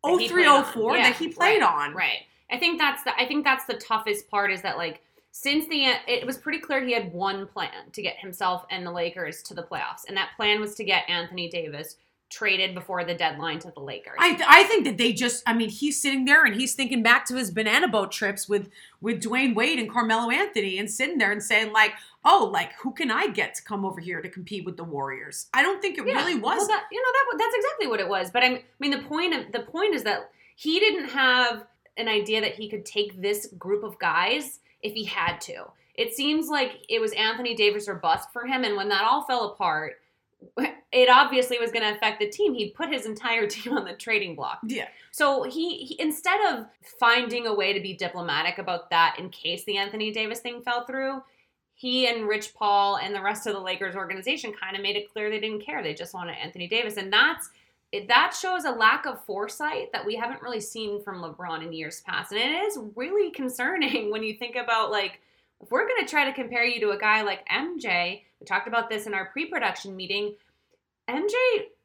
That 0.04 0.20
he 0.20 0.28
03 0.28 0.44
04 0.44 0.96
Yeah, 0.98 1.02
that 1.04 1.16
he 1.16 1.28
played 1.28 1.62
right, 1.62 1.86
on. 1.86 1.94
Right. 1.94 2.26
I 2.50 2.58
think 2.58 2.78
that's 2.78 3.02
the 3.04 3.18
I 3.18 3.26
think 3.26 3.42
that's 3.42 3.64
the 3.64 3.74
toughest 3.74 4.28
part 4.28 4.52
is 4.52 4.60
that 4.60 4.76
like 4.76 5.00
since 5.30 5.66
the 5.68 5.86
it 6.06 6.26
was 6.26 6.36
pretty 6.36 6.58
clear 6.58 6.84
he 6.84 6.92
had 6.92 7.14
one 7.14 7.46
plan 7.46 7.90
to 7.94 8.02
get 8.02 8.18
himself 8.18 8.66
and 8.70 8.84
the 8.84 8.92
Lakers 8.92 9.42
to 9.44 9.54
the 9.54 9.62
playoffs, 9.62 10.04
and 10.06 10.14
that 10.18 10.32
plan 10.36 10.60
was 10.60 10.74
to 10.74 10.84
get 10.84 11.08
Anthony 11.08 11.48
Davis 11.48 11.96
traded 12.32 12.74
before 12.74 13.04
the 13.04 13.14
deadline 13.14 13.58
to 13.60 13.70
the 13.70 13.80
Lakers. 13.80 14.16
I, 14.18 14.42
I 14.48 14.64
think 14.64 14.84
that 14.86 14.96
they 14.96 15.12
just 15.12 15.42
I 15.46 15.52
mean 15.52 15.68
he's 15.68 16.00
sitting 16.00 16.24
there 16.24 16.44
and 16.44 16.54
he's 16.54 16.74
thinking 16.74 17.02
back 17.02 17.26
to 17.26 17.36
his 17.36 17.50
banana 17.50 17.88
boat 17.88 18.10
trips 18.10 18.48
with 18.48 18.70
with 19.00 19.22
Dwyane 19.22 19.54
Wade 19.54 19.78
and 19.78 19.90
Carmelo 19.90 20.30
Anthony 20.30 20.78
and 20.78 20.90
sitting 20.90 21.18
there 21.18 21.30
and 21.30 21.42
saying 21.42 21.72
like 21.72 21.92
oh 22.24 22.48
like 22.52 22.72
who 22.80 22.92
can 22.92 23.10
I 23.10 23.28
get 23.28 23.54
to 23.56 23.62
come 23.62 23.84
over 23.84 24.00
here 24.00 24.22
to 24.22 24.28
compete 24.28 24.64
with 24.64 24.76
the 24.76 24.84
Warriors 24.84 25.46
I 25.52 25.62
don't 25.62 25.82
think 25.82 25.98
it 25.98 26.06
Yeah, 26.06 26.14
really 26.14 26.36
was 26.36 26.58
Well, 26.58 26.68
that, 26.68 26.84
you 26.90 27.00
know 27.00 27.12
that 27.12 27.38
that's 27.38 27.54
exactly 27.54 27.86
what 27.88 28.00
it 28.00 28.08
was. 28.08 28.30
But 28.30 28.42
I 28.42 28.62
mean, 28.80 28.90
the 28.90 29.02
point 29.02 29.34
of 29.34 29.52
the 29.52 29.60
point 29.60 29.94
is 29.94 30.02
that 30.04 30.30
he 30.56 30.80
didn't 30.80 31.10
have 31.10 31.66
an 31.98 32.08
idea 32.08 32.40
that 32.40 32.54
he 32.54 32.68
could 32.68 32.86
take 32.86 33.20
this 33.20 33.48
group 33.58 33.84
of 33.84 33.98
guys 33.98 34.60
if 34.82 34.94
he 34.94 35.04
had 35.04 35.40
to. 35.42 35.64
It 35.94 36.14
seems 36.14 36.48
like 36.48 36.84
it 36.88 37.00
was 37.00 37.12
Anthony 37.12 37.54
Davis 37.54 37.86
or 37.86 37.96
bust 37.96 38.32
for 38.32 38.46
him, 38.46 38.64
and 38.64 38.76
when 38.76 38.88
that 38.88 39.04
all 39.04 39.24
fell 39.24 39.52
apart, 39.52 39.96
it 40.92 41.08
obviously 41.08 41.58
was 41.58 41.72
going 41.72 41.84
to 41.84 41.94
affect 41.94 42.20
the 42.20 42.28
team. 42.28 42.54
He 42.54 42.70
put 42.70 42.92
his 42.92 43.06
entire 43.06 43.46
team 43.48 43.72
on 43.72 43.84
the 43.84 43.94
trading 43.94 44.34
block. 44.34 44.60
yeah 44.66 44.88
So 45.10 45.44
he, 45.44 45.78
he 45.78 46.00
instead 46.00 46.40
of 46.52 46.66
finding 46.98 47.46
a 47.46 47.54
way 47.54 47.72
to 47.72 47.80
be 47.80 47.94
diplomatic 47.94 48.58
about 48.58 48.90
that 48.90 49.16
in 49.18 49.30
case 49.30 49.64
the 49.64 49.76
Anthony 49.76 50.12
Davis 50.12 50.40
thing 50.40 50.62
fell 50.62 50.84
through, 50.84 51.22
he 51.74 52.06
and 52.06 52.28
Rich 52.28 52.54
Paul 52.54 52.98
and 52.98 53.14
the 53.14 53.22
rest 53.22 53.46
of 53.46 53.54
the 53.54 53.60
Lakers 53.60 53.96
organization 53.96 54.52
kind 54.52 54.76
of 54.76 54.82
made 54.82 54.96
it 54.96 55.12
clear 55.12 55.30
they 55.30 55.40
didn't 55.40 55.64
care. 55.64 55.82
They 55.82 55.94
just 55.94 56.14
wanted 56.14 56.36
Anthony 56.40 56.68
Davis, 56.68 56.96
and 56.96 57.12
that's 57.12 57.50
that 58.08 58.34
shows 58.38 58.64
a 58.64 58.70
lack 58.70 59.04
of 59.04 59.22
foresight 59.24 59.92
that 59.92 60.06
we 60.06 60.14
haven't 60.14 60.40
really 60.40 60.60
seen 60.60 61.02
from 61.02 61.20
LeBron 61.20 61.62
in 61.62 61.72
years 61.72 62.00
past, 62.06 62.32
and 62.32 62.40
it 62.40 62.62
is 62.64 62.78
really 62.94 63.30
concerning 63.32 64.10
when 64.12 64.22
you 64.22 64.34
think 64.34 64.56
about 64.56 64.90
like 64.90 65.20
if 65.62 65.70
we're 65.70 65.86
going 65.86 66.04
to 66.04 66.10
try 66.10 66.24
to 66.24 66.32
compare 66.32 66.64
you 66.64 66.80
to 66.80 66.90
a 66.90 66.98
guy 66.98 67.22
like 67.22 67.46
MJ. 67.48 68.22
We 68.40 68.46
talked 68.46 68.66
about 68.68 68.90
this 68.90 69.06
in 69.06 69.14
our 69.14 69.26
pre-production 69.26 69.94
meeting. 69.96 70.34
MJ 71.08 71.32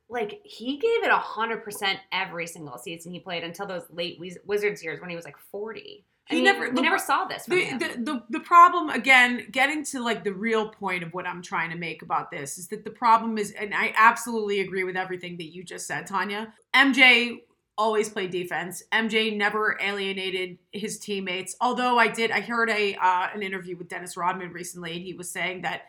like 0.09 0.39
he 0.43 0.77
gave 0.77 1.03
it 1.03 1.11
a 1.11 1.17
hundred 1.17 1.63
percent 1.63 1.99
every 2.11 2.47
single 2.47 2.77
season 2.77 3.11
he 3.11 3.19
played 3.19 3.43
until 3.43 3.65
those 3.67 3.83
late 3.91 4.17
Wiz- 4.19 4.39
Wizards 4.45 4.83
years 4.83 5.01
when 5.01 5.09
he 5.09 5.15
was 5.15 5.25
like 5.25 5.37
forty. 5.51 6.05
I 6.29 6.33
He 6.33 6.41
mean, 6.41 6.45
never- 6.45 6.69
we 6.71 6.81
never 6.81 6.97
saw 6.97 7.25
this. 7.25 7.45
The, 7.45 7.71
the, 7.77 8.03
the 8.03 8.23
the 8.29 8.39
problem 8.39 8.89
again 8.89 9.47
getting 9.51 9.83
to 9.85 10.01
like 10.03 10.23
the 10.23 10.33
real 10.33 10.69
point 10.69 11.03
of 11.03 11.13
what 11.13 11.25
i'm 11.27 11.41
trying 11.41 11.69
to 11.71 11.77
make 11.77 12.01
about 12.01 12.31
this 12.31 12.57
is 12.57 12.67
that 12.69 12.83
the 12.85 12.89
problem 12.91 13.37
is 13.37 13.51
and 13.51 13.73
i 13.73 13.93
absolutely 13.95 14.59
agree 14.61 14.83
with 14.83 14.95
everything 14.97 15.37
that 15.37 15.53
you 15.53 15.63
just 15.63 15.87
said 15.87 16.05
tanya 16.07 16.53
mj 16.75 17.39
always 17.77 18.09
played 18.09 18.31
defense 18.31 18.83
mj 18.91 19.35
never 19.35 19.77
alienated 19.81 20.57
his 20.71 20.99
teammates 20.99 21.55
although 21.61 21.97
i 21.97 22.07
did 22.07 22.31
i 22.31 22.41
heard 22.41 22.69
a 22.69 22.95
uh, 22.95 23.27
an 23.33 23.41
interview 23.41 23.77
with 23.77 23.87
dennis 23.87 24.17
rodman 24.17 24.51
recently 24.51 24.93
and 24.93 25.03
he 25.03 25.13
was 25.13 25.29
saying 25.29 25.61
that 25.61 25.83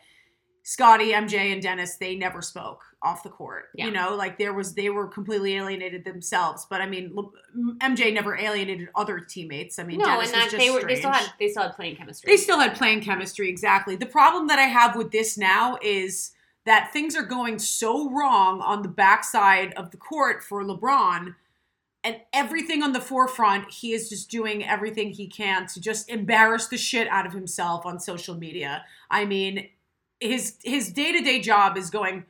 Scottie, 0.69 1.13
MJ, 1.13 1.51
and 1.51 1.63
Dennis, 1.63 1.95
they 1.97 2.15
never 2.15 2.43
spoke 2.43 2.83
off 3.01 3.23
the 3.23 3.29
court. 3.29 3.69
Yeah. 3.73 3.85
You 3.85 3.91
know, 3.91 4.15
like 4.15 4.37
there 4.37 4.53
was, 4.53 4.75
they 4.75 4.91
were 4.91 5.07
completely 5.07 5.55
alienated 5.55 6.05
themselves. 6.05 6.67
But 6.69 6.79
I 6.79 6.85
mean, 6.85 7.15
MJ 7.79 8.13
never 8.13 8.37
alienated 8.37 8.89
other 8.93 9.19
teammates. 9.19 9.79
I 9.79 9.83
mean, 9.83 9.97
no, 9.97 10.05
Dennis 10.05 10.31
and 10.31 10.51
that 10.51 10.57
they 10.57 10.69
were 10.69 10.83
they 10.83 10.97
still 10.97 11.11
had 11.11 11.33
they 11.39 11.49
still 11.49 11.63
had 11.63 11.75
playing 11.75 11.95
chemistry. 11.95 12.31
They 12.31 12.37
still 12.37 12.59
had 12.59 12.75
playing 12.75 13.01
chemistry, 13.01 13.49
exactly. 13.49 13.95
The 13.95 14.05
problem 14.05 14.45
that 14.47 14.59
I 14.59 14.63
have 14.63 14.95
with 14.95 15.11
this 15.11 15.39
now 15.39 15.79
is 15.81 16.33
that 16.65 16.91
things 16.93 17.15
are 17.15 17.23
going 17.23 17.57
so 17.57 18.11
wrong 18.11 18.61
on 18.61 18.83
the 18.83 18.89
backside 18.89 19.73
of 19.73 19.89
the 19.89 19.97
court 19.97 20.43
for 20.43 20.63
LeBron, 20.63 21.33
and 22.03 22.17
everything 22.31 22.81
on 22.81 22.93
the 22.93 23.01
forefront, 23.01 23.71
he 23.71 23.93
is 23.93 24.09
just 24.09 24.29
doing 24.29 24.65
everything 24.65 25.11
he 25.11 25.27
can 25.27 25.67
to 25.67 25.81
just 25.81 26.09
embarrass 26.09 26.67
the 26.67 26.77
shit 26.77 27.07
out 27.09 27.25
of 27.25 27.33
himself 27.33 27.85
on 27.85 27.99
social 27.99 28.35
media. 28.35 28.85
I 29.11 29.25
mean, 29.25 29.69
his 30.19 30.55
his 30.63 30.91
day 30.91 31.11
to 31.11 31.21
day 31.21 31.41
job 31.41 31.77
is 31.77 31.89
going 31.89 32.25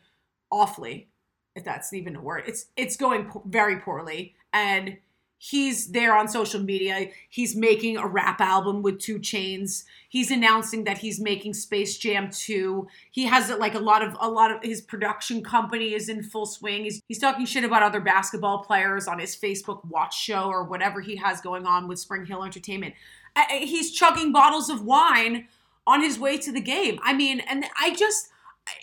awfully, 0.52 1.10
if 1.56 1.64
that's 1.64 1.94
even 1.94 2.16
a 2.16 2.22
word. 2.22 2.44
It's 2.48 2.68
it's 2.76 2.96
going 2.98 3.26
po- 3.26 3.44
very 3.46 3.80
poorly, 3.80 4.36
and 4.54 4.98
he's 5.42 5.88
there 5.88 6.16
on 6.16 6.28
social 6.28 6.62
media. 6.62 7.10
He's 7.30 7.56
making 7.56 7.96
a 7.98 8.06
rap 8.06 8.42
album 8.42 8.82
with 8.84 9.00
2 9.00 9.20
Chainz. 9.20 9.86
He's 10.10 10.30
announcing 10.32 10.84
that 10.84 10.98
he's 10.98 11.20
making 11.20 11.54
Space 11.54 11.98
Jam 11.98 12.30
2. 12.30 12.88
He 13.10 13.24
has 13.26 13.50
like 13.58 13.74
a 13.74 13.80
lot 13.80 14.04
of 14.04 14.16
a 14.20 14.30
lot 14.30 14.52
of 14.52 14.62
his 14.62 14.82
production 14.82 15.42
company 15.42 15.94
is 15.94 16.10
in 16.10 16.22
full 16.24 16.46
swing. 16.46 16.84
He's 16.84 17.02
he's 17.08 17.20
talking 17.20 17.46
shit 17.46 17.64
about 17.64 17.82
other 17.84 18.02
basketball 18.02 18.60
players 18.64 19.08
on 19.08 19.18
his 19.18 19.36
Facebook 19.36 19.84
watch 19.86 20.16
show 20.16 20.44
or 20.50 20.66
whatever 20.66 21.00
he 21.02 21.16
has 21.16 21.40
going 21.42 21.66
on 21.66 21.88
with 21.88 22.06
SpringHill 22.06 22.46
Entertainment. 22.46 22.94
I- 23.36 23.64
He's 23.66 23.92
chugging 23.92 24.32
bottles 24.34 24.70
of 24.70 24.84
wine 24.84 25.48
on 25.88 26.02
his 26.02 26.20
way 26.20 26.38
to 26.38 26.52
the 26.52 26.62
game. 26.62 27.00
I 27.02 27.14
mean, 27.14 27.40
and 27.40 27.66
I 27.80 27.96
just 27.96 28.30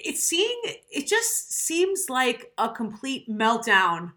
it's 0.00 0.22
seeing 0.24 0.60
it 0.64 1.06
just 1.06 1.52
seems 1.52 2.06
like 2.08 2.52
a 2.56 2.70
complete 2.70 3.28
meltdown 3.28 4.12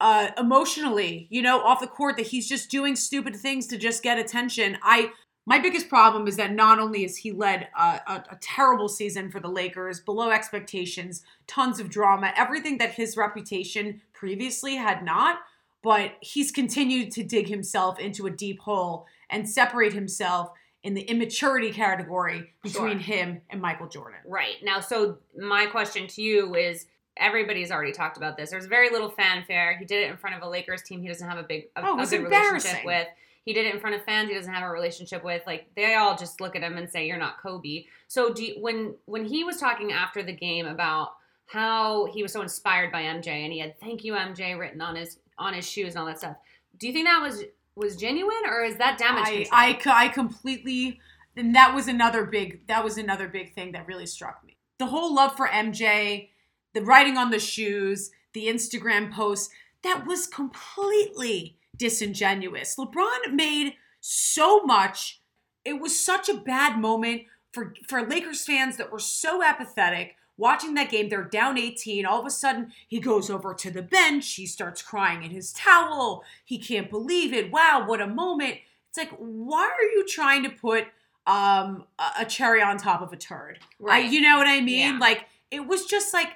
uh 0.00 0.28
emotionally 0.38 1.26
you 1.30 1.40
know 1.42 1.60
off 1.60 1.80
the 1.80 1.86
court 1.86 2.16
that 2.16 2.26
he's 2.26 2.48
just 2.48 2.70
doing 2.70 2.94
stupid 2.96 3.34
things 3.34 3.66
to 3.66 3.78
just 3.78 4.02
get 4.02 4.18
attention 4.18 4.76
i 4.82 5.10
my 5.48 5.58
biggest 5.60 5.88
problem 5.88 6.26
is 6.26 6.36
that 6.36 6.52
not 6.52 6.80
only 6.80 7.04
is 7.04 7.16
he 7.18 7.30
led 7.30 7.68
a, 7.78 7.82
a, 7.82 8.24
a 8.32 8.38
terrible 8.40 8.88
season 8.88 9.30
for 9.30 9.38
the 9.40 9.48
lakers 9.48 10.00
below 10.00 10.30
expectations 10.30 11.22
tons 11.46 11.80
of 11.80 11.88
drama 11.88 12.32
everything 12.36 12.78
that 12.78 12.92
his 12.92 13.16
reputation 13.16 14.00
previously 14.12 14.76
had 14.76 15.02
not 15.04 15.38
but 15.82 16.12
he's 16.20 16.50
continued 16.50 17.12
to 17.12 17.22
dig 17.22 17.48
himself 17.48 17.98
into 17.98 18.26
a 18.26 18.30
deep 18.30 18.60
hole 18.60 19.06
and 19.30 19.48
separate 19.48 19.92
himself 19.92 20.50
in 20.82 20.94
the 20.94 21.02
immaturity 21.02 21.72
category 21.72 22.52
between 22.62 22.98
Sure. 23.00 23.14
him 23.16 23.40
and 23.50 23.62
michael 23.62 23.88
jordan 23.88 24.20
Right. 24.26 24.56
Now, 24.62 24.80
so 24.80 25.18
my 25.38 25.66
question 25.66 26.06
to 26.08 26.22
you 26.22 26.54
is 26.54 26.86
everybody's 27.16 27.70
already 27.70 27.92
talked 27.92 28.16
about 28.16 28.36
this. 28.36 28.50
There's 28.50 28.66
very 28.66 28.90
little 28.90 29.10
fanfare. 29.10 29.76
He 29.78 29.84
did 29.84 30.04
it 30.04 30.10
in 30.10 30.16
front 30.16 30.36
of 30.36 30.42
a 30.42 30.48
Lakers 30.48 30.82
team 30.82 31.00
he 31.00 31.08
doesn't 31.08 31.28
have 31.28 31.38
a 31.38 31.42
big 31.42 31.68
a, 31.76 31.82
Oh, 31.84 31.98
a 31.98 32.06
good 32.06 32.24
relationship 32.24 32.84
with. 32.84 33.06
He 33.44 33.52
did 33.52 33.66
it 33.66 33.74
in 33.74 33.80
front 33.80 33.94
of 33.94 34.04
fans 34.04 34.28
he 34.28 34.34
doesn't 34.34 34.52
have 34.52 34.68
a 34.68 34.72
relationship 34.72 35.22
with. 35.22 35.42
Like 35.46 35.66
they 35.76 35.94
all 35.94 36.16
just 36.16 36.40
look 36.40 36.56
at 36.56 36.62
him 36.62 36.76
and 36.76 36.90
say 36.90 37.06
you're 37.06 37.18
not 37.18 37.40
Kobe. 37.40 37.84
So 38.08 38.32
do 38.32 38.44
you, 38.44 38.54
when 38.60 38.94
when 39.04 39.24
he 39.24 39.44
was 39.44 39.58
talking 39.58 39.92
after 39.92 40.22
the 40.22 40.32
game 40.32 40.66
about 40.66 41.12
how 41.46 42.06
he 42.06 42.22
was 42.22 42.32
so 42.32 42.42
inspired 42.42 42.90
by 42.90 43.02
MJ 43.02 43.28
and 43.28 43.52
he 43.52 43.60
had 43.60 43.78
thank 43.78 44.04
you 44.04 44.14
MJ 44.14 44.58
written 44.58 44.80
on 44.80 44.96
his 44.96 45.18
on 45.38 45.54
his 45.54 45.68
shoes 45.68 45.94
and 45.94 45.98
all 45.98 46.06
that 46.06 46.18
stuff. 46.18 46.36
Do 46.78 46.86
you 46.86 46.92
think 46.92 47.06
that 47.06 47.22
was 47.22 47.44
was 47.76 47.94
genuine 47.94 48.42
or 48.48 48.64
is 48.64 48.76
that 48.76 48.98
damage 48.98 49.28
I, 49.52 49.72
control? 49.74 49.94
I, 49.94 50.04
I 50.06 50.08
completely, 50.08 50.98
and 51.36 51.54
that 51.54 51.74
was 51.74 51.86
another 51.86 52.24
big, 52.24 52.66
that 52.66 52.82
was 52.82 52.98
another 52.98 53.28
big 53.28 53.54
thing 53.54 53.72
that 53.72 53.86
really 53.86 54.06
struck 54.06 54.42
me. 54.44 54.56
The 54.78 54.86
whole 54.86 55.14
love 55.14 55.36
for 55.36 55.46
MJ, 55.46 56.30
the 56.76 56.82
writing 56.82 57.16
on 57.16 57.30
the 57.30 57.38
shoes, 57.38 58.10
the 58.34 58.48
Instagram 58.48 59.10
posts, 59.10 59.48
that 59.82 60.06
was 60.06 60.26
completely 60.26 61.56
disingenuous. 61.74 62.76
LeBron 62.76 63.32
made 63.32 63.72
so 64.00 64.62
much. 64.62 65.22
It 65.64 65.80
was 65.80 65.98
such 65.98 66.28
a 66.28 66.36
bad 66.36 66.78
moment 66.78 67.22
for, 67.50 67.72
for 67.88 68.06
Lakers 68.06 68.44
fans 68.44 68.76
that 68.76 68.92
were 68.92 68.98
so 68.98 69.42
apathetic. 69.42 70.16
Watching 70.36 70.74
that 70.74 70.90
game, 70.90 71.08
they're 71.08 71.24
down 71.24 71.56
18. 71.56 72.04
All 72.04 72.20
of 72.20 72.26
a 72.26 72.30
sudden, 72.30 72.72
he 72.86 73.00
goes 73.00 73.30
over 73.30 73.54
to 73.54 73.70
the 73.70 73.80
bench. 73.80 74.34
He 74.34 74.44
starts 74.44 74.82
crying 74.82 75.22
in 75.22 75.30
his 75.30 75.54
towel. 75.54 76.24
He 76.44 76.58
can't 76.58 76.90
believe 76.90 77.32
it. 77.32 77.50
Wow, 77.50 77.84
what 77.86 78.02
a 78.02 78.06
moment. 78.06 78.56
It's 78.90 78.98
like, 78.98 79.12
why 79.16 79.64
are 79.64 79.96
you 79.96 80.04
trying 80.06 80.42
to 80.42 80.50
put 80.50 80.88
um, 81.26 81.84
a, 82.18 82.26
cherry 82.26 82.60
on 82.60 82.76
top 82.76 83.00
of 83.00 83.14
a 83.14 83.16
turd? 83.16 83.60
I, 83.88 84.00
you 84.00 84.20
know 84.20 84.36
what 84.36 84.46
I 84.46 84.60
mean? 84.60 84.94
Yeah. 84.94 84.98
Like, 84.98 85.24
it 85.50 85.66
was 85.66 85.86
just 85.86 86.12
like, 86.12 86.28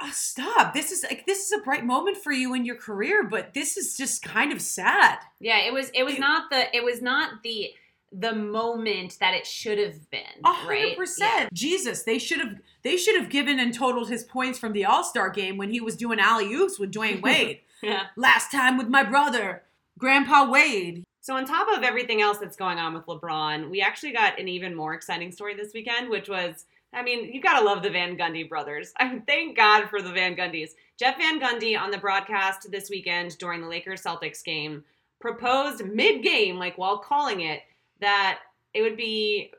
oh, 0.00 0.10
stop. 0.12 0.74
This 0.74 0.90
is 0.92 1.02
like, 1.04 1.26
this 1.26 1.46
is 1.46 1.52
a 1.52 1.58
bright 1.62 1.84
moment 1.84 2.16
for 2.16 2.32
you 2.32 2.54
in 2.54 2.64
your 2.64 2.76
career, 2.76 3.22
but 3.24 3.54
this 3.54 3.76
is 3.76 3.96
just 3.96 4.22
kind 4.22 4.52
of 4.52 4.60
sad. 4.62 5.18
Yeah, 5.40 5.58
it 5.58 5.72
was. 5.72 5.90
It 5.94 6.04
was 6.04 6.14
It- 6.14 6.20
not 6.20 6.50
the. 6.50 6.74
It 6.76 6.84
was 6.84 7.02
not 7.02 7.42
the 7.42 7.70
the 8.14 8.34
moment 8.34 9.16
that 9.20 9.32
it 9.32 9.46
should 9.46 9.78
have 9.78 10.10
been. 10.10 10.20
A 10.44 10.48
right? 10.68 10.80
hundred 10.82 10.96
percent. 10.98 11.52
Jesus, 11.54 12.02
they 12.02 12.18
should 12.18 12.40
have 12.40 12.56
they 12.82 12.96
should 12.98 13.18
have 13.18 13.30
given 13.30 13.58
and 13.58 13.72
totaled 13.72 14.10
his 14.10 14.22
points 14.24 14.58
from 14.58 14.72
the 14.72 14.84
All 14.84 15.02
Star 15.02 15.30
game 15.30 15.56
when 15.56 15.70
he 15.70 15.80
was 15.80 15.96
doing 15.96 16.20
alley 16.20 16.52
oops 16.52 16.78
with 16.78 16.92
Dwyane 16.92 17.22
Wade. 17.22 17.60
Yeah. 17.82 18.02
Last 18.16 18.52
time 18.52 18.76
with 18.76 18.88
my 18.88 19.02
brother, 19.02 19.62
Grandpa 19.98 20.50
Wade. 20.50 21.04
So 21.22 21.34
on 21.36 21.44
top 21.46 21.68
of 21.74 21.84
everything 21.84 22.20
else 22.20 22.38
that's 22.38 22.56
going 22.56 22.78
on 22.78 22.92
with 22.94 23.06
LeBron, 23.06 23.70
we 23.70 23.80
actually 23.80 24.12
got 24.12 24.38
an 24.40 24.48
even 24.48 24.74
more 24.74 24.92
exciting 24.92 25.30
story 25.32 25.54
this 25.54 25.72
weekend, 25.72 26.10
which 26.10 26.28
was 26.28 26.64
I 26.92 27.02
mean, 27.02 27.32
you 27.32 27.40
gotta 27.40 27.64
love 27.64 27.82
the 27.82 27.90
Van 27.90 28.16
Gundy 28.16 28.48
brothers. 28.48 28.92
I 28.98 29.08
mean, 29.08 29.22
thank 29.26 29.56
God 29.56 29.88
for 29.88 30.02
the 30.02 30.12
Van 30.12 30.36
Gundys. 30.36 30.70
Jeff 30.98 31.16
Van 31.18 31.40
Gundy 31.40 31.78
on 31.78 31.90
the 31.90 31.98
broadcast 31.98 32.70
this 32.70 32.90
weekend 32.90 33.38
during 33.38 33.60
the 33.60 33.68
Lakers 33.68 34.02
Celtics 34.02 34.44
game 34.44 34.84
proposed 35.20 35.84
mid 35.86 36.22
game, 36.22 36.58
like 36.58 36.76
while 36.76 36.98
calling 36.98 37.40
it, 37.40 37.62
that 38.00 38.40
it 38.74 38.82
would 38.82 38.96
be 38.96 39.52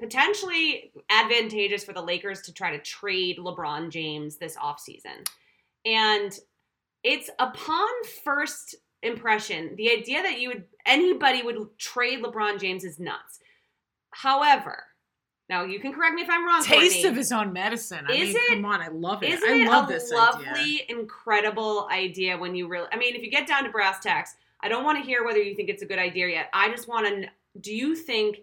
potentially 0.00 0.92
advantageous 1.08 1.84
for 1.84 1.92
the 1.92 2.02
Lakers 2.02 2.42
to 2.42 2.52
try 2.52 2.76
to 2.76 2.82
trade 2.82 3.38
LeBron 3.38 3.90
James 3.90 4.36
this 4.36 4.56
offseason. 4.56 5.26
And 5.86 6.36
it's 7.02 7.30
upon 7.38 7.88
first 8.24 8.74
impression, 9.02 9.74
the 9.76 9.90
idea 9.90 10.22
that 10.22 10.40
you 10.40 10.48
would 10.48 10.64
anybody 10.84 11.42
would 11.42 11.78
trade 11.78 12.22
LeBron 12.22 12.60
James 12.60 12.84
is 12.84 12.98
nuts. 12.98 13.40
However, 14.10 14.84
now 15.48 15.64
you 15.64 15.78
can 15.80 15.92
correct 15.92 16.14
me 16.14 16.22
if 16.22 16.28
I'm 16.30 16.46
wrong. 16.46 16.62
Taste 16.64 16.94
Courtney. 16.96 17.08
of 17.10 17.16
his 17.16 17.32
own 17.32 17.52
medicine. 17.52 18.06
I 18.08 18.12
Is 18.14 18.34
mean, 18.34 18.36
it- 18.36 18.48
come 18.50 18.64
on, 18.64 18.80
I 18.80 18.88
love 18.88 19.22
it. 19.22 19.30
Isn't 19.34 19.48
I 19.48 19.54
it 19.56 19.68
love 19.68 19.90
a 19.90 19.92
this 19.92 20.10
lovely, 20.10 20.46
idea. 20.48 20.80
incredible 20.88 21.88
idea 21.92 22.36
when 22.36 22.54
you 22.54 22.66
really? 22.68 22.88
I 22.92 22.96
mean, 22.96 23.14
if 23.14 23.22
you 23.22 23.30
get 23.30 23.46
down 23.46 23.64
to 23.64 23.70
brass 23.70 24.00
tacks, 24.00 24.34
I 24.60 24.68
don't 24.68 24.84
want 24.84 24.98
to 24.98 25.04
hear 25.04 25.24
whether 25.24 25.38
you 25.42 25.54
think 25.54 25.68
it's 25.68 25.82
a 25.82 25.86
good 25.86 25.98
idea 25.98 26.28
yet. 26.28 26.48
I 26.52 26.68
just 26.70 26.88
want 26.88 27.06
to. 27.06 27.28
Do 27.60 27.74
you 27.74 27.94
think? 27.94 28.38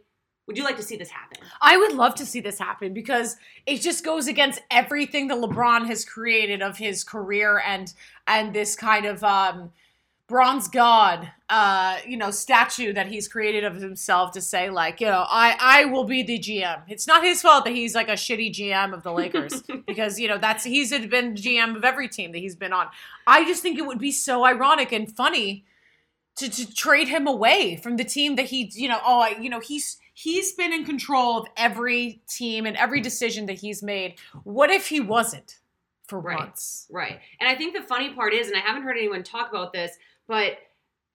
Would 0.48 0.58
you 0.58 0.64
like 0.64 0.78
to 0.78 0.84
see 0.84 0.98
this 0.98 1.10
happen? 1.10 1.38
I 1.62 1.78
would 1.78 1.94
love 1.94 2.16
to 2.16 2.26
see 2.26 2.42
this 2.42 2.58
happen 2.60 2.94
because 2.94 3.38
it 3.66 3.78
just 3.80 4.04
goes 4.04 4.28
against 4.28 4.60
everything 4.70 5.28
that 5.30 5.38
LeBron 5.38 5.86
has 5.88 6.04
created 6.04 6.62
of 6.62 6.78
his 6.78 7.04
career 7.04 7.62
and 7.66 7.94
and 8.28 8.54
this 8.54 8.76
kind 8.76 9.06
of 9.06 9.24
um 9.24 9.72
bronze 10.32 10.70
god 10.70 11.30
uh 11.50 11.98
you 12.08 12.16
know 12.16 12.32
statue 12.32 12.94
that 12.94 13.08
he's 13.08 13.28
created 13.28 13.66
of 13.66 13.76
himself 13.76 14.32
to 14.32 14.40
say 14.40 14.70
like 14.70 15.02
you 15.02 15.08
know 15.08 15.26
I 15.28 15.58
I 15.60 15.86
will 15.86 16.06
be 16.06 16.24
the 16.24 16.40
GM. 16.40 16.84
It's 16.88 17.06
not 17.06 17.24
his 17.24 17.42
fault 17.42 17.66
that 17.66 17.74
he's 17.74 17.94
like 17.94 18.08
a 18.08 18.14
shitty 18.14 18.52
GM 18.54 18.94
of 18.94 19.04
the 19.04 19.12
Lakers 19.12 19.62
because 19.88 20.20
you 20.20 20.28
know 20.30 20.38
that's 20.38 20.64
he's 20.64 20.90
been 21.08 21.36
GM 21.36 21.76
of 21.76 21.84
every 21.84 22.08
team 22.08 22.32
that 22.32 22.40
he's 22.40 22.56
been 22.56 22.72
on. 22.72 22.88
I 23.28 23.44
just 23.44 23.62
think 23.62 23.78
it 23.78 23.86
would 23.86 24.00
be 24.00 24.12
so 24.12 24.46
ironic 24.46 24.92
and 24.94 25.14
funny 25.14 25.66
to, 26.38 26.50
to 26.50 26.74
trade 26.74 27.10
him 27.10 27.28
away 27.28 27.76
from 27.76 27.98
the 27.98 28.06
team 28.06 28.36
that 28.38 28.46
he 28.46 28.72
you 28.74 28.88
know 28.88 29.00
oh 29.06 29.20
I, 29.20 29.38
you 29.40 29.50
know 29.50 29.60
he's 29.60 29.98
he's 30.14 30.54
been 30.54 30.72
in 30.72 30.86
control 30.86 31.38
of 31.40 31.48
every 31.58 32.22
team 32.30 32.66
and 32.66 32.78
every 32.78 33.02
decision 33.02 33.46
that 33.48 33.60
he's 33.60 33.84
made 33.84 34.16
what 34.44 34.70
if 34.70 34.88
he 34.88 35.02
wasn't 35.02 35.60
for 36.08 36.20
Right. 36.20 36.40
once 36.40 36.88
Right. 36.92 37.20
And 37.40 37.48
I 37.50 37.56
think 37.56 37.74
the 37.74 37.84
funny 37.84 38.14
part 38.14 38.34
is, 38.34 38.48
and 38.48 38.58
I 38.58 38.60
haven't 38.60 38.84
heard 38.84 38.98
anyone 38.98 39.24
talk 39.24 39.50
about 39.50 39.72
this, 39.72 39.92
but 40.32 40.60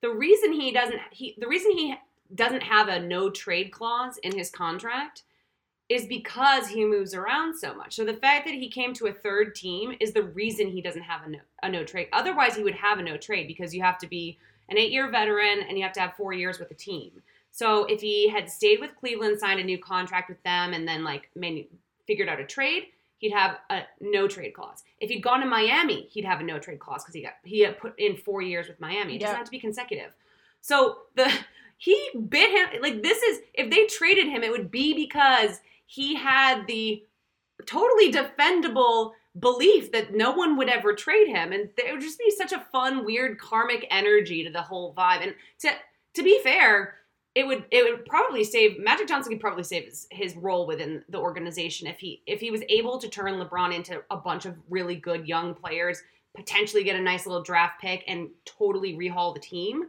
the 0.03 0.11
reason 0.11 0.53
he 0.53 0.71
doesn't 0.71 0.99
he 1.09 1.35
the 1.39 1.47
reason 1.47 1.71
he 1.71 1.95
doesn't 2.35 2.61
have 2.61 2.87
a 2.87 2.99
no 2.99 3.31
trade 3.31 3.71
clause 3.71 4.19
in 4.19 4.37
his 4.37 4.51
contract 4.51 5.23
is 5.89 6.05
because 6.05 6.67
he 6.67 6.85
moves 6.85 7.15
around 7.15 7.57
so 7.57 7.73
much. 7.73 7.95
So 7.95 8.05
the 8.05 8.13
fact 8.13 8.45
that 8.45 8.53
he 8.53 8.69
came 8.69 8.93
to 8.93 9.07
a 9.07 9.13
third 9.13 9.55
team 9.55 9.95
is 9.99 10.11
the 10.13 10.21
reason 10.21 10.67
he 10.67 10.83
doesn't 10.83 11.01
have 11.01 11.25
a 11.25 11.29
no, 11.29 11.39
a 11.63 11.69
no 11.69 11.83
trade. 11.83 12.09
Otherwise, 12.13 12.55
he 12.55 12.61
would 12.61 12.75
have 12.75 12.99
a 12.99 13.01
no 13.01 13.17
trade 13.17 13.47
because 13.47 13.73
you 13.73 13.81
have 13.81 13.97
to 13.99 14.07
be 14.07 14.37
an 14.69 14.77
eight 14.77 14.91
year 14.91 15.09
veteran 15.09 15.61
and 15.67 15.79
you 15.79 15.83
have 15.83 15.93
to 15.93 16.01
have 16.01 16.13
four 16.15 16.33
years 16.33 16.59
with 16.59 16.69
the 16.69 16.75
team. 16.75 17.11
So 17.49 17.85
if 17.85 18.01
he 18.01 18.29
had 18.29 18.51
stayed 18.51 18.79
with 18.79 18.95
Cleveland, 18.97 19.39
signed 19.39 19.59
a 19.59 19.63
new 19.63 19.79
contract 19.79 20.29
with 20.29 20.43
them, 20.43 20.73
and 20.73 20.87
then 20.87 21.03
like 21.03 21.31
figured 22.05 22.29
out 22.29 22.39
a 22.39 22.45
trade, 22.45 22.83
he'd 23.17 23.31
have 23.31 23.57
a 23.69 23.81
no 23.99 24.27
trade 24.27 24.53
clause. 24.53 24.83
If 24.99 25.09
he'd 25.09 25.21
gone 25.21 25.39
to 25.41 25.45
Miami, 25.45 26.07
he'd 26.11 26.25
have 26.25 26.39
a 26.39 26.43
no 26.43 26.59
trade 26.59 26.79
clause 26.79 27.03
because 27.03 27.15
he 27.15 27.21
got 27.21 27.33
he 27.43 27.59
had 27.59 27.79
put 27.79 27.97
in 27.99 28.15
four 28.15 28.41
years 28.41 28.67
with 28.67 28.79
Miami. 28.79 29.15
It 29.15 29.19
doesn't 29.19 29.35
have 29.35 29.45
to 29.45 29.51
be 29.51 29.59
consecutive. 29.59 30.13
So 30.61 30.99
the 31.15 31.31
he 31.77 32.09
bit 32.29 32.51
him 32.51 32.81
like 32.81 33.03
this 33.03 33.21
is 33.21 33.41
if 33.53 33.69
they 33.69 33.85
traded 33.85 34.27
him, 34.27 34.43
it 34.43 34.51
would 34.51 34.71
be 34.71 34.93
because 34.93 35.59
he 35.85 36.15
had 36.15 36.65
the 36.67 37.03
totally 37.65 38.11
defendable 38.11 39.13
belief 39.39 39.91
that 39.91 40.13
no 40.13 40.31
one 40.31 40.57
would 40.57 40.69
ever 40.69 40.93
trade 40.93 41.27
him, 41.27 41.51
and 41.51 41.69
it 41.77 41.91
would 41.91 42.01
just 42.01 42.19
be 42.19 42.31
such 42.31 42.51
a 42.51 42.65
fun, 42.71 43.05
weird 43.05 43.39
karmic 43.39 43.85
energy 43.89 44.43
to 44.43 44.51
the 44.51 44.61
whole 44.61 44.93
vibe. 44.93 45.23
And 45.23 45.35
to 45.59 45.71
to 46.15 46.23
be 46.23 46.39
fair, 46.43 46.95
it 47.37 47.45
would 47.45 47.65
it 47.69 47.83
would 47.83 48.05
probably 48.05 48.43
save 48.43 48.79
Magic 48.79 49.07
Johnson 49.07 49.31
could 49.31 49.39
probably 49.39 49.63
save 49.63 49.85
his, 49.85 50.07
his 50.09 50.35
role 50.35 50.65
within 50.65 51.03
the 51.09 51.19
organization 51.19 51.85
if 51.87 51.99
he 51.99 52.23
if 52.25 52.39
he 52.39 52.49
was 52.49 52.63
able 52.69 52.97
to 52.97 53.07
turn 53.07 53.33
LeBron 53.35 53.75
into 53.75 54.01
a 54.09 54.17
bunch 54.17 54.45
of 54.45 54.55
really 54.69 54.95
good 54.95 55.27
young 55.27 55.53
players, 55.53 56.01
potentially 56.35 56.83
get 56.83 56.95
a 56.95 57.01
nice 57.01 57.27
little 57.27 57.43
draft 57.43 57.79
pick 57.79 58.03
and 58.07 58.29
totally 58.45 58.95
rehaul 58.95 59.33
the 59.35 59.39
team. 59.39 59.83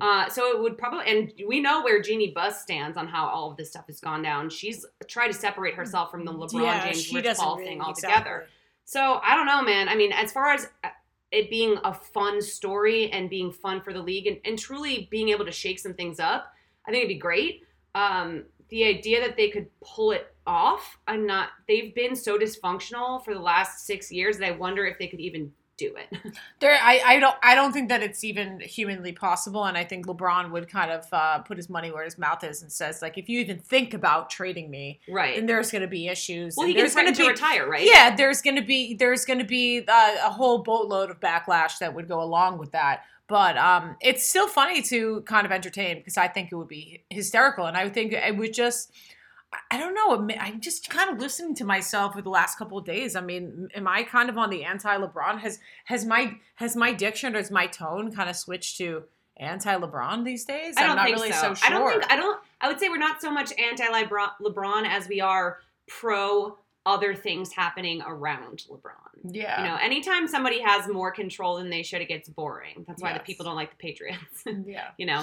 Uh, 0.00 0.28
so 0.28 0.50
it 0.56 0.62
would 0.62 0.78
probably, 0.78 1.04
and 1.10 1.32
we 1.48 1.58
know 1.60 1.82
where 1.82 2.00
Jeanie 2.00 2.30
Buss 2.32 2.62
stands 2.62 2.96
on 2.96 3.08
how 3.08 3.26
all 3.26 3.50
of 3.50 3.56
this 3.56 3.70
stuff 3.70 3.84
has 3.88 3.98
gone 3.98 4.22
down. 4.22 4.48
She's 4.48 4.86
tried 5.08 5.26
to 5.26 5.34
separate 5.34 5.74
herself 5.74 6.10
from 6.12 6.24
the 6.24 6.32
LeBron 6.32 6.62
Yeah, 6.62 6.84
James 6.84 7.12
Rich 7.12 7.36
Paul 7.36 7.56
really- 7.56 7.68
thing 7.68 7.80
altogether. 7.80 8.14
exactly. 8.14 8.54
So 8.84 9.20
I 9.24 9.34
don't 9.34 9.46
know, 9.46 9.60
man. 9.62 9.88
I 9.88 9.96
mean, 9.96 10.12
as 10.12 10.30
far 10.30 10.52
as 10.52 10.68
uh, 10.84 10.88
it 11.32 11.50
being 11.50 11.76
a 11.84 11.92
fun 11.92 12.40
story 12.40 13.10
and 13.10 13.28
being 13.28 13.50
fun 13.50 13.80
for 13.80 13.92
the 13.92 14.00
league 14.00 14.26
and, 14.28 14.38
and 14.44 14.56
truly 14.56 15.08
being 15.10 15.30
able 15.30 15.44
to 15.44 15.52
shake 15.52 15.80
some 15.80 15.94
things 15.94 16.20
up, 16.20 16.52
I 16.88 16.90
think 16.90 17.04
it'd 17.04 17.08
be 17.08 17.20
great. 17.20 17.62
Um, 17.94 18.44
the 18.70 18.84
idea 18.84 19.20
that 19.20 19.36
they 19.36 19.50
could 19.50 19.66
pull 19.80 20.12
it 20.12 20.34
off, 20.46 20.98
I'm 21.06 21.26
not. 21.26 21.50
They've 21.68 21.94
been 21.94 22.16
so 22.16 22.38
dysfunctional 22.38 23.24
for 23.24 23.34
the 23.34 23.40
last 23.40 23.86
six 23.86 24.10
years 24.10 24.38
that 24.38 24.46
I 24.46 24.50
wonder 24.52 24.86
if 24.86 24.98
they 24.98 25.06
could 25.06 25.20
even 25.20 25.52
do 25.78 25.94
it. 25.96 26.18
There, 26.60 26.76
I, 26.82 27.00
I 27.06 27.20
don't, 27.20 27.36
I 27.40 27.54
don't 27.54 27.72
think 27.72 27.88
that 27.88 28.02
it's 28.02 28.24
even 28.24 28.58
humanly 28.58 29.12
possible, 29.12 29.66
and 29.66 29.78
I 29.78 29.84
think 29.84 30.06
LeBron 30.06 30.50
would 30.50 30.68
kind 30.68 30.90
of 30.90 31.06
uh, 31.12 31.38
put 31.38 31.56
his 31.56 31.70
money 31.70 31.92
where 31.92 32.02
his 32.02 32.18
mouth 32.18 32.42
is 32.42 32.62
and 32.62 32.72
says, 32.72 33.00
like, 33.00 33.16
if 33.16 33.28
you 33.28 33.38
even 33.38 33.60
think 33.60 33.94
about 33.94 34.28
trading 34.28 34.68
me, 34.70 34.98
right. 35.08 35.36
then 35.36 35.46
there's 35.46 35.70
going 35.70 35.82
to 35.82 35.88
be 35.88 36.08
issues. 36.08 36.56
well, 36.56 36.66
and 36.66 36.74
he 36.74 36.80
there's 36.80 36.96
going 36.96 37.06
to 37.06 37.12
to 37.12 37.22
be, 37.22 37.28
retire, 37.28 37.70
right? 37.70 37.86
yeah, 37.86 38.14
there's 38.16 38.42
going 38.42 38.56
to 38.56 38.62
be, 38.62 38.94
there's 38.94 39.24
going 39.24 39.38
to 39.38 39.44
be 39.44 39.84
uh, 39.86 40.16
a 40.24 40.30
whole 40.30 40.64
boatload 40.64 41.10
of 41.10 41.20
backlash 41.20 41.78
that 41.78 41.94
would 41.94 42.08
go 42.08 42.20
along 42.20 42.58
with 42.58 42.72
that. 42.72 43.04
But 43.28 43.58
um, 43.58 43.96
it's 44.00 44.26
still 44.26 44.48
funny 44.48 44.80
to 44.82 45.20
kind 45.22 45.44
of 45.44 45.52
entertain 45.52 45.98
because 45.98 46.16
I 46.16 46.28
think 46.28 46.50
it 46.50 46.56
would 46.56 46.68
be 46.68 47.04
hysterical, 47.10 47.66
and 47.66 47.76
I 47.76 47.88
think 47.88 48.12
it 48.12 48.36
would 48.36 48.52
just. 48.52 48.90
I- 49.70 49.78
don't 49.78 49.94
know. 49.94 50.36
I'm 50.38 50.60
just 50.60 50.90
kind 50.90 51.10
of 51.10 51.20
listening 51.20 51.54
to 51.56 51.64
myself 51.64 52.14
for 52.14 52.20
the 52.20 52.28
last 52.28 52.58
couple 52.58 52.76
of 52.76 52.84
days. 52.84 53.16
I 53.16 53.22
mean, 53.22 53.68
am 53.74 53.88
I 53.88 54.02
kind 54.02 54.28
of 54.28 54.36
on 54.36 54.50
the 54.50 54.64
anti-LeBron? 54.64 55.38
Has 55.38 55.58
has 55.86 56.04
my 56.04 56.34
has 56.56 56.76
my 56.76 56.92
diction 56.92 57.34
or 57.34 57.38
has 57.38 57.50
my 57.50 57.66
tone 57.66 58.12
kind 58.12 58.28
of 58.28 58.36
switched 58.36 58.76
to 58.78 59.04
anti-LeBron 59.38 60.24
these 60.24 60.44
days? 60.44 60.74
I 60.76 60.82
I'm 60.82 60.96
don't 60.96 61.04
think 61.04 61.16
really 61.16 61.32
so. 61.32 61.54
so, 61.54 61.66
I 61.66 61.70
don't 61.70 61.88
think 61.90 62.12
I 62.12 62.16
don't. 62.16 62.38
I 62.60 62.68
would 62.68 62.78
say 62.78 62.88
we're 62.88 62.98
not 62.98 63.22
so 63.22 63.30
much 63.30 63.52
anti 63.58 63.86
LeBron 63.86 64.86
as 64.86 65.08
we 65.08 65.20
are 65.20 65.58
pro 65.86 66.58
other 66.86 67.14
things 67.14 67.52
happening 67.52 68.02
around 68.06 68.64
LeBron. 68.70 68.92
yeah. 69.24 69.62
You 69.62 69.68
know, 69.68 69.76
anytime 69.76 70.26
somebody 70.26 70.60
has 70.60 70.88
more 70.88 71.10
control 71.10 71.56
than 71.56 71.70
they 71.70 71.82
should, 71.82 72.00
it 72.00 72.08
gets 72.08 72.28
boring. 72.28 72.84
That's 72.86 73.02
why 73.02 73.12
the 73.12 73.20
people 73.20 73.44
don't 73.44 73.56
like 73.56 73.70
the 73.70 73.76
Patriots. 73.76 74.44
yeah. 74.66 74.88
you 74.96 75.06
know, 75.06 75.18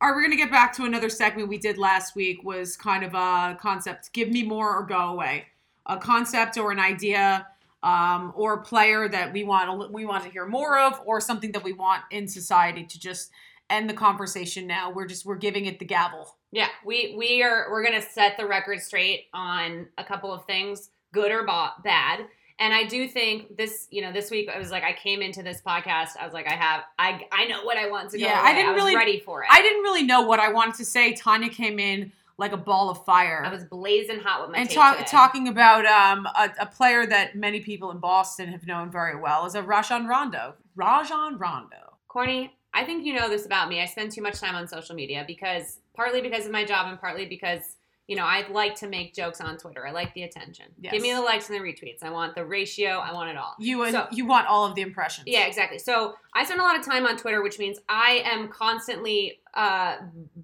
All 0.00 0.08
right, 0.08 0.14
we're 0.14 0.22
gonna 0.22 0.36
get 0.36 0.50
back 0.50 0.72
to 0.74 0.84
another 0.84 1.08
segment 1.08 1.48
we 1.48 1.58
did 1.58 1.78
last 1.78 2.14
week. 2.14 2.44
Was 2.44 2.76
kind 2.76 3.04
of 3.04 3.14
a 3.14 3.56
concept: 3.60 4.12
give 4.12 4.28
me 4.28 4.42
more 4.42 4.76
or 4.76 4.84
go 4.84 5.10
away. 5.10 5.46
A 5.86 5.96
concept 5.96 6.58
or 6.58 6.70
an 6.70 6.78
idea, 6.78 7.46
um, 7.82 8.32
or 8.36 8.54
a 8.54 8.62
player 8.62 9.08
that 9.08 9.32
we 9.32 9.44
want 9.44 9.70
to, 9.70 9.92
we 9.92 10.04
want 10.04 10.24
to 10.24 10.30
hear 10.30 10.46
more 10.46 10.78
of, 10.78 11.00
or 11.06 11.20
something 11.20 11.52
that 11.52 11.64
we 11.64 11.72
want 11.72 12.02
in 12.10 12.28
society 12.28 12.84
to 12.84 13.00
just 13.00 13.30
end 13.70 13.88
the 13.88 13.94
conversation. 13.94 14.66
Now 14.66 14.90
we're 14.90 15.06
just 15.06 15.24
we're 15.24 15.36
giving 15.36 15.66
it 15.66 15.78
the 15.78 15.84
gavel. 15.84 16.36
Yeah, 16.50 16.68
we 16.84 17.14
we 17.16 17.42
are 17.42 17.66
we're 17.70 17.84
gonna 17.84 18.02
set 18.02 18.36
the 18.36 18.46
record 18.46 18.80
straight 18.80 19.26
on 19.34 19.86
a 19.98 20.04
couple 20.04 20.32
of 20.32 20.44
things, 20.46 20.90
good 21.12 21.30
or 21.30 21.44
bad. 21.44 22.26
And 22.60 22.74
I 22.74 22.84
do 22.84 23.06
think 23.06 23.56
this, 23.56 23.86
you 23.90 24.02
know, 24.02 24.10
this 24.10 24.32
week 24.32 24.48
I 24.52 24.58
was 24.58 24.72
like, 24.72 24.82
I 24.82 24.92
came 24.92 25.22
into 25.22 25.44
this 25.44 25.62
podcast, 25.64 26.16
I 26.20 26.24
was 26.24 26.34
like, 26.34 26.48
I 26.48 26.54
have, 26.56 26.82
I 26.98 27.20
I 27.30 27.44
know 27.46 27.64
what 27.64 27.76
I 27.76 27.88
want 27.88 28.10
to 28.10 28.18
go. 28.18 28.24
Yeah, 28.24 28.40
I 28.42 28.52
didn't 28.52 28.74
was 28.74 28.82
really- 28.82 28.96
ready 28.96 29.20
for 29.20 29.42
it. 29.42 29.48
I 29.50 29.62
didn't 29.62 29.82
really 29.82 30.02
know 30.02 30.22
what 30.22 30.40
I 30.40 30.50
wanted 30.52 30.74
to 30.76 30.84
say. 30.84 31.12
Tanya 31.14 31.50
came 31.50 31.78
in 31.78 32.12
like 32.36 32.52
a 32.52 32.56
ball 32.56 32.88
of 32.90 33.04
fire. 33.04 33.42
I 33.44 33.52
was 33.52 33.64
blazing 33.64 34.20
hot 34.20 34.42
with 34.42 34.50
my 34.50 34.58
and 34.62 34.70
talk, 34.70 35.06
talking 35.06 35.48
about 35.48 35.84
um, 35.86 36.26
a, 36.26 36.50
a 36.60 36.66
player 36.66 37.04
that 37.06 37.36
many 37.36 37.60
people 37.60 37.90
in 37.90 37.98
Boston 37.98 38.48
have 38.50 38.64
known 38.66 38.90
very 38.90 39.16
well 39.18 39.44
is 39.46 39.54
a 39.56 39.62
Rajon 39.62 40.06
Rondo. 40.06 40.54
Rajon 40.76 41.36
Rondo. 41.36 41.96
Corny, 42.06 42.56
I 42.78 42.84
think 42.84 43.04
you 43.04 43.12
know 43.12 43.28
this 43.28 43.44
about 43.44 43.68
me. 43.68 43.80
I 43.80 43.86
spend 43.86 44.12
too 44.12 44.22
much 44.22 44.38
time 44.40 44.54
on 44.54 44.68
social 44.68 44.94
media 44.94 45.24
because 45.26 45.80
partly 45.94 46.20
because 46.20 46.46
of 46.46 46.52
my 46.52 46.64
job 46.64 46.86
and 46.88 47.00
partly 47.00 47.26
because 47.26 47.76
you 48.06 48.14
know 48.16 48.24
I 48.24 48.46
like 48.50 48.76
to 48.76 48.88
make 48.88 49.14
jokes 49.14 49.40
on 49.40 49.58
Twitter. 49.58 49.84
I 49.86 49.90
like 49.90 50.14
the 50.14 50.22
attention. 50.22 50.66
Yes. 50.80 50.92
Give 50.92 51.02
me 51.02 51.12
the 51.12 51.20
likes 51.20 51.50
and 51.50 51.58
the 51.58 51.62
retweets. 51.64 52.02
I 52.04 52.10
want 52.10 52.36
the 52.36 52.44
ratio. 52.44 52.90
I 52.98 53.12
want 53.12 53.30
it 53.30 53.36
all. 53.36 53.54
You 53.58 53.82
and 53.82 53.92
So- 53.92 54.06
you 54.12 54.26
want 54.26 54.46
all 54.46 54.64
of 54.64 54.76
the 54.76 54.82
impressions. 54.82 55.24
Yeah, 55.26 55.46
exactly. 55.46 55.78
So 55.78 56.14
I 56.34 56.44
spend 56.44 56.60
a 56.60 56.62
lot 56.62 56.78
of 56.78 56.84
time 56.84 57.04
on 57.04 57.16
Twitter, 57.16 57.42
which 57.42 57.58
means 57.58 57.78
I 57.88 58.22
am 58.24 58.48
constantly 58.48 59.40
uh, 59.54 59.96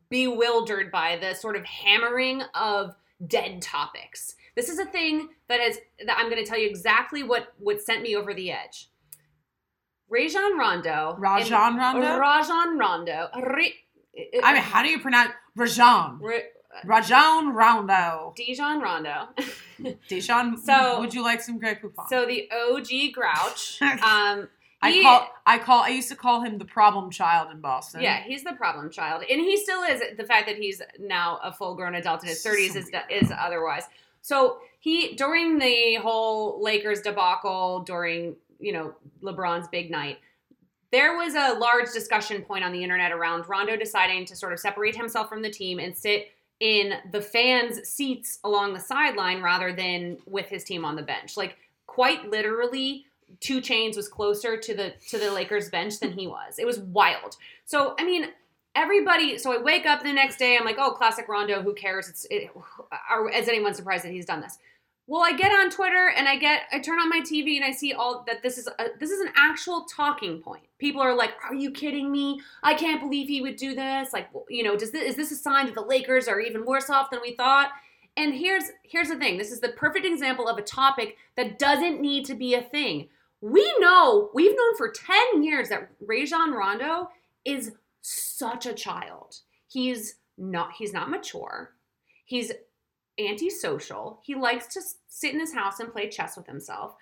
bewildered 0.09 0.91
by 0.91 1.17
the 1.17 1.35
sort 1.35 1.57
of 1.57 1.65
hammering 1.65 2.43
of 2.55 2.97
dead 3.27 3.63
topics. 3.63 4.35
This 4.57 4.69
is 4.69 4.79
a 4.79 4.85
thing 4.87 5.29
that 5.49 5.61
is 5.61 5.79
that 6.07 6.19
I'm 6.19 6.29
going 6.31 6.43
to 6.45 6.49
tell 6.49 6.59
you 6.59 6.69
exactly 6.69 7.23
what 7.23 7.55
what 7.59 7.81
sent 7.81 8.03
me 8.03 8.17
over 8.17 8.35
the 8.35 8.51
edge. 8.51 8.89
Rajon 10.15 10.57
Rondo. 10.59 11.17
Rajon 11.19 11.77
Rondo? 11.77 12.19
Rajon 12.19 12.79
Rondo. 12.79 13.29
Re- 13.43 13.75
I 14.43 14.53
mean, 14.53 14.63
how 14.63 14.83
do 14.83 14.89
you 14.89 15.01
pronounce 15.01 15.33
Rajon? 15.57 16.21
Re- 16.23 16.45
Rajon 16.85 17.53
Rondo. 17.55 18.33
Dijon 18.37 18.81
Rondo. 18.81 19.29
Dijon. 20.09 20.57
So- 20.57 21.01
would 21.01 21.15
you 21.15 21.23
like 21.23 21.41
some 21.43 21.59
Grey 21.59 21.75
Poupon? 21.77 22.09
so 22.09 22.27
the 22.27 22.49
OG 22.53 23.13
Grouch. 23.13 23.79
Um, 23.83 24.49
I 24.83 24.91
he- 24.91 25.03
call 25.03 25.27
I 25.47 25.59
call 25.59 25.83
I 25.83 25.89
used 25.89 26.11
to 26.11 26.17
call 26.17 26.43
him 26.43 26.59
the 26.59 26.65
problem 26.67 27.11
child 27.11 27.51
in 27.51 27.61
Boston. 27.61 28.03
Yeah, 28.03 28.23
he's 28.23 28.45
the 28.45 28.53
problem 28.53 28.91
child, 28.91 29.23
and 29.31 29.41
he 29.41 29.57
still 29.57 29.83
is. 29.83 30.03
The 30.19 30.25
fact 30.25 30.47
that 30.47 30.57
he's 30.57 30.83
now 31.01 31.41
a 31.43 31.53
full-grown 31.53 31.95
adult 31.95 32.23
in 32.23 32.29
his 32.29 32.43
So 32.43 32.51
thirties 32.51 32.77
is 32.77 32.91
is 33.09 33.33
otherwise. 33.37 33.85
So 34.21 34.59
he 34.81 35.15
during 35.15 35.59
the 35.59 35.95
whole 35.95 36.63
Lakers 36.63 37.01
debacle, 37.01 37.81
during 37.87 38.37
you 38.59 38.73
know 38.73 38.95
LeBron's 39.23 39.69
big 39.69 39.91
night, 39.91 40.19
there 40.91 41.17
was 41.17 41.35
a 41.35 41.59
large 41.59 41.93
discussion 41.93 42.43
point 42.43 42.65
on 42.65 42.73
the 42.73 42.83
internet 42.83 43.13
around 43.13 43.49
Rondo 43.49 43.77
deciding 43.77 44.25
to 44.27 44.37
sort 44.37 44.53
of 44.53 44.61
separate 44.61 44.97
himself 44.97 45.29
from 45.29 45.43
the 45.43 45.51
team 45.51 45.79
and 45.79 45.97
sit 45.97 46.29
in 46.61 46.95
the 47.11 47.21
fans' 47.21 47.89
seats 47.89 48.39
along 48.45 48.75
the 48.75 48.81
sideline 48.81 49.43
rather 49.43 49.73
than 49.73 50.19
with 50.27 50.47
his 50.47 50.65
team 50.65 50.85
on 50.85 50.97
the 50.97 51.03
bench. 51.03 51.37
Like 51.37 51.57
quite 51.87 52.31
literally, 52.31 53.07
2 53.41 53.61
Chainz 53.61 53.97
was 53.97 54.09
closer 54.09 54.57
to 54.57 54.75
the 54.75 54.95
to 55.09 55.19
the 55.19 55.31
Lakers 55.31 55.69
bench 55.69 55.99
than 55.99 56.13
he 56.13 56.27
was. 56.27 56.59
It 56.59 56.67
was 56.67 56.79
wild. 56.79 57.37
So 57.65 57.95
I 57.99 58.05
mean, 58.05 58.29
everybody. 58.75 59.39
So 59.39 59.53
I 59.53 59.63
wake 59.63 59.87
up 59.87 60.03
the 60.03 60.13
next 60.13 60.39
day. 60.39 60.57
I'm 60.57 60.65
like, 60.65 60.79
oh, 60.79 60.93
classic 60.93 61.29
Rondo. 61.29 61.63
Who 61.63 61.75
cares? 61.75 62.09
It's 62.09 62.27
it, 62.31 62.51
are, 63.11 63.29
is 63.31 63.49
anyone 63.49 63.75
surprised 63.75 64.05
that 64.05 64.13
he's 64.13 64.27
done 64.27 64.41
this? 64.41 64.59
Well, 65.07 65.23
I 65.23 65.37
get 65.37 65.53
on 65.53 65.71
Twitter 65.71 66.13
and 66.17 66.27
I 66.27 66.37
get 66.37 66.63
I 66.73 66.79
turn 66.79 66.99
on 66.99 67.11
my 67.11 67.21
TV 67.21 67.57
and 67.57 67.65
I 67.65 67.73
see 67.73 67.93
all 67.93 68.25
that 68.27 68.43
this 68.43 68.57
is 68.57 68.67
a, 68.67 68.87
this 68.99 69.11
is 69.11 69.21
an 69.21 69.33
actual 69.37 69.85
talking 69.85 70.41
point. 70.41 70.65
People 70.79 71.03
are 71.03 71.15
like, 71.15 71.33
"Are 71.45 71.55
you 71.55 71.71
kidding 71.71 72.11
me? 72.11 72.41
I 72.63 72.75
can't 72.75 73.03
believe 73.03 73.29
he 73.29 73.43
would 73.43 73.57
do 73.57 73.75
this." 73.75 74.15
Like, 74.15 74.29
you 74.49 74.63
know, 74.63 74.77
does 74.77 74.93
this 74.93 75.03
is 75.11 75.17
this 75.17 75.31
a 75.31 75.37
sign 75.37 75.67
that 75.67 75.75
the 75.75 75.83
Lakers 75.83 76.27
are 76.27 76.41
even 76.41 76.65
worse 76.65 76.89
off 76.89 77.11
than 77.11 77.21
we 77.21 77.35
thought? 77.35 77.71
And 78.17 78.33
here's 78.33 78.65
here's 78.83 79.09
the 79.09 79.19
thing. 79.19 79.37
This 79.37 79.53
is 79.53 79.61
the 79.61 79.71
perfect 79.71 80.07
example 80.07 80.49
of 80.49 80.57
a 80.57 80.63
topic 80.63 81.17
that 81.37 81.59
doesn't 81.59 82.01
need 82.01 82.25
to 82.27 82.35
be 82.35 82.55
a 82.55 82.63
thing. 82.63 83.09
We 83.43 83.75
know, 83.81 84.31
we've 84.33 84.57
known 84.57 84.77
for 84.79 84.89
10 84.89 85.43
years 85.43 85.69
that 85.69 85.91
Rajon 86.01 86.53
Rondo 86.53 87.11
is 87.45 87.73
such 88.01 88.65
a 88.65 88.73
child. 88.73 89.41
He's 89.69 90.15
not 90.39 90.73
he's 90.79 90.95
not 90.95 91.11
mature. 91.11 91.75
He's 92.25 92.53
antisocial. 93.19 94.21
He 94.23 94.35
likes 94.35 94.67
to 94.75 94.81
sit 95.09 95.35
in 95.35 95.41
his 95.41 95.55
house 95.55 95.81
and 95.81 95.93
play 95.93 96.09
chess 96.09 96.37
with 96.37 96.47
himself. 96.47 96.97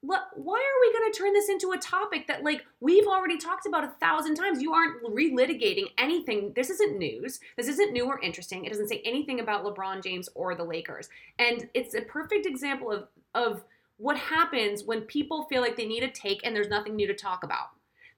Why 0.00 0.16
are 0.16 0.80
we 0.80 0.92
going 0.92 1.12
to 1.12 1.18
turn 1.18 1.32
this 1.32 1.48
into 1.48 1.70
a 1.70 1.78
topic 1.78 2.26
that 2.26 2.42
like 2.42 2.64
we've 2.80 3.06
already 3.06 3.38
talked 3.38 3.66
about 3.66 3.84
a 3.84 3.94
thousand 4.00 4.34
times? 4.34 4.60
You 4.60 4.72
aren't 4.72 5.00
relitigating 5.04 5.86
anything. 5.96 6.52
This 6.56 6.70
isn't 6.70 6.98
news. 6.98 7.38
This 7.56 7.68
isn't 7.68 7.92
new 7.92 8.06
or 8.06 8.18
interesting. 8.20 8.64
It 8.64 8.70
doesn't 8.70 8.88
say 8.88 9.00
anything 9.04 9.38
about 9.38 9.64
LeBron 9.64 10.02
James 10.02 10.28
or 10.34 10.56
the 10.56 10.64
Lakers. 10.64 11.08
And 11.38 11.68
it's 11.72 11.94
a 11.94 12.02
perfect 12.02 12.46
example 12.46 12.90
of 12.90 13.06
of 13.34 13.62
what 13.98 14.16
happens 14.16 14.82
when 14.82 15.02
people 15.02 15.44
feel 15.44 15.60
like 15.60 15.76
they 15.76 15.86
need 15.86 16.02
a 16.02 16.10
take 16.10 16.40
and 16.42 16.56
there's 16.56 16.68
nothing 16.68 16.96
new 16.96 17.06
to 17.06 17.14
talk 17.14 17.44
about. 17.44 17.68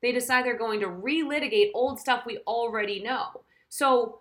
They 0.01 0.13
decide 0.13 0.45
they're 0.45 0.57
going 0.57 0.81
to 0.81 0.87
relitigate 0.87 1.71
old 1.75 2.01
stuff 2.01 2.25
we 2.25 2.39
already 2.47 3.03
know. 3.03 3.43
So 3.69 4.21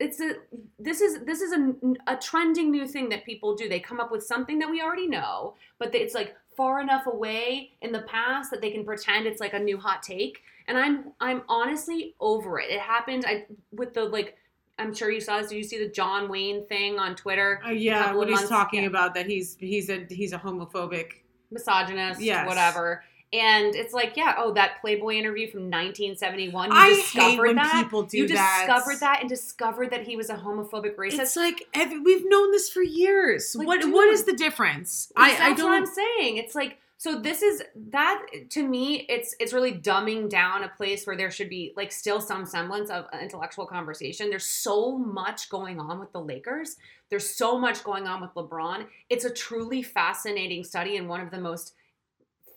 it's 0.00 0.20
a 0.20 0.34
this 0.78 1.00
is 1.00 1.20
this 1.24 1.40
is 1.40 1.52
a, 1.52 1.74
a 2.06 2.16
trending 2.16 2.70
new 2.70 2.86
thing 2.86 3.08
that 3.08 3.24
people 3.24 3.54
do. 3.56 3.68
They 3.68 3.80
come 3.80 3.98
up 4.00 4.10
with 4.12 4.24
something 4.24 4.58
that 4.60 4.70
we 4.70 4.80
already 4.80 5.08
know, 5.08 5.54
but 5.78 5.94
it's 5.94 6.14
like 6.14 6.36
far 6.56 6.80
enough 6.80 7.06
away 7.06 7.72
in 7.82 7.92
the 7.92 8.02
past 8.02 8.50
that 8.50 8.60
they 8.60 8.70
can 8.70 8.84
pretend 8.84 9.26
it's 9.26 9.40
like 9.40 9.54
a 9.54 9.58
new 9.58 9.78
hot 9.78 10.02
take. 10.02 10.40
And 10.68 10.76
I'm 10.78 11.12
I'm 11.20 11.42
honestly 11.48 12.14
over 12.20 12.60
it. 12.60 12.70
It 12.70 12.80
happened 12.80 13.24
I 13.26 13.46
with 13.72 13.94
the 13.94 14.04
like 14.04 14.36
I'm 14.78 14.94
sure 14.94 15.10
you 15.10 15.20
saw 15.20 15.38
this. 15.40 15.48
Did 15.48 15.56
you 15.56 15.64
see 15.64 15.78
the 15.84 15.90
John 15.90 16.28
Wayne 16.28 16.64
thing 16.66 16.98
on 17.00 17.16
Twitter? 17.16 17.60
Uh, 17.66 17.70
yeah, 17.70 18.14
what 18.14 18.28
he's 18.28 18.36
months- 18.36 18.50
talking 18.50 18.82
yeah. 18.82 18.88
about 18.88 19.14
that 19.14 19.26
he's 19.26 19.56
he's 19.58 19.90
a 19.90 20.06
he's 20.08 20.32
a 20.32 20.38
homophobic. 20.38 21.12
misogynist, 21.50 22.20
Yes. 22.20 22.46
whatever. 22.46 23.02
And 23.30 23.74
it's 23.74 23.92
like, 23.92 24.16
yeah, 24.16 24.36
oh, 24.38 24.54
that 24.54 24.80
Playboy 24.80 25.14
interview 25.14 25.50
from 25.50 25.64
1971. 25.64 26.70
You 26.70 26.76
I 26.76 26.88
discovered 26.88 27.28
hate 27.28 27.38
when 27.38 27.56
that. 27.56 27.82
people 27.82 28.02
do 28.02 28.18
you 28.18 28.28
that. 28.28 28.66
discovered 28.66 29.00
that 29.00 29.20
and 29.20 29.28
discovered 29.28 29.90
that 29.90 30.06
he 30.06 30.16
was 30.16 30.30
a 30.30 30.36
homophobic 30.36 30.96
racist. 30.96 31.18
It's 31.18 31.36
like 31.36 31.66
ev- 31.74 31.92
we've 32.04 32.24
known 32.26 32.52
this 32.52 32.70
for 32.70 32.82
years. 32.82 33.54
Like, 33.54 33.66
what 33.66 33.82
dude. 33.82 33.92
what 33.92 34.08
is 34.08 34.24
the 34.24 34.32
difference? 34.32 35.12
I, 35.14 35.32
I 35.32 35.48
That's 35.50 35.62
what 35.62 35.72
I'm 35.72 35.86
saying. 35.86 36.38
It's 36.38 36.54
like 36.54 36.78
so. 36.96 37.20
This 37.20 37.42
is 37.42 37.62
that 37.90 38.22
to 38.48 38.66
me. 38.66 39.04
It's 39.10 39.36
it's 39.38 39.52
really 39.52 39.74
dumbing 39.74 40.30
down 40.30 40.64
a 40.64 40.68
place 40.70 41.06
where 41.06 41.16
there 41.16 41.30
should 41.30 41.50
be 41.50 41.74
like 41.76 41.92
still 41.92 42.22
some 42.22 42.46
semblance 42.46 42.88
of 42.88 43.04
intellectual 43.20 43.66
conversation. 43.66 44.30
There's 44.30 44.46
so 44.46 44.96
much 44.96 45.50
going 45.50 45.80
on 45.80 46.00
with 46.00 46.12
the 46.12 46.20
Lakers. 46.20 46.76
There's 47.10 47.28
so 47.28 47.58
much 47.58 47.84
going 47.84 48.06
on 48.06 48.22
with 48.22 48.32
LeBron. 48.32 48.86
It's 49.10 49.26
a 49.26 49.30
truly 49.30 49.82
fascinating 49.82 50.64
study 50.64 50.96
and 50.96 51.10
one 51.10 51.20
of 51.20 51.30
the 51.30 51.40
most 51.40 51.74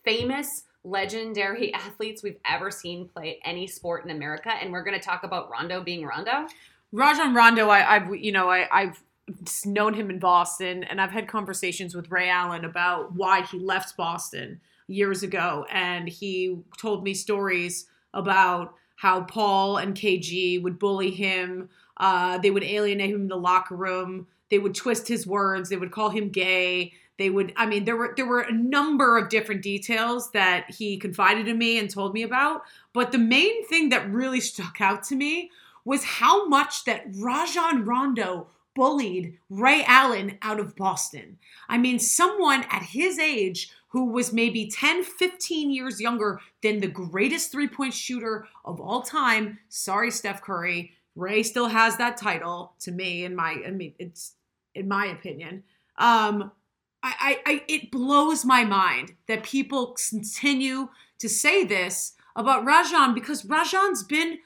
famous 0.04 0.64
legendary 0.84 1.74
athletes 1.76 2.24
we've 2.24 2.40
ever 2.46 2.72
seen 2.72 3.08
play 3.08 3.40
any 3.44 3.68
sport 3.68 4.06
in 4.06 4.12
America. 4.12 4.52
And 4.52 4.72
we're 4.72 4.84
going 4.84 5.00
to 5.00 5.06
talk 5.06 5.24
about 5.24 5.50
Rondo 5.50 5.84
being 5.84 6.06
Rondo. 6.06 6.48
Rajon 6.92 7.34
Rondo, 7.34 7.70
I, 7.70 7.96
I've 7.96 8.16
you 8.16 8.32
know 8.32 8.50
I, 8.50 8.68
I've 8.72 9.02
known 9.66 9.94
him 9.94 10.10
in 10.10 10.20
Boston, 10.20 10.84
and 10.84 11.00
I've 11.00 11.12
had 11.12 11.28
conversations 11.28 11.96
with 11.96 12.12
Ray 12.12 12.30
Allen 12.30 12.66
about 12.66 13.16
why 13.16 13.44
he 13.44 13.60
left 13.60 13.96
Boston 13.96 14.60
years 14.88 15.24
ago, 15.24 15.66
and 15.70 16.10
he 16.10 16.58
told 16.78 17.04
me 17.04 17.14
stories 17.14 17.88
about 18.14 18.76
how 18.98 19.22
Paul 19.22 19.78
and 19.78 19.96
KG 19.96 20.62
would 20.62 20.78
bully 20.78 21.12
him. 21.12 21.70
Uh, 21.98 22.38
they 22.38 22.52
would 22.52 22.64
alienate 22.64 23.10
him 23.10 23.22
in 23.22 23.28
the 23.28 23.38
locker 23.38 23.76
room. 23.76 24.28
They 24.50 24.60
would 24.60 24.76
twist 24.76 25.08
his 25.08 25.26
words. 25.26 25.70
They 25.70 25.78
would 25.78 25.92
call 25.92 26.10
him 26.10 26.30
gay. 26.30 26.94
They 27.22 27.30
would. 27.30 27.54
I 27.56 27.68
mean, 27.68 27.86
there 27.86 27.96
were 27.96 28.16
there 28.18 28.26
were 28.26 28.42
a 28.42 28.52
number 28.52 29.16
of 29.16 29.30
different 29.30 29.62
details 29.62 30.32
that 30.32 30.72
he 30.72 30.98
confided 30.98 31.48
in 31.48 31.56
me 31.60 31.78
and 31.78 31.88
told 31.88 32.16
me 32.16 32.24
about. 32.24 32.64
But 32.94 33.12
the 33.12 33.20
main 33.20 33.64
thing 33.68 33.90
that 33.90 34.12
really 34.12 34.40
stuck 34.40 34.82
out 34.82 35.04
to 35.04 35.16
me 35.16 35.52
was 35.86 36.04
how 36.04 36.48
much 36.48 36.84
that 36.86 37.06
Rajon 37.14 37.86
Rondo 37.86 38.48
bullied 38.74 39.38
Ray 39.52 39.84
Allen 39.86 40.40
out 40.42 40.60
of 40.60 40.76
Boston. 40.76 41.38
I 41.70 41.78
mean, 41.78 42.00
someone 42.00 42.66
at 42.72 42.82
his 42.82 43.20
age 43.20 43.70
who 43.90 44.06
was 44.06 44.34
maybe 44.34 44.72
10, 44.72 45.04
15 45.04 45.70
years 45.70 46.02
younger 46.02 46.40
than 46.64 46.80
the 46.80 46.88
greatest 46.88 47.52
three 47.52 47.68
point 47.68 47.94
shooter 47.94 48.48
of 48.66 48.82
all 48.82 49.04
time. 49.04 49.60
Sorry, 49.70 50.10
Steph 50.10 50.42
Curry. 50.42 50.94
Ray 51.16 51.44
still 51.44 51.68
has 51.68 51.98
that 51.98 52.18
title 52.18 52.74
to 52.80 52.92
me, 52.92 53.26
in 53.26 53.36
my, 53.36 53.62
I 53.64 53.70
mean, 53.70 53.94
it's 54.00 54.34
in 54.74 54.88
my 54.88 55.06
opinion. 55.06 55.62
Um, 56.00 56.52
I, 57.04 57.40
I, 57.46 57.52
I, 57.52 57.64
it 57.68 57.92
blows 57.92 58.46
my 58.46 58.64
mind 58.64 59.14
that 59.28 59.44
people 59.44 59.96
continue 60.10 60.90
to 61.20 61.30
say 61.30 61.64
this 61.64 62.14
about 62.36 62.66
Rajon 62.66 63.14
because 63.14 63.44
Rajon's 63.44 64.04
been 64.04 64.40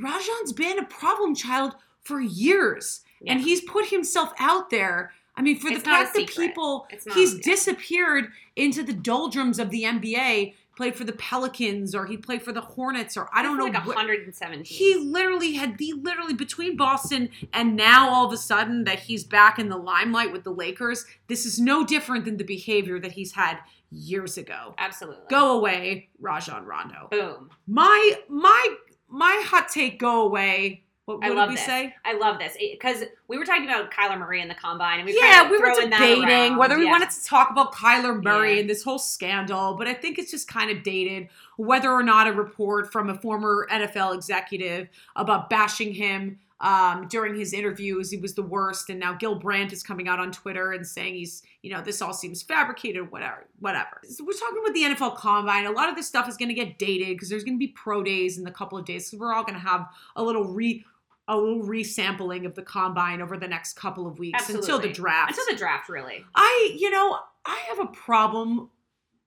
Rajon's 0.00 0.52
been 0.52 0.78
a 0.78 0.84
problem 0.86 1.34
child 1.34 1.74
for 2.02 2.20
years, 2.20 3.02
and 3.26 3.40
he's 3.40 3.60
put 3.60 3.86
himself 3.86 4.32
out 4.38 4.70
there. 4.70 5.12
I 5.36 5.42
mean, 5.42 5.58
for 5.58 5.68
It's 5.68 5.78
the 5.78 5.84
fact 5.84 6.14
that 6.14 6.28
people 6.28 6.86
he's 7.14 7.34
yeah. 7.34 7.40
disappeared 7.42 8.28
into 8.56 8.82
the 8.82 8.92
doldrums 8.92 9.58
of 9.58 9.70
the 9.70 9.84
NBA, 9.84 10.54
played 10.76 10.96
for 10.96 11.04
the 11.04 11.12
Pelicans 11.12 11.94
or 11.94 12.06
he 12.06 12.16
played 12.16 12.42
for 12.42 12.52
the 12.52 12.60
Hornets 12.60 13.16
or 13.16 13.28
I 13.32 13.42
don't 13.42 13.56
know. 13.58 13.64
like 13.64 13.74
what- 13.86 13.94
117. 13.96 14.64
he 14.64 14.94
literally 14.96 15.52
had 15.52 15.78
the 15.78 15.92
literally 15.94 16.34
between 16.34 16.76
Boston 16.76 17.28
and 17.52 17.76
now 17.76 18.08
all 18.08 18.26
of 18.26 18.32
a 18.32 18.36
sudden 18.38 18.84
that 18.84 18.98
he's 19.00 19.24
back 19.24 19.58
in 19.58 19.68
the 19.68 19.76
limelight 19.76 20.32
with 20.32 20.44
the 20.44 20.50
Lakers. 20.52 21.04
This 21.28 21.44
is 21.46 21.58
no 21.60 21.84
different 21.84 22.24
than 22.24 22.36
the 22.36 22.44
behavior 22.44 22.98
that 23.00 23.12
he's 23.12 23.32
had 23.32 23.58
years 23.90 24.38
ago. 24.38 24.74
Absolutely. 24.78 25.24
Go 25.28 25.58
away, 25.58 26.08
Rajon 26.18 26.64
Rondo. 26.64 27.08
Boom. 27.10 27.50
My 27.66 28.12
my 28.28 28.74
my 29.08 29.42
hot 29.46 29.68
take. 29.68 29.98
Go 29.98 30.22
away. 30.22 30.84
What, 31.06 31.18
what 31.18 31.24
I 31.24 31.28
did 31.30 31.36
love 31.36 31.48
we 31.48 31.56
this. 31.56 31.66
say? 31.66 31.94
I 32.04 32.16
love 32.16 32.38
this 32.38 32.56
because 32.58 33.02
we 33.26 33.36
were 33.36 33.44
talking 33.44 33.64
about 33.64 33.90
Kyler 33.90 34.18
Murray 34.18 34.40
in 34.40 34.46
the 34.46 34.54
combine, 34.54 35.00
and 35.00 35.06
we 35.06 35.18
yeah, 35.18 35.50
we 35.50 35.58
were 35.58 35.74
debating 35.74 36.56
whether 36.56 36.78
we 36.78 36.84
Yeah. 36.84 36.92
wanted 36.92 37.10
to 37.10 37.24
talk 37.24 37.50
about 37.50 37.72
Kyler 37.74 38.22
Murray 38.22 38.54
Yeah. 38.54 38.60
and 38.60 38.70
this 38.70 38.84
whole 38.84 39.00
scandal, 39.00 39.74
but 39.74 39.88
I 39.88 39.94
think 39.94 40.18
it's 40.18 40.30
just 40.30 40.46
kind 40.46 40.70
of 40.70 40.84
dated. 40.84 41.28
Whether 41.56 41.90
or 41.90 42.04
not 42.04 42.28
a 42.28 42.32
report 42.32 42.92
from 42.92 43.10
a 43.10 43.14
former 43.18 43.66
NFL 43.70 44.14
executive 44.14 44.88
about 45.16 45.50
bashing 45.50 45.92
him 45.92 46.38
um, 46.60 47.08
during 47.08 47.34
his 47.34 47.52
interviews, 47.52 48.12
he 48.12 48.18
was 48.18 48.34
the 48.34 48.42
worst, 48.42 48.88
and 48.88 49.00
now 49.00 49.12
Gil 49.12 49.34
Brandt 49.34 49.72
is 49.72 49.82
coming 49.82 50.06
out 50.06 50.20
on 50.20 50.30
Twitter 50.30 50.70
and 50.70 50.86
saying 50.86 51.14
he's, 51.16 51.42
you 51.62 51.72
know, 51.72 51.82
this 51.82 52.00
all 52.00 52.12
seems 52.12 52.40
fabricated, 52.40 53.10
whatever, 53.10 53.48
whatever. 53.58 54.00
So 54.08 54.24
we're 54.24 54.32
talking 54.34 54.58
about 54.62 54.72
the 54.72 54.82
NFL 54.84 55.16
Combine. 55.16 55.66
A 55.66 55.72
lot 55.72 55.88
of 55.88 55.96
this 55.96 56.06
stuff 56.06 56.28
is 56.28 56.36
going 56.36 56.50
to 56.50 56.54
get 56.54 56.78
dated 56.78 57.08
because 57.08 57.28
there's 57.28 57.42
going 57.42 57.56
to 57.56 57.58
be 57.58 57.72
pro 57.72 58.04
days 58.04 58.38
in 58.38 58.46
a 58.46 58.52
couple 58.52 58.78
of 58.78 58.84
days. 58.84 59.10
So 59.10 59.16
we're 59.18 59.34
all 59.34 59.42
going 59.42 59.58
to 59.60 59.66
have 59.66 59.88
a 60.14 60.22
little 60.22 60.44
re. 60.44 60.84
A 61.28 61.36
little 61.36 61.62
resampling 61.62 62.44
of 62.46 62.54
the 62.54 62.62
combine 62.62 63.22
over 63.22 63.36
the 63.36 63.46
next 63.48 63.74
couple 63.74 64.06
of 64.06 64.18
weeks 64.18 64.48
until 64.50 64.78
the 64.80 64.88
draft. 64.88 65.30
until 65.30 65.44
the 65.50 65.56
draft, 65.56 65.88
really. 65.88 66.24
I, 66.34 66.74
you 66.76 66.90
know, 66.90 67.18
I 67.46 67.56
have 67.68 67.78
a 67.78 67.86
problem 67.86 68.70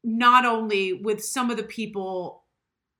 not 0.03 0.45
only 0.45 0.93
with 0.93 1.23
some 1.23 1.49
of 1.49 1.57
the 1.57 1.63
people 1.63 2.43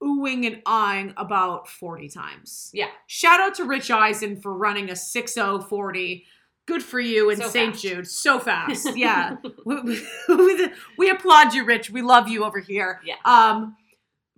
oohing 0.01 0.45
and 0.47 0.63
ahhing 0.65 1.13
about 1.17 1.67
40 1.67 2.09
times. 2.09 2.69
Yeah. 2.73 2.87
Shout 3.07 3.39
out 3.39 3.55
to 3.55 3.63
Rich 3.65 3.91
Eisen 3.91 4.39
for 4.41 4.53
running 4.53 4.89
a 4.89 4.95
6040. 4.95 6.25
Good 6.67 6.81
for 6.81 6.99
you 6.99 7.29
in 7.29 7.37
So 7.37 7.47
St. 7.49 7.75
Jude. 7.77 8.07
So 8.07 8.39
fast. 8.39 8.87
Yeah. 8.95 9.35
we, 9.65 9.81
we- 9.81 10.69
we 10.97 11.09
applaud 11.09 11.53
you, 11.53 11.63
Rich. 11.65 11.89
We 11.91 12.01
love 12.01 12.27
you 12.27 12.43
over 12.43 12.59
here. 12.59 13.01
Yeah. 13.05 13.15
Um, 13.25 13.75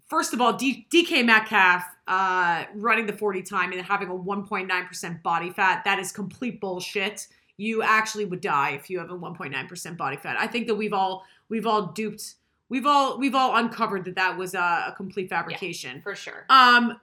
first 0.10 0.34
of 0.34 0.42
all, 0.42 0.54
D- 0.54 0.88
DK 0.92 1.24
Metcalf 1.26 1.84
uh, 2.08 2.66
running 2.76 3.06
the 3.06 3.14
40 3.14 3.42
time 3.42 3.74
and 3.74 3.82
having 3.82 4.10
a 4.10 4.14
1.9% 4.14 5.24
body 5.24 5.50
fat, 5.52 5.84
that 5.84 6.00
is 6.00 6.12
complete 6.12 6.62
bullshit. 6.62 7.28
You 7.58 7.82
actually 7.82 8.26
would 8.26 8.42
die 8.42 8.72
if 8.72 8.90
you 8.90 9.00
have 9.00 9.10
a 9.10 9.18
1.9% 9.18 9.98
body 9.98 10.18
fat. 10.18 10.38
I 10.40 10.48
think 10.48 10.68
that 10.68 10.76
we've 10.76 10.94
all 10.94 11.26
we've 11.50 11.66
all 11.66 11.88
duped 11.88 12.36
we've 12.70 12.86
all 12.86 13.18
we've 13.18 13.36
all 13.36 13.56
uncovered 13.58 14.06
that 14.06 14.16
that 14.16 14.38
was 14.38 14.54
a, 14.54 14.86
a 14.88 14.94
complete 14.96 15.30
fabrication. 15.30 16.02
For 16.02 16.16
sure. 16.16 16.46
Um, 16.50 17.00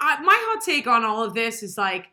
I, 0.00 0.20
my 0.22 0.36
hot 0.46 0.64
take 0.64 0.86
on 0.86 1.04
all 1.04 1.22
of 1.22 1.34
this 1.34 1.62
is 1.62 1.78
like 1.78 2.08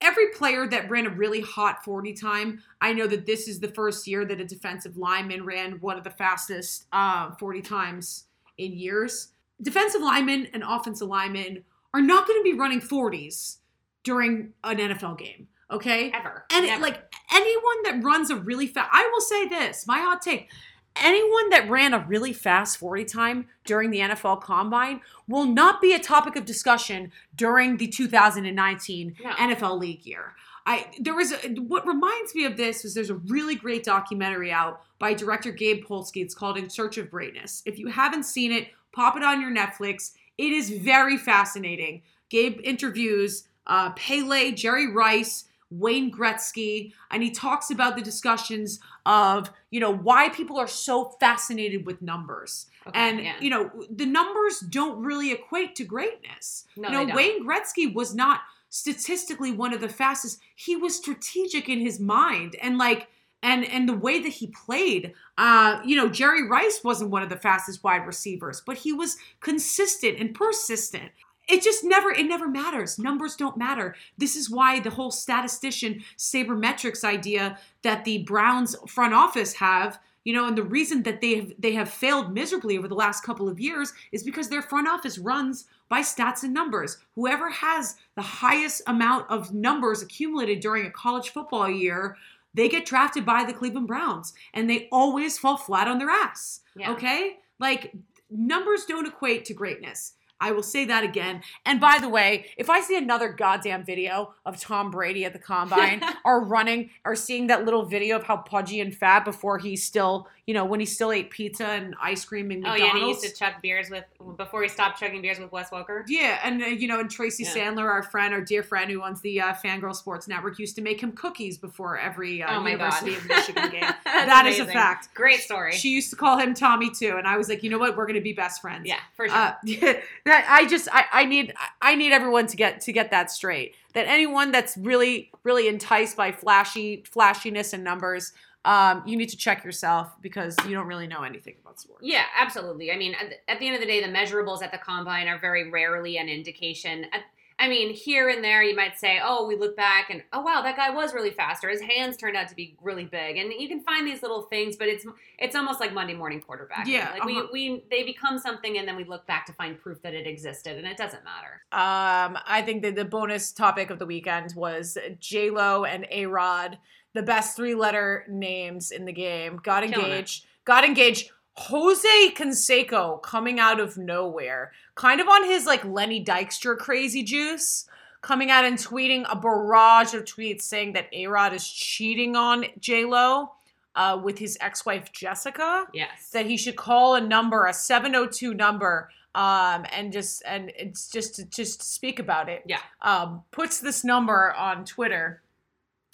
every 0.00 0.28
player 0.28 0.66
that 0.66 0.90
ran 0.90 1.06
a 1.06 1.10
really 1.10 1.42
hot 1.42 1.84
40 1.84 2.12
time. 2.14 2.62
I 2.80 2.92
know 2.92 3.06
that 3.06 3.26
this 3.26 3.46
is 3.46 3.60
the 3.60 3.68
first 3.68 4.06
year 4.06 4.24
that 4.24 4.40
a 4.40 4.44
defensive 4.44 4.96
lineman 4.96 5.44
ran 5.44 5.72
one 5.80 5.96
of 5.96 6.04
the 6.04 6.10
fastest 6.10 6.86
uh, 6.92 7.32
40 7.36 7.62
times 7.62 8.24
in 8.58 8.72
years. 8.72 9.28
Defensive 9.62 10.00
linemen 10.00 10.48
and 10.52 10.62
offensive 10.66 11.08
linemen 11.08 11.64
are 11.92 12.00
not 12.00 12.26
going 12.26 12.38
to 12.38 12.44
be 12.44 12.58
running 12.58 12.80
40s 12.80 13.58
during 14.02 14.52
an 14.64 14.78
NFL 14.78 15.18
game. 15.18 15.48
Okay. 15.70 16.10
Ever. 16.12 16.46
And 16.52 16.64
it, 16.64 16.80
like 16.80 17.12
anyone 17.32 17.82
that 17.84 18.02
runs 18.02 18.30
a 18.30 18.36
really 18.36 18.66
fast, 18.66 18.90
I 18.92 19.08
will 19.12 19.20
say 19.20 19.48
this, 19.48 19.86
my 19.86 19.98
hot 20.00 20.22
take. 20.22 20.50
Anyone 20.96 21.50
that 21.50 21.70
ran 21.70 21.94
a 21.94 22.04
really 22.08 22.32
fast 22.32 22.76
40 22.78 23.04
time 23.04 23.46
during 23.64 23.90
the 23.90 24.00
NFL 24.00 24.42
combine 24.42 25.00
will 25.28 25.46
not 25.46 25.80
be 25.80 25.94
a 25.94 26.00
topic 26.00 26.34
of 26.34 26.44
discussion 26.44 27.12
during 27.36 27.76
the 27.76 27.86
2019 27.86 29.16
No. 29.22 29.30
NFL 29.30 29.78
league 29.78 30.04
year. 30.04 30.34
I 30.66 30.86
there 30.98 31.14
was 31.14 31.32
a, 31.32 31.36
what 31.60 31.86
reminds 31.86 32.34
me 32.34 32.44
of 32.44 32.56
this 32.56 32.84
is 32.84 32.92
there's 32.94 33.08
a 33.08 33.14
really 33.14 33.54
great 33.54 33.84
documentary 33.84 34.52
out 34.52 34.82
by 34.98 35.14
director 35.14 35.52
Gabe 35.52 35.84
Polsky. 35.84 36.22
It's 36.22 36.34
called 36.34 36.58
In 36.58 36.68
Search 36.68 36.98
of 36.98 37.10
Greatness. 37.10 37.62
If 37.64 37.78
you 37.78 37.86
haven't 37.86 38.24
seen 38.24 38.52
it, 38.52 38.68
pop 38.92 39.16
it 39.16 39.22
on 39.22 39.40
your 39.40 39.50
Netflix. 39.50 40.12
It 40.38 40.52
is 40.52 40.70
very 40.70 41.16
fascinating. 41.16 42.02
Gabe 42.28 42.60
interviews 42.62 43.44
uh, 43.66 43.90
Pele, 43.90 44.52
Jerry 44.52 44.92
Rice, 44.92 45.44
Wayne 45.70 46.10
Gretzky, 46.10 46.92
and 47.10 47.22
he 47.22 47.30
talks 47.30 47.70
about 47.70 47.94
the 47.96 48.02
discussions 48.02 48.80
of 49.06 49.50
you 49.70 49.80
know 49.80 49.94
why 49.94 50.28
people 50.28 50.58
are 50.58 50.66
so 50.66 51.16
fascinated 51.20 51.86
with 51.86 52.02
numbers. 52.02 52.66
Okay, 52.86 52.98
and 52.98 53.20
yeah. 53.20 53.34
you 53.40 53.50
know 53.50 53.70
the 53.88 54.06
numbers 54.06 54.60
don't 54.60 55.02
really 55.02 55.32
equate 55.32 55.76
to 55.76 55.84
greatness. 55.84 56.64
No, 56.76 56.88
you 56.88 57.06
know. 57.06 57.14
Wayne 57.14 57.46
Gretzky 57.46 57.92
was 57.92 58.14
not 58.14 58.40
statistically 58.68 59.52
one 59.52 59.72
of 59.72 59.80
the 59.80 59.88
fastest. 59.88 60.40
He 60.56 60.74
was 60.74 60.96
strategic 60.96 61.68
in 61.68 61.80
his 61.80 62.00
mind 62.00 62.56
and 62.60 62.76
like 62.76 63.08
and 63.42 63.64
and 63.64 63.88
the 63.88 63.96
way 63.96 64.20
that 64.20 64.28
he 64.28 64.48
played. 64.48 65.12
Uh, 65.38 65.80
you 65.84 65.96
know, 65.96 66.08
Jerry 66.08 66.48
Rice 66.48 66.80
wasn't 66.84 67.10
one 67.10 67.22
of 67.22 67.28
the 67.28 67.36
fastest 67.36 67.82
wide 67.82 68.06
receivers, 68.06 68.62
but 68.64 68.78
he 68.78 68.92
was 68.92 69.16
consistent 69.40 70.18
and 70.18 70.34
persistent. 70.34 71.10
It 71.48 71.62
just 71.62 71.82
never 71.82 72.10
it 72.10 72.26
never 72.26 72.48
matters. 72.48 72.98
Numbers 72.98 73.36
don't 73.36 73.56
matter. 73.56 73.96
This 74.18 74.36
is 74.36 74.50
why 74.50 74.80
the 74.80 74.90
whole 74.90 75.10
statistician 75.10 76.04
sabermetrics 76.16 77.04
idea 77.04 77.58
that 77.82 78.04
the 78.04 78.18
Browns 78.22 78.76
front 78.88 79.14
office 79.14 79.54
have 79.54 79.98
you 80.24 80.34
know, 80.34 80.46
and 80.46 80.56
the 80.56 80.62
reason 80.62 81.02
that 81.04 81.20
they 81.20 81.36
have 81.36 81.52
they 81.58 81.72
have 81.72 81.88
failed 81.88 82.34
miserably 82.34 82.76
over 82.76 82.88
the 82.88 82.94
last 82.94 83.24
couple 83.24 83.48
of 83.48 83.58
years 83.58 83.92
is 84.12 84.22
because 84.22 84.48
their 84.48 84.62
front 84.62 84.86
office 84.86 85.18
runs 85.18 85.64
by 85.88 86.02
stats 86.02 86.42
and 86.42 86.52
numbers. 86.52 86.98
Whoever 87.14 87.50
has 87.50 87.96
the 88.16 88.22
highest 88.22 88.82
amount 88.86 89.30
of 89.30 89.54
numbers 89.54 90.02
accumulated 90.02 90.60
during 90.60 90.86
a 90.86 90.90
college 90.90 91.30
football 91.30 91.70
year, 91.70 92.16
they 92.54 92.68
get 92.68 92.86
drafted 92.86 93.24
by 93.24 93.44
the 93.44 93.52
Cleveland 93.52 93.86
Browns 93.86 94.32
and 94.54 94.68
they 94.68 94.88
always 94.90 95.38
fall 95.38 95.56
flat 95.56 95.88
on 95.88 95.98
their 95.98 96.10
ass. 96.10 96.60
Yeah. 96.76 96.92
Okay? 96.92 97.36
Like 97.58 97.92
numbers 98.30 98.84
don't 98.84 99.06
equate 99.06 99.44
to 99.46 99.54
greatness. 99.54 100.14
I 100.40 100.52
will 100.52 100.62
say 100.62 100.84
that 100.86 101.04
again. 101.04 101.42
And 101.66 101.80
by 101.80 101.98
the 102.00 102.08
way, 102.08 102.46
if 102.56 102.70
I 102.70 102.80
see 102.80 102.96
another 102.96 103.28
goddamn 103.28 103.84
video 103.84 104.34
of 104.46 104.58
Tom 104.58 104.90
Brady 104.90 105.24
at 105.24 105.32
the 105.32 105.38
combine 105.38 106.02
or 106.24 106.44
running 106.44 106.90
or 107.04 107.14
seeing 107.14 107.48
that 107.48 107.64
little 107.64 107.84
video 107.84 108.16
of 108.16 108.22
how 108.24 108.38
pudgy 108.38 108.80
and 108.80 108.94
fat 108.94 109.24
before 109.24 109.58
he 109.58 109.76
still, 109.76 110.28
you 110.46 110.54
know, 110.54 110.64
when 110.64 110.80
he 110.80 110.86
still 110.86 111.12
ate 111.12 111.30
pizza 111.30 111.66
and 111.66 111.94
ice 112.00 112.24
cream 112.24 112.50
and 112.50 112.66
Oh 112.66 112.74
yeah, 112.74 112.90
and 112.90 112.98
he 112.98 113.08
used 113.08 113.22
to 113.22 113.32
chug 113.32 113.54
beers 113.62 113.90
with 113.90 114.04
before 114.36 114.62
he 114.62 114.68
stopped 114.68 114.98
chugging 114.98 115.22
beers 115.22 115.38
with 115.38 115.52
Wes 115.52 115.70
Welker. 115.70 116.04
Yeah, 116.08 116.40
and 116.42 116.62
uh, 116.62 116.66
you 116.66 116.88
know, 116.88 117.00
and 117.00 117.10
Tracy 117.10 117.44
Yeah. 117.44 117.54
Sandler, 117.54 117.84
our 117.88 118.02
friend, 118.02 118.32
our 118.34 118.40
dear 118.40 118.62
friend 118.62 118.90
who 118.90 119.02
owns 119.02 119.20
the 119.20 119.40
uh, 119.40 119.52
Fangirl 119.54 119.94
Sports 119.94 120.26
Network, 120.26 120.58
used 120.58 120.74
to 120.76 120.82
make 120.82 121.00
him 121.02 121.12
cookies 121.12 121.58
before 121.58 121.98
every 121.98 122.42
uh, 122.42 122.58
oh 122.58 122.66
University 122.66 123.12
god, 123.12 123.20
of 123.20 123.28
Michigan 123.28 123.70
game. 123.70 123.94
That 124.04 124.46
is 124.46 124.58
a 124.58 124.66
fact. 124.66 125.14
Great 125.14 125.40
story. 125.40 125.72
She 125.72 125.90
used 125.90 126.10
to 126.10 126.16
call 126.16 126.38
him 126.38 126.54
Tommy 126.54 126.90
too, 126.90 127.16
and 127.18 127.26
I 127.26 127.36
was 127.36 127.48
like, 127.48 127.62
you 127.62 127.70
know 127.70 127.78
what, 127.78 127.96
we're 127.96 128.06
gonna 128.06 128.20
be 128.20 128.32
best 128.32 128.60
friends. 128.60 128.86
yeah, 128.86 129.00
for 129.14 129.28
sure. 129.28 129.54
That 130.30 130.46
I 130.48 130.64
just 130.64 130.88
I, 130.92 131.06
I 131.12 131.24
need 131.24 131.52
I 131.82 131.96
need 131.96 132.12
everyone 132.12 132.46
to 132.46 132.56
get 132.56 132.80
to 132.82 132.92
get 132.92 133.10
that 133.10 133.32
straight. 133.32 133.74
That 133.94 134.06
anyone 134.06 134.52
that's 134.52 134.76
really 134.76 135.32
really 135.42 135.66
enticed 135.66 136.16
by 136.16 136.30
flashy 136.30 137.02
flashiness 137.04 137.72
and 137.72 137.82
numbers, 137.82 138.32
um, 138.64 139.02
you 139.04 139.16
need 139.16 139.30
to 139.30 139.36
check 139.36 139.64
yourself 139.64 140.14
because 140.22 140.56
you 140.68 140.72
don't 140.72 140.86
really 140.86 141.08
know 141.08 141.24
anything 141.24 141.56
about 141.60 141.80
sports. 141.80 142.02
Yeah, 142.04 142.22
absolutely. 142.38 142.92
I 142.92 142.96
mean, 142.96 143.14
at 143.14 143.30
the, 143.30 143.50
at 143.50 143.58
the 143.58 143.66
end 143.66 143.74
of 143.74 143.80
the 143.80 143.88
day, 143.88 144.00
the 144.00 144.12
measurables 144.12 144.62
at 144.62 144.70
the 144.70 144.78
combine 144.78 145.26
are 145.26 145.40
very 145.40 145.68
rarely 145.68 146.16
an 146.16 146.28
indication. 146.28 147.06
At, 147.12 147.22
I 147.60 147.68
mean, 147.68 147.92
here 147.92 148.30
and 148.30 148.42
there, 148.42 148.62
you 148.62 148.74
might 148.74 148.98
say, 148.98 149.20
"Oh, 149.22 149.46
we 149.46 149.54
look 149.54 149.76
back 149.76 150.08
and 150.08 150.22
oh 150.32 150.40
wow, 150.40 150.62
that 150.62 150.76
guy 150.76 150.88
was 150.88 151.12
really 151.12 151.30
fast," 151.30 151.62
or 151.62 151.68
his 151.68 151.82
hands 151.82 152.16
turned 152.16 152.34
out 152.34 152.48
to 152.48 152.56
be 152.56 152.74
really 152.80 153.04
big, 153.04 153.36
and 153.36 153.52
you 153.52 153.68
can 153.68 153.82
find 153.82 154.06
these 154.06 154.22
little 154.22 154.42
things, 154.42 154.76
but 154.76 154.88
it's 154.88 155.04
it's 155.38 155.54
almost 155.54 155.78
like 155.78 155.92
Monday 155.92 156.14
morning 156.14 156.40
quarterback. 156.40 156.86
Yeah, 156.86 157.10
like 157.12 157.24
we 157.26 157.36
uh-huh. 157.36 157.48
we 157.52 157.84
they 157.90 158.02
become 158.02 158.38
something, 158.38 158.78
and 158.78 158.88
then 158.88 158.96
we 158.96 159.04
look 159.04 159.26
back 159.26 159.44
to 159.46 159.52
find 159.52 159.78
proof 159.78 160.00
that 160.00 160.14
it 160.14 160.26
existed, 160.26 160.78
and 160.78 160.86
it 160.86 160.96
doesn't 160.96 161.22
matter. 161.22 161.60
Um, 161.72 162.38
I 162.46 162.62
think 162.64 162.80
that 162.82 162.96
the 162.96 163.04
bonus 163.04 163.52
topic 163.52 163.90
of 163.90 163.98
the 163.98 164.06
weekend 164.06 164.54
was 164.56 164.96
J 165.18 165.50
Lo 165.50 165.84
and 165.84 166.06
A 166.10 166.24
Rod, 166.24 166.78
the 167.12 167.22
best 167.22 167.56
three 167.56 167.74
letter 167.74 168.24
names 168.26 168.90
in 168.90 169.04
the 169.04 169.12
game, 169.12 169.60
got 169.62 169.82
Killing 169.82 169.92
it. 169.92 170.02
engaged. 170.02 170.46
Got 170.64 170.84
engaged. 170.84 171.30
Jose 171.64 172.30
Canseco 172.34 173.20
coming 173.22 173.60
out 173.60 173.80
of 173.80 173.98
nowhere, 173.98 174.72
kind 174.94 175.20
of 175.20 175.28
on 175.28 175.44
his 175.44 175.66
like 175.66 175.84
Lenny 175.84 176.24
Dykstra 176.24 176.76
crazy 176.78 177.22
juice, 177.22 177.86
coming 178.22 178.50
out 178.50 178.64
and 178.64 178.78
tweeting 178.78 179.26
a 179.30 179.36
barrage 179.36 180.14
of 180.14 180.24
tweets 180.24 180.62
saying 180.62 180.94
that 180.94 181.08
A 181.12 181.26
Rod 181.26 181.52
is 181.52 181.68
cheating 181.68 182.34
on 182.34 182.64
J 182.78 183.04
Lo 183.04 183.52
uh, 183.94 184.18
with 184.22 184.38
his 184.38 184.56
ex 184.62 184.86
wife 184.86 185.12
Jessica 185.12 185.86
Yes. 185.92 186.30
that 186.32 186.46
he 186.46 186.56
should 186.56 186.76
call 186.76 187.16
a 187.16 187.20
number, 187.20 187.66
a 187.66 187.74
702 187.74 188.54
number, 188.54 189.10
um, 189.34 189.84
and 189.92 190.12
just 190.14 190.42
and 190.46 190.72
it's 190.78 191.10
just 191.10 191.34
to 191.36 191.44
just 191.44 191.82
speak 191.82 192.18
about 192.18 192.48
it. 192.48 192.62
Yeah. 192.66 192.80
Um, 193.02 193.42
puts 193.50 193.80
this 193.80 194.02
number 194.02 194.54
on 194.54 194.86
Twitter. 194.86 195.42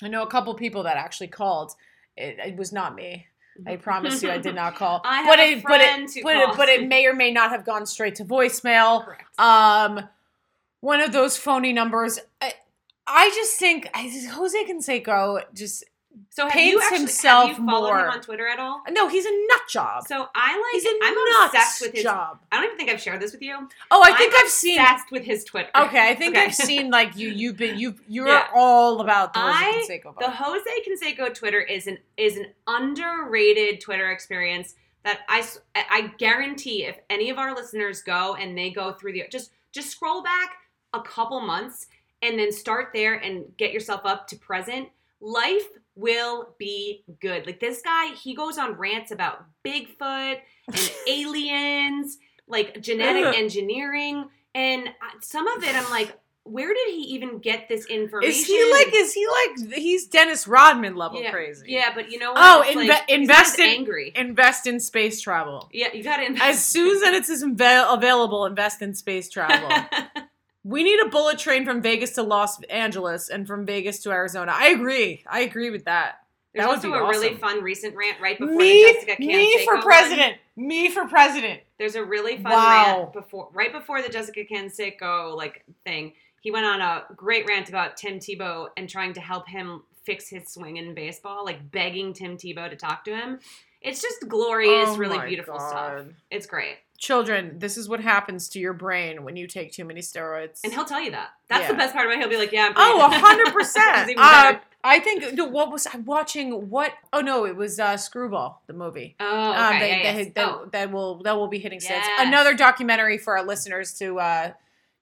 I 0.02 0.08
know 0.08 0.22
a 0.24 0.26
couple 0.30 0.52
people 0.54 0.82
that 0.82 0.96
actually 0.96 1.28
called. 1.28 1.72
It, 2.16 2.38
it 2.38 2.56
was 2.56 2.72
not 2.72 2.94
me. 2.96 3.26
I 3.66 3.76
promise 3.76 4.22
you, 4.22 4.30
I 4.30 4.38
did 4.38 4.54
not 4.54 4.74
call. 4.74 5.00
I 5.04 5.22
have 5.22 5.26
but 5.26 5.38
a 5.38 5.52
it, 5.52 5.62
but 5.62 5.80
it, 5.80 6.22
but 6.22 6.36
it, 6.36 6.56
but 6.56 6.68
it 6.68 6.86
may 6.86 7.06
or 7.06 7.14
may 7.14 7.30
not 7.30 7.50
have 7.50 7.64
gone 7.64 7.86
straight 7.86 8.16
to 8.16 8.24
voicemail. 8.24 9.04
Correct. 9.04 9.38
Um, 9.38 10.08
one 10.80 11.00
of 11.00 11.12
those 11.12 11.36
phony 11.36 11.72
numbers. 11.72 12.18
I, 12.40 12.54
I 13.06 13.30
just 13.34 13.58
think 13.58 13.88
I, 13.94 14.10
Jose 14.32 14.64
Canseco 14.64 15.42
just 15.54 15.84
so 16.30 16.44
have 16.44 16.52
paints 16.52 16.72
you 16.72 16.80
actually, 16.80 16.98
himself 16.98 17.48
have 17.50 17.58
you 17.58 17.66
followed 17.66 17.88
more. 17.88 17.98
him 18.00 18.10
on 18.10 18.20
Twitter 18.20 18.46
at 18.48 18.58
all? 18.58 18.82
no, 18.90 19.08
he's 19.08 19.24
a 19.26 19.30
nut 19.30 19.60
job. 19.68 20.04
So 20.06 20.28
I 20.34 20.56
like. 20.56 20.72
he's 20.72 20.84
a 20.84 20.98
I'm 21.02 21.44
obsessed 21.46 21.80
with 21.82 21.92
his. 21.94 22.02
job. 22.02 22.38
I 22.52 22.56
don't 22.56 22.64
even 22.66 22.76
think 22.76 22.90
I've 22.90 23.00
shared 23.00 23.20
this 23.20 23.32
with 23.32 23.42
you. 23.42 23.56
Oh, 23.90 24.02
I 24.04 24.16
think 24.16 24.32
I'm 24.36 24.44
I've 24.44 24.50
seen. 24.50 24.78
obsessed 24.80 25.10
with 25.10 25.24
his 25.24 25.44
Twitter. 25.44 25.70
Okay, 25.76 26.08
I 26.08 26.14
think 26.14 26.36
Okay. 26.36 26.44
I've 26.46 26.54
seen 26.70 26.90
like 26.90 27.16
you. 27.16 27.28
You've 27.30 27.56
been 27.56 27.78
you. 27.78 27.94
You're 28.08 28.28
Yeah. 28.28 28.48
all 28.54 29.00
about 29.00 29.34
the 29.34 29.40
Jose 29.40 29.52
I- 29.54 29.84
Canseco. 29.88 30.18
The. 30.18 30.30
Jose 30.30 30.70
Canseco 30.86 31.34
Twitter 31.34 31.60
is 31.60 31.86
an 31.86 31.98
is 32.16 32.36
an 32.36 32.46
underrated 32.66 33.80
Twitter 33.80 34.10
experience 34.10 34.74
that 35.04 35.20
I 35.28 35.44
I 35.74 36.12
guarantee 36.18 36.84
if 36.84 36.96
any 37.10 37.30
of 37.30 37.38
our 37.38 37.54
listeners 37.54 38.02
go 38.02 38.34
and 38.34 38.56
they 38.56 38.70
go 38.70 38.92
through 38.92 39.12
the 39.12 39.24
just 39.30 39.52
just 39.72 39.90
scroll 39.90 40.22
back 40.22 40.56
a 40.92 41.00
couple 41.02 41.40
months 41.40 41.86
and 42.22 42.38
then 42.38 42.50
start 42.50 42.88
there 42.94 43.14
and 43.14 43.44
get 43.56 43.72
yourself 43.72 44.00
up 44.04 44.26
to 44.28 44.36
present. 44.36 44.88
Life 45.20 45.66
will 45.96 46.54
be 46.58 47.04
good. 47.20 47.46
Like 47.46 47.58
this 47.58 47.82
guy, 47.82 48.14
he 48.14 48.34
goes 48.34 48.58
on 48.58 48.74
rants 48.74 49.10
about 49.10 49.44
Bigfoot 49.64 50.38
and 50.68 50.92
aliens, 51.08 52.18
like 52.46 52.80
genetic 52.80 53.36
engineering, 53.36 54.28
and 54.54 54.90
some 55.20 55.48
of 55.48 55.64
it 55.64 55.74
I'm 55.74 55.90
like, 55.90 56.16
where 56.44 56.72
did 56.72 56.94
he 56.94 57.00
even 57.14 57.38
get 57.38 57.68
this 57.68 57.86
information? 57.86 58.30
Is 58.30 58.46
he 58.46 58.70
like? 58.72 58.94
Is 58.94 59.12
he 59.12 59.26
like? 59.26 59.74
He's 59.74 60.06
Dennis 60.06 60.46
Rodman 60.46 60.94
level 60.94 61.20
yeah, 61.20 61.32
crazy. 61.32 61.66
Yeah, 61.68 61.90
but 61.94 62.10
you 62.10 62.18
know 62.18 62.32
what? 62.32 62.40
Oh, 62.40 62.64
inve- 62.70 62.88
like, 62.88 63.10
invest 63.10 63.58
in- 63.58 63.66
angry. 63.66 64.12
Invest 64.14 64.66
in 64.66 64.78
space 64.78 65.20
travel. 65.20 65.68
yeah, 65.72 65.88
you 65.92 66.04
got 66.04 66.18
to 66.18 66.24
invest. 66.26 66.44
As 66.44 66.64
soon 66.64 67.02
as 67.02 67.28
it's 67.28 67.42
available, 67.42 68.46
invest 68.46 68.80
in 68.80 68.94
space 68.94 69.28
travel. 69.28 69.68
we 70.68 70.82
need 70.82 70.98
a 71.00 71.08
bullet 71.08 71.38
train 71.38 71.64
from 71.64 71.80
Vegas 71.80 72.12
to 72.14 72.22
Los 72.22 72.60
Angeles 72.64 73.28
and 73.28 73.46
from 73.46 73.64
Vegas 73.64 74.00
to 74.00 74.10
Arizona. 74.10 74.52
I 74.54 74.68
agree. 74.70 75.22
I 75.28 75.40
agree 75.40 75.70
with 75.70 75.84
that. 75.84 76.16
There's 76.52 76.66
That 76.66 76.74
also 76.74 76.92
a 76.92 77.08
really 77.08 77.34
fun 77.36 77.62
recent 77.62 77.94
rant 77.94 78.20
right 78.20 78.38
before 78.38 78.56
Me, 78.56 78.82
Jessica 78.92 79.16
me 79.20 79.56
Canseco 79.58 79.64
for 79.64 79.74
one. 79.74 79.82
president. 79.84 80.36
Me 80.56 80.88
for 80.90 81.06
president. 81.06 81.60
There's 81.78 81.94
a 81.94 82.04
really 82.04 82.36
fun 82.38 82.50
Wow. 82.52 82.96
rant 83.02 83.12
before, 83.12 83.48
right 83.52 83.70
before 83.72 84.02
the 84.02 84.08
Jessica 84.08 84.40
Canseco 84.44 85.36
like 85.36 85.62
thing. 85.84 86.14
He 86.40 86.50
went 86.50 86.66
on 86.66 86.80
a 86.80 87.04
great 87.14 87.46
rant 87.46 87.68
about 87.68 87.96
Tim 87.96 88.18
Tebow 88.18 88.68
and 88.76 88.88
trying 88.88 89.12
to 89.14 89.20
help 89.20 89.48
him 89.48 89.82
fix 90.04 90.28
his 90.28 90.48
swing 90.48 90.78
in 90.78 90.94
baseball, 90.94 91.44
like 91.44 91.70
begging 91.70 92.12
Tim 92.12 92.36
Tebow 92.36 92.70
to 92.70 92.76
talk 92.76 93.04
to 93.04 93.14
him. 93.14 93.38
It's 93.82 94.00
just 94.00 94.26
glorious, 94.28 94.88
Oh 94.88 94.96
really 94.96 95.18
beautiful 95.28 95.60
stuff. 95.60 96.06
It's 96.30 96.46
great, 96.46 96.76
Children, 96.98 97.58
this 97.58 97.76
is 97.76 97.88
what 97.88 98.00
happens 98.00 98.48
to 98.50 98.58
your 98.58 98.72
brain 98.72 99.22
when 99.24 99.36
you 99.36 99.46
take 99.46 99.72
too 99.72 99.84
many 99.84 100.00
steroids. 100.00 100.60
and 100.64 100.72
he'll 100.72 100.84
tell 100.84 101.00
you 101.02 101.10
that. 101.10 101.30
That's 101.48 101.62
Yeah. 101.62 101.68
the 101.72 101.74
best 101.78 101.94
part 101.94 102.06
about 102.06 102.16
it. 102.16 102.20
He'll 102.20 102.28
be 102.28 102.36
like, 102.36 102.52
"Yeah, 102.52 102.66
I'm 102.66 102.72
Oh, 102.76 103.00
a 103.04 103.08
pretty- 103.08 103.20
hundred 103.24 103.46
It's 103.48 103.52
percent. 103.52 104.10
even 104.10 104.22
Uh. 104.22 104.58
I 104.84 105.00
think 105.00 105.32
no, 105.34 105.46
what 105.46 105.72
was 105.72 105.86
I 105.88 105.96
watching? 105.98 106.70
What? 106.70 106.92
Oh 107.12 107.20
no, 107.20 107.44
it 107.44 107.56
was 107.56 107.80
uh, 107.80 107.96
Screwball, 107.96 108.62
the 108.68 108.72
movie. 108.72 109.16
Oh, 109.18 109.26
okay. 109.50 109.58
um, 109.58 109.78
that, 109.80 109.88
yeah, 109.90 110.12
that, 110.12 110.16
yes. 110.24 110.32
oh. 110.36 110.68
that 110.70 110.92
will 110.92 111.22
that 111.24 111.36
will 111.36 111.48
be 111.48 111.58
hitting 111.58 111.80
sets. 111.80 112.06
Yes. 112.06 112.20
Another 112.26 112.54
documentary 112.54 113.18
for 113.18 113.36
our 113.36 113.44
listeners 113.44 113.94
to 113.94 114.20
uh, 114.20 114.52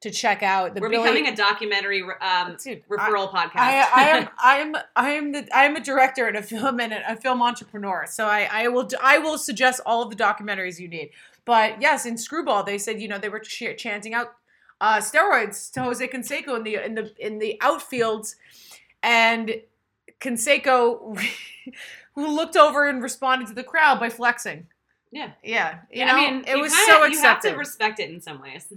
to 0.01 0.11
check 0.11 0.43
out. 0.43 0.75
The 0.75 0.81
We're 0.81 0.89
Billy- 0.89 1.03
becoming 1.03 1.27
a 1.27 1.37
documentary 1.37 2.03
um, 2.23 2.57
Dude, 2.65 2.83
I- 2.91 2.95
referral 3.11 3.31
podcast. 3.31 3.51
I, 3.57 3.89
I 3.95 4.03
am 4.09 4.29
I 4.43 4.57
am 4.57 4.77
I 4.97 5.11
am 5.11 5.33
the 5.33 5.49
I 5.55 5.65
am 5.65 5.77
a 5.77 5.81
director 5.81 6.27
and 6.29 6.37
a 6.39 6.43
film 6.43 6.81
and 6.81 6.95
a, 6.95 7.13
a 7.13 7.17
film 7.17 7.43
entrepreneur. 7.43 8.07
So 8.09 8.25
I, 8.27 8.49
I 8.51 8.69
will 8.69 8.89
I 9.03 9.19
will 9.19 9.37
suggest 9.37 9.81
all 9.85 10.01
of 10.03 10.09
the 10.09 10.17
documentaries 10.17 10.79
you 10.81 10.89
need. 10.89 11.11
But 11.45 11.81
yes, 11.83 12.07
in 12.07 12.17
Screwball 12.17 12.63
they 12.65 12.79
said 12.79 13.01
you 13.01 13.09
know 13.09 13.19
they 13.19 13.29
were 13.29 13.41
ch- 13.41 13.77
chanting 13.77 14.15
out 14.15 14.35
uh, 14.81 14.99
steroids 14.99 15.71
to 15.73 15.83
Jose 15.83 16.07
Canseco 16.09 16.57
in 16.57 16.63
the 16.65 16.85
in 16.85 16.95
the 16.95 17.13
in 17.19 17.39
the 17.39 17.57
outfields, 17.63 18.35
and 19.03 19.55
Canseco 20.21 21.19
who 22.15 22.27
looked 22.29 22.57
over 22.57 22.89
and 22.89 23.03
responded 23.03 23.49
to 23.49 23.55
the 23.55 23.63
crowd 23.65 23.99
by 24.01 24.09
flexing. 24.09 24.67
yeah. 25.11 25.33
Yeah, 25.43 25.81
you 25.91 26.01
Yeah, 26.01 26.07
know 26.07 26.13
I 26.15 26.31
mean, 26.31 26.45
it 26.47 26.57
was 26.57 26.73
kinda- 26.75 26.93
so 26.93 26.97
You 26.99 27.03
have 27.03 27.13
accepted. 27.13 27.51
to 27.53 27.57
respect 27.57 28.01
it 28.01 28.11
in 28.11 28.21
some 28.21 28.41
ways. 28.41 28.73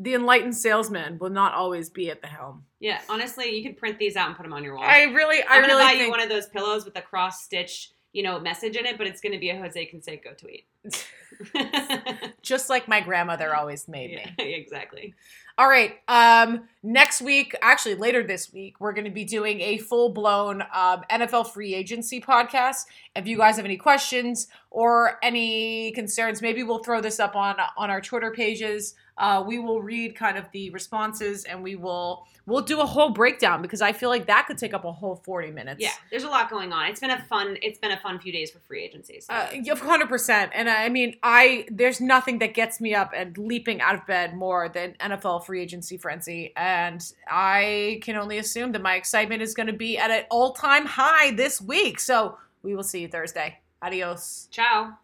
the 0.00 0.14
enlightened 0.14 0.56
salesman 0.56 1.18
will 1.18 1.30
not 1.30 1.54
always 1.54 1.90
be 1.90 2.08
at 2.10 2.20
the 2.22 2.28
helm. 2.28 2.64
Yeah, 2.80 3.00
honestly, 3.08 3.54
you 3.56 3.62
could 3.64 3.76
print 3.76 3.98
these 3.98 4.16
out 4.16 4.28
and 4.28 4.36
put 4.36 4.44
them 4.44 4.52
on 4.52 4.62
your 4.64 4.74
wall. 4.76 4.84
I 4.84 5.02
really, 5.04 5.42
I 5.42 5.56
I'm 5.56 5.62
gonna 5.62 5.74
really 5.74 5.84
buy 5.84 5.90
think 5.92 6.02
you 6.04 6.10
one 6.10 6.20
of 6.20 6.28
those 6.28 6.46
pillows 6.46 6.84
with 6.84 6.96
a 6.96 7.02
cross 7.02 7.42
stitch, 7.44 7.90
you 8.12 8.22
know, 8.22 8.38
message 8.38 8.76
in 8.76 8.86
it, 8.86 8.96
but 8.96 9.06
it's 9.06 9.20
gonna 9.20 9.38
be 9.40 9.50
a 9.50 9.58
Jose 9.58 9.90
Canseco 9.92 10.36
tweet. 10.38 10.66
just 12.42 12.68
like 12.68 12.88
my 12.88 13.00
grandmother 13.00 13.54
always 13.54 13.88
made 13.88 14.10
me. 14.10 14.34
exactly. 14.54 15.14
All 15.58 15.68
right. 15.68 15.96
Um, 16.06 16.68
next 16.84 17.20
week, 17.20 17.54
actually 17.62 17.96
later 17.96 18.22
this 18.22 18.52
week, 18.52 18.80
we're 18.80 18.92
going 18.92 19.06
to 19.06 19.10
be 19.10 19.24
doing 19.24 19.60
a 19.60 19.78
full 19.78 20.10
blown 20.10 20.62
um, 20.72 21.02
NFL 21.10 21.52
free 21.52 21.74
agency 21.74 22.20
podcast. 22.20 22.84
If 23.16 23.26
you 23.26 23.36
guys 23.36 23.56
have 23.56 23.64
any 23.64 23.76
questions 23.76 24.46
or 24.70 25.18
any 25.20 25.90
concerns, 25.92 26.40
maybe 26.40 26.62
we'll 26.62 26.84
throw 26.84 27.00
this 27.00 27.18
up 27.18 27.34
on 27.34 27.56
on 27.76 27.90
our 27.90 28.00
Twitter 28.00 28.30
pages. 28.30 28.94
Uh, 29.18 29.42
we 29.44 29.58
will 29.58 29.82
read 29.82 30.14
kind 30.14 30.38
of 30.38 30.46
the 30.52 30.70
responses 30.70 31.44
and 31.44 31.62
we 31.62 31.74
will 31.74 32.24
we'll 32.46 32.62
do 32.62 32.80
a 32.80 32.86
whole 32.86 33.10
breakdown 33.10 33.60
because 33.60 33.82
I 33.82 33.92
feel 33.92 34.08
like 34.08 34.26
that 34.26 34.46
could 34.46 34.58
take 34.58 34.72
up 34.72 34.84
a 34.84 34.92
whole 34.92 35.16
forty 35.16 35.50
minutes. 35.50 35.80
Yeah, 35.80 35.92
there's 36.10 36.24
a 36.24 36.28
lot 36.28 36.48
going 36.48 36.72
on. 36.72 36.88
It's 36.88 37.00
been 37.00 37.10
a 37.10 37.20
fun. 37.24 37.56
It's 37.60 37.78
been 37.78 37.90
a 37.90 37.98
fun 37.98 38.20
few 38.20 38.32
days 38.32 38.50
for 38.50 38.60
free 38.60 38.82
agencies. 38.82 39.26
So. 39.26 39.34
Uh, 39.34 39.76
hundred 39.76 40.08
percent, 40.08 40.52
and 40.54 40.70
I 40.70 40.88
mean, 40.88 41.16
I 41.22 41.66
there's 41.70 42.00
nothing 42.00 42.38
that 42.38 42.54
gets 42.54 42.80
me 42.80 42.94
up 42.94 43.12
and 43.14 43.36
leaping 43.36 43.80
out 43.80 43.94
of 43.94 44.06
bed 44.06 44.34
more 44.34 44.68
than 44.68 44.94
NFL 45.00 45.44
free 45.44 45.60
agency 45.62 45.96
frenzy, 45.96 46.52
and 46.56 47.04
I 47.28 48.00
can 48.02 48.16
only 48.16 48.38
assume 48.38 48.72
that 48.72 48.82
my 48.82 48.94
excitement 48.94 49.42
is 49.42 49.54
going 49.54 49.66
to 49.66 49.72
be 49.72 49.98
at 49.98 50.10
an 50.10 50.24
all 50.30 50.52
time 50.52 50.86
high 50.86 51.32
this 51.32 51.60
week. 51.60 51.98
So 52.00 52.38
we 52.62 52.74
will 52.74 52.84
see 52.84 53.00
you 53.00 53.08
Thursday. 53.08 53.60
Adios. 53.82 54.48
Ciao. 54.50 54.98